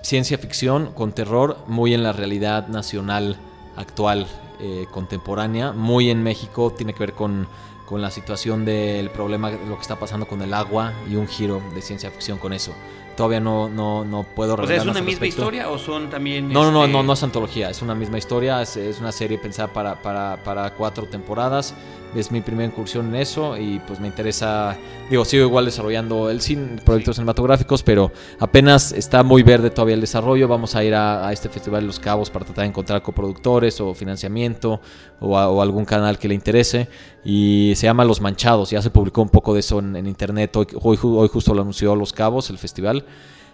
ciencia 0.03 0.39
ficción 0.39 0.93
con 0.93 1.13
terror, 1.13 1.57
muy 1.67 1.95
en 1.95 2.03
la 2.03 2.13
realidad 2.13 2.69
nacional 2.69 3.37
actual, 3.77 4.27
eh, 4.61 4.87
contemporánea, 4.91 5.73
muy 5.73 6.11
en 6.11 6.23
México, 6.23 6.73
tiene 6.77 6.93
que 6.93 7.01
ver 7.01 7.13
con, 7.15 7.49
con 7.87 8.03
la 8.03 8.11
situación 8.11 8.65
del 8.65 9.11
problema, 9.11 9.51
lo 9.51 9.77
que 9.77 9.83
está 9.83 9.99
pasando 9.99 10.27
con 10.27 10.43
el 10.43 10.53
agua 10.55 10.93
y 11.11 11.17
un 11.17 11.27
giro 11.27 11.63
de 11.75 11.83
ciencia 11.83 12.11
ficción 12.11 12.39
con 12.39 12.53
eso. 12.53 12.73
Todavía 13.17 13.41
no, 13.41 13.69
no, 13.69 14.05
no 14.05 14.23
puedo 14.23 14.55
O 14.55 14.67
sea, 14.67 14.77
¿es 14.77 14.83
una 14.85 14.95
misma 14.95 15.11
respecto. 15.11 15.43
historia 15.43 15.69
o 15.69 15.79
son 15.79 16.09
también... 16.09 16.49
No, 16.51 16.65
no, 16.65 16.71
no, 16.71 16.85
este, 16.85 16.93
no, 16.93 17.03
no 17.03 17.13
es 17.13 17.23
antología, 17.23 17.71
es 17.71 17.83
una 17.83 17.95
misma 17.95 18.19
historia, 18.19 18.63
es, 18.63 18.77
es 18.77 19.01
una 19.01 19.13
serie 19.13 19.37
pensada 19.37 19.73
para, 19.73 20.01
para, 20.01 20.43
para 20.43 20.71
cuatro 20.75 21.07
temporadas. 21.07 21.75
Es 22.15 22.31
mi 22.31 22.43
primera 22.43 22.67
incursión 22.67 23.07
en 23.09 23.15
eso 23.23 23.57
y 23.57 23.81
pues 23.87 23.99
me 23.99 24.07
interesa, 24.07 24.77
digo, 25.09 25.25
sigo 25.25 25.45
igual 25.47 25.65
desarrollando 25.65 26.29
el 26.29 26.43
cine, 26.43 26.77
proyectos 26.85 27.17
cinematográficos, 27.17 27.83
pero 27.83 28.13
apenas 28.39 28.93
está 28.93 29.23
muy 29.23 29.43
verde 29.43 29.71
todavía 29.71 29.95
el 29.95 30.01
desarrollo. 30.03 30.47
Vamos 30.47 30.75
a 30.75 30.85
ir 30.85 30.95
a, 30.95 31.27
a 31.27 31.33
este 31.33 31.49
Festival 31.49 31.81
de 31.81 31.87
Los 31.87 31.99
Cabos 31.99 32.29
para 32.29 32.45
tratar 32.45 32.65
de 32.65 32.69
encontrar 32.69 33.01
coproductores 33.01 33.81
o 33.81 33.95
financiamiento 33.95 34.81
o, 35.21 35.39
a- 35.39 35.49
o 35.49 35.63
algún 35.63 35.87
canal 35.87 36.19
que 36.19 36.29
le 36.29 36.35
interese. 36.35 36.87
Y 37.25 37.73
se 37.77 37.87
llama 37.87 38.05
Los 38.05 38.21
Manchados, 38.21 38.69
ya 38.71 38.83
se 38.83 38.91
publicó 38.91 39.23
un 39.23 39.31
poco 39.31 39.55
de 39.55 39.61
eso 39.61 39.79
en, 39.79 39.97
en 39.97 40.07
internet, 40.07 40.55
hoy, 40.57 40.67
hoy, 40.83 40.97
ju- 40.99 41.17
hoy 41.19 41.29
justo 41.29 41.55
lo 41.55 41.63
anunció 41.63 41.97
Los 41.97 42.13
Cabos, 42.13 42.51
el 42.51 42.59
festival. 42.59 43.07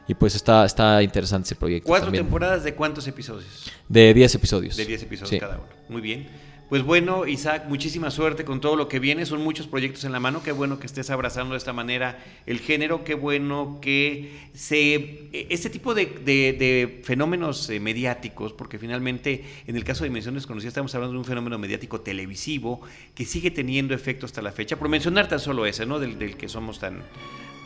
Y 0.09 0.15
pues 0.15 0.35
está, 0.35 0.65
está 0.65 1.01
interesante 1.03 1.47
ese 1.47 1.55
proyecto. 1.55 1.87
¿Cuatro 1.87 2.07
también. 2.07 2.25
temporadas 2.25 2.65
de 2.65 2.75
cuántos 2.75 3.07
episodios? 3.07 3.71
De 3.89 4.15
10 4.15 4.35
episodios. 4.37 4.77
De 4.77 4.87
10 4.87 5.03
episodios 5.03 5.29
Sí. 5.31 5.39
cada 5.39 5.57
uno. 5.59 5.67
Muy 5.91 6.01
bien. 6.01 6.48
Pues 6.69 6.83
bueno, 6.83 7.27
Isaac, 7.27 7.65
muchísima 7.67 8.11
suerte 8.11 8.45
con 8.45 8.61
todo 8.61 8.77
lo 8.77 8.89
que 8.89 8.99
viene. 8.99 9.25
Son 9.25 9.43
muchos 9.43 9.67
proyectos 9.67 10.05
en 10.05 10.13
la 10.13 10.21
mano. 10.21 10.43
Qué 10.43 10.53
bueno 10.53 10.79
que 10.79 10.87
estés 10.87 11.09
abrazando 11.09 11.55
de 11.55 11.59
esta 11.59 11.73
manera 11.73 12.23
el 12.45 12.59
género. 12.59 13.05
Qué 13.05 13.15
bueno 13.15 13.79
que 13.81 14.33
se 14.53 15.31
este 15.33 15.71
tipo 15.71 15.95
de, 15.95 16.05
de- 16.05 17.01
fenómenos 17.05 17.71
eh, 17.71 17.81
mediáticos, 17.81 18.53
porque 18.53 18.79
finalmente 18.79 19.45
en 19.67 19.77
el 19.77 19.85
caso 19.85 20.05
de 20.05 20.11
Dimensiones 20.11 20.47
Conocidas 20.47 20.73
estamos 20.73 20.95
hablando 20.95 21.15
de 21.15 21.21
un 21.21 21.25
fenómeno 21.25 21.59
mediático 21.59 22.03
televisivo 22.03 22.83
que 23.15 23.25
sigue 23.25 23.51
teniendo 23.51 23.95
efecto 23.95 24.27
hasta 24.27 24.43
la 24.43 24.53
fecha. 24.53 24.77
Por 24.79 24.91
mencionar 24.91 25.27
tan 25.27 25.41
solo 25.41 25.65
ese, 25.65 25.87
¿no? 25.87 25.99
Del, 25.99 26.19
del 26.19 26.37
que 26.37 26.49
somos 26.49 26.79
tan 26.81 27.03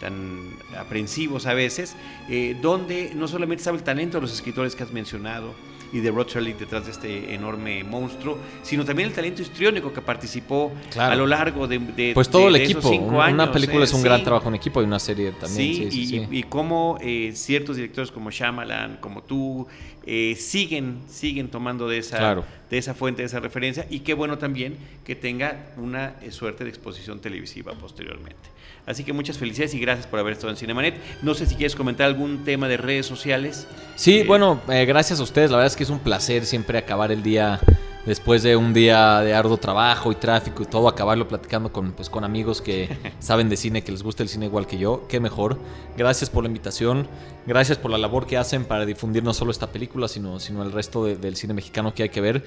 tan 0.01 0.41
aprensivos 0.77 1.47
a 1.47 1.55
veces, 1.55 1.95
eh, 2.29 2.57
donde 2.61 3.13
no 3.15 3.29
solamente 3.29 3.61
estaba 3.61 3.77
el 3.77 3.85
talento 3.85 4.17
de 4.19 4.23
los 4.23 4.33
escritores 4.33 4.75
que 4.75 4.83
has 4.83 4.93
mencionado 4.93 5.55
y 5.93 6.01
de 6.01 6.11
Rod 6.11 6.29
Serling 6.29 6.57
detrás 6.59 6.87
de 6.87 6.91
este 6.93 7.35
enorme 7.35 7.85
monstruo, 7.85 8.39
sino 8.63 8.85
también 8.85 9.09
el 9.11 9.15
talento 9.15 9.43
histriónico 9.43 9.93
que 9.93 10.01
participó 10.01 10.73
Claro. 10.91 11.13
a 11.13 11.17
lo 11.17 11.27
largo 11.27 11.67
de, 11.69 11.79
de- 11.79 12.13
Pues 12.15 12.29
todo 12.31 12.43
de- 12.43 12.47
el 12.49 12.53
de 12.55 12.65
equipo. 12.65 12.89
Una 12.91 13.25
años, 13.27 13.49
película 13.51 13.85
es 13.85 13.93
un 13.93 14.01
sí. 14.01 14.05
gran 14.05 14.25
trabajo 14.25 14.49
en 14.49 14.55
equipo 14.55 14.81
y 14.81 14.85
una 14.85 14.99
serie 14.99 15.33
también. 15.33 15.75
Sí, 15.75 15.91
sí, 15.91 16.01
y, 16.01 16.07
sí. 16.07 16.27
y- 16.31 16.39
y 16.39 16.43
cómo 16.45 16.99
eh, 17.01 17.33
ciertos 17.35 17.77
directores 17.77 18.11
como 18.11 18.31
Shyamalan, 18.31 18.97
como 19.01 19.23
tú, 19.23 19.67
eh, 20.07 20.35
siguen, 20.37 21.01
siguen 21.09 21.49
tomando 21.49 21.89
de 21.89 21.99
esa, 21.99 22.19
Claro. 22.19 22.45
de 22.71 22.79
esa 22.79 22.95
fuente, 22.95 23.23
de 23.23 23.27
esa 23.27 23.39
referencia, 23.41 23.87
y 23.91 24.01
qué 24.01 24.15
bueno 24.15 24.39
también 24.39 24.77
que 25.05 25.15
tenga 25.15 25.73
una 25.77 26.15
eh, 26.23 26.31
suerte 26.33 26.65
de 26.65 26.71
exposición 26.71 27.21
televisiva 27.21 27.73
posteriormente. 27.75 28.49
Así 28.85 29.05
que 29.05 29.13
muchas 29.13 29.39
felicidades 29.39 29.75
y 29.75 29.79
gracias 29.81 30.07
por 30.09 30.19
haber 30.19 30.33
estado 30.33 30.51
en 30.51 30.57
Cinemanet. 30.57 30.97
No 31.23 31.35
sé 31.35 31.47
si 31.47 31.55
quieres 31.55 31.77
comentar 31.77 32.07
algún 32.07 32.45
tema 32.45 32.67
de 32.69 32.77
redes 32.77 33.07
sociales. 33.07 33.67
Sí, 33.95 34.19
Eh, 34.21 34.25
bueno, 34.27 34.61
eh, 34.69 34.85
gracias 34.87 35.21
a 35.21 35.23
ustedes. 35.23 35.51
La 35.51 35.59
verdad 35.59 35.69
es 35.73 35.77
que 35.77 35.85
es 35.85 35.91
un 35.91 36.01
placer 36.01 36.45
siempre 36.47 36.79
acabar 36.79 37.13
el 37.13 37.23
día 37.23 37.61
después 38.07 38.43
de 38.43 38.57
un 38.57 38.75
día 38.75 39.21
de 39.21 39.33
arduo 39.33 39.57
trabajo 39.59 40.11
y 40.11 40.17
tráfico 40.17 40.65
y 40.65 40.67
todo, 40.67 40.89
acabarlo 40.89 41.29
platicando 41.29 41.73
con, 41.73 41.93
pues, 41.93 42.11
con 42.11 42.25
amigos 42.25 42.61
que 42.61 42.89
saben 43.21 43.49
de 43.49 43.57
cine, 43.57 43.85
que 43.85 43.93
les 43.93 44.03
gusta 44.03 44.25
el 44.25 44.29
cine 44.29 44.47
igual 44.47 44.67
que 44.67 44.77
yo. 44.79 45.07
Qué 45.09 45.21
mejor. 45.21 45.59
Gracias 45.97 46.29
por 46.29 46.43
la 46.43 46.49
invitación. 46.49 47.07
Gracias 47.47 47.79
por 47.79 47.93
la 47.93 47.99
labor 47.99 48.27
que 48.27 48.37
hacen 48.37 48.65
para 48.65 48.85
difundir 48.85 49.23
no 49.23 49.33
solo 49.33 49.53
esta 49.53 49.69
película, 49.69 50.09
sino, 50.09 50.41
sino 50.41 50.65
el 50.65 50.73
resto 50.73 51.05
de- 51.05 51.15
del 51.15 51.37
cine 51.37 51.55
mexicano 51.55 51.95
que 51.95 52.03
hay 52.03 52.09
que 52.09 52.21
ver. 52.21 52.43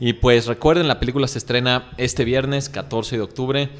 Y 0.00 0.12
pues 0.12 0.44
recuerden, 0.46 0.86
la 0.86 1.00
película 1.00 1.26
se 1.28 1.38
estrena 1.38 1.90
este 1.96 2.24
viernes, 2.26 2.68
14 2.68 3.16
de 3.16 3.22
octubre. 3.22 3.70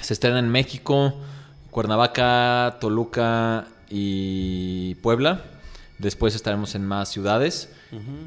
Se 0.00 0.12
estrena 0.14 0.38
en 0.38 0.48
México, 0.48 1.14
Cuernavaca, 1.70 2.78
Toluca 2.80 3.66
y 3.90 4.94
Puebla. 4.96 5.42
Después 5.98 6.34
estaremos 6.34 6.74
en 6.74 6.84
más 6.84 7.08
ciudades. 7.08 7.70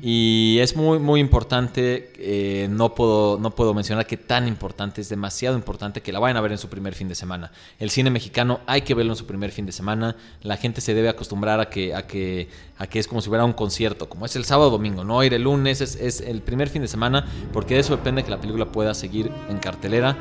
Y 0.02 0.58
es 0.60 0.76
muy, 0.76 0.98
muy 0.98 1.20
importante, 1.20 2.12
eh, 2.18 2.68
no, 2.68 2.96
puedo, 2.96 3.38
no 3.40 3.52
puedo 3.52 3.76
mencionar 3.76 4.08
que 4.08 4.18
tan 4.18 4.48
importante, 4.48 5.02
es 5.02 5.10
demasiado 5.10 5.56
importante 5.56 6.02
que 6.02 6.12
la 6.12 6.18
vayan 6.18 6.38
a 6.38 6.42
ver 6.42 6.52
en 6.52 6.58
su 6.58 6.68
primer 6.68 6.96
fin 6.96 7.08
de 7.08 7.14
semana. 7.14 7.52
El 7.78 7.92
cine 7.92 8.10
mexicano 8.10 8.62
hay 8.66 8.82
que 8.82 8.96
verlo 8.96 9.14
en 9.14 9.18
su 9.18 9.28
primer 9.28 9.52
fin 9.52 9.68
de 9.68 9.72
semana. 9.72 10.16
La 10.42 10.58
gente 10.58 10.82
se 10.82 10.96
debe 10.96 11.10
acostumbrar 11.10 11.60
a 11.60 11.70
que, 11.70 11.94
a 11.94 12.08
que, 12.08 12.50
a 12.80 12.88
que 12.88 12.98
es 12.98 13.08
como 13.08 13.22
si 13.22 13.30
hubiera 13.30 13.46
un 13.46 13.54
concierto, 13.54 14.10
como 14.10 14.26
es 14.26 14.36
el 14.36 14.46
sábado 14.46 14.70
o 14.70 14.72
domingo, 14.72 15.04
no 15.04 15.24
ir 15.24 15.36
el 15.36 15.44
lunes, 15.44 15.80
es, 15.82 15.96
es 15.96 16.22
el 16.22 16.42
primer 16.42 16.68
fin 16.70 16.82
de 16.82 16.88
semana, 16.88 17.28
porque 17.54 17.76
de 17.76 17.82
eso 17.82 17.96
depende 17.96 18.24
que 18.24 18.32
la 18.32 18.42
película 18.42 18.72
pueda 18.72 18.96
seguir 18.96 19.32
en 19.48 19.60
cartelera. 19.60 20.18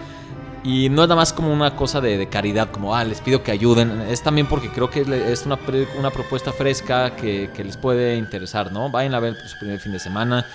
Y 0.63 0.91
no 0.91 1.03
es 1.03 1.09
nada 1.09 1.17
más 1.17 1.33
como 1.33 1.53
una 1.53 1.75
cosa 1.75 2.03
de, 2.03 2.19
de 2.19 2.29
caridad, 2.29 2.71
como, 2.71 2.95
ah, 2.95 3.03
les 3.03 3.21
pido 3.21 3.43
que 3.43 3.51
ayuden. 3.51 4.03
Es 4.03 4.23
también 4.23 4.47
porque 4.47 4.69
creo 4.69 4.91
que 4.91 5.01
es 5.33 5.47
una, 5.47 5.59
una 5.99 6.11
propuesta 6.11 6.53
fresca 6.53 7.17
que, 7.17 7.51
que 7.55 7.65
les 7.65 7.79
puede 7.79 8.17
interesar, 8.17 8.71
¿no? 8.71 8.91
Vayan 8.91 9.15
a 9.15 9.21
ver 9.21 9.37
su 9.37 9.59
primer 9.59 9.81
fin 9.81 9.93
de 9.93 9.99
semana. 9.99 10.47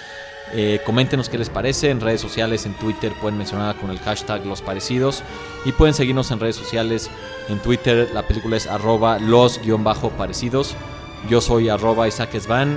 Eh, 0.53 0.79
coméntenos 0.85 1.27
qué 1.27 1.39
les 1.39 1.49
parece. 1.49 1.89
En 1.89 2.01
redes 2.01 2.21
sociales, 2.21 2.67
en 2.67 2.75
Twitter, 2.75 3.11
pueden 3.19 3.37
mencionar 3.37 3.75
con 3.77 3.89
el 3.89 3.97
hashtag 3.97 4.45
Los 4.45 4.61
Parecidos. 4.61 5.23
Y 5.65 5.71
pueden 5.71 5.95
seguirnos 5.95 6.29
en 6.29 6.39
redes 6.39 6.55
sociales. 6.55 7.09
En 7.49 7.57
Twitter, 7.59 8.09
la 8.13 8.21
película 8.27 8.57
es 8.57 8.67
arroba 8.67 9.17
los-parecidos. 9.17 10.75
Yo 11.27 11.41
soy 11.41 11.69
arroba 11.69 12.07
Isaac 12.07 12.29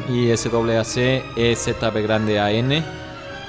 y 0.08 0.30
S 0.30 0.48
A 0.48 0.84
C 0.84 1.22
E 1.36 1.54
Z 1.54 1.90
B 1.90 2.00
grande 2.00 2.40
A 2.40 2.50
N 2.52 2.82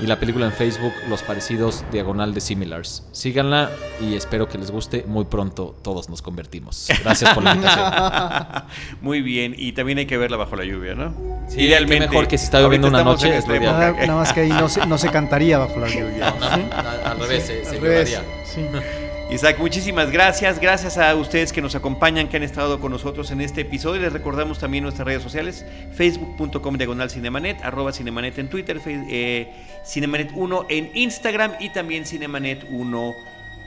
y 0.01 0.07
la 0.07 0.19
película 0.19 0.45
en 0.45 0.51
Facebook 0.53 0.93
Los 1.09 1.23
Parecidos 1.23 1.83
Diagonal 1.91 2.33
de 2.33 2.41
Similars. 2.41 3.03
Síganla 3.11 3.69
y 4.01 4.15
espero 4.15 4.47
que 4.47 4.57
les 4.57 4.71
guste. 4.71 5.03
Muy 5.07 5.25
pronto 5.25 5.75
todos 5.81 6.09
nos 6.09 6.21
convertimos. 6.21 6.87
Gracias 7.03 7.33
por 7.33 7.43
la 7.43 7.53
invitación. 7.53 8.63
Muy 9.01 9.21
bien, 9.21 9.53
y 9.57 9.73
también 9.73 9.97
hay 9.97 10.05
que 10.05 10.17
verla 10.17 10.37
bajo 10.37 10.55
la 10.55 10.63
lluvia, 10.63 10.95
¿no? 10.95 11.13
Sí, 11.47 11.67
qué 11.67 11.99
mejor 11.99 12.27
que 12.27 12.37
si 12.37 12.45
está 12.45 12.59
lloviendo 12.61 12.87
una 12.87 13.03
noche, 13.03 13.35
es 13.37 13.47
lo 13.47 13.55
época. 13.55 13.71
Nada, 13.71 13.91
nada 13.91 14.15
más 14.15 14.33
que 14.33 14.41
ahí 14.41 14.49
no 14.49 14.69
se, 14.69 14.85
no 14.85 14.97
se 14.97 15.09
cantaría 15.09 15.57
bajo 15.57 15.79
la 15.79 15.87
lluvia. 15.89 16.33
¿sí? 16.55 16.61
al 17.05 17.19
revés, 17.19 17.45
se, 17.45 17.65
se 17.65 17.75
Al 17.75 17.81
revés, 17.81 18.11
lloraría. 18.11 19.08
Isaac, 19.29 19.59
muchísimas 19.59 20.09
gracias. 20.09 20.59
Gracias 20.59 20.97
a 20.97 21.13
ustedes 21.13 21.53
que 21.53 21.61
nos 21.61 21.75
acompañan, 21.75 22.27
que 22.29 22.37
han 22.37 22.43
estado 22.43 22.79
con 22.79 22.91
nosotros 22.91 23.29
en 23.29 23.41
este 23.41 23.61
episodio. 23.61 24.01
Les 24.01 24.11
recordamos 24.11 24.57
también 24.57 24.83
nuestras 24.83 25.05
redes 25.05 25.21
sociales: 25.21 25.67
facebook.com 25.93 26.77
diagonal 26.77 27.11
cinemanet, 27.11 27.61
arroba 27.63 27.93
cinemanet 27.93 28.39
en 28.39 28.49
Twitter, 28.49 28.81
eh, 28.87 29.53
cinemanet1 29.85 30.65
en 30.69 30.89
Instagram 30.95 31.53
y 31.59 31.69
también 31.69 32.05
cinemanet1 32.05 33.15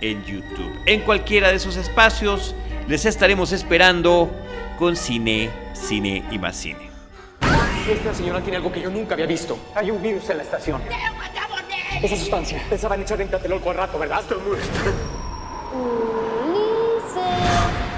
en 0.01 0.25
YouTube. 0.25 0.81
En 0.87 1.03
cualquiera 1.03 1.51
de 1.51 1.55
esos 1.55 1.77
espacios 1.77 2.57
les 2.89 3.05
estaremos 3.05 3.53
esperando 3.53 4.33
con 4.81 4.97
cine, 4.97 5.49
cine 5.75 6.25
y 6.33 6.41
más 6.41 6.57
cine. 6.57 6.91
Esta 7.89 8.13
señora 8.13 8.41
tiene 8.41 8.57
algo 8.57 8.73
que 8.73 8.81
yo 8.81 8.91
nunca 8.91 9.15
había 9.15 9.27
visto. 9.27 9.57
Hay 9.77 9.93
un 9.93 10.03
virus 10.03 10.29
en 10.29 10.39
la 10.39 10.43
estación. 10.43 10.83
Esa 12.03 12.17
sustancia. 12.17 12.61
Pensaban 12.69 13.01
echar 13.03 13.21
en 13.21 13.29
Tlatelolco 13.29 13.71
al 13.71 13.77
rato, 13.77 13.97
¿verdad? 13.97 14.23
Está 14.23 14.35
muerta. 14.39 15.22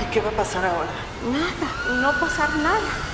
¿Y 0.01 0.05
qué 0.13 0.21
va 0.21 0.29
a 0.29 0.33
pasar 0.33 0.65
ahora? 0.65 0.91
Nada, 1.33 2.01
no 2.01 2.21
pasar 2.21 2.55
nada. 2.57 3.14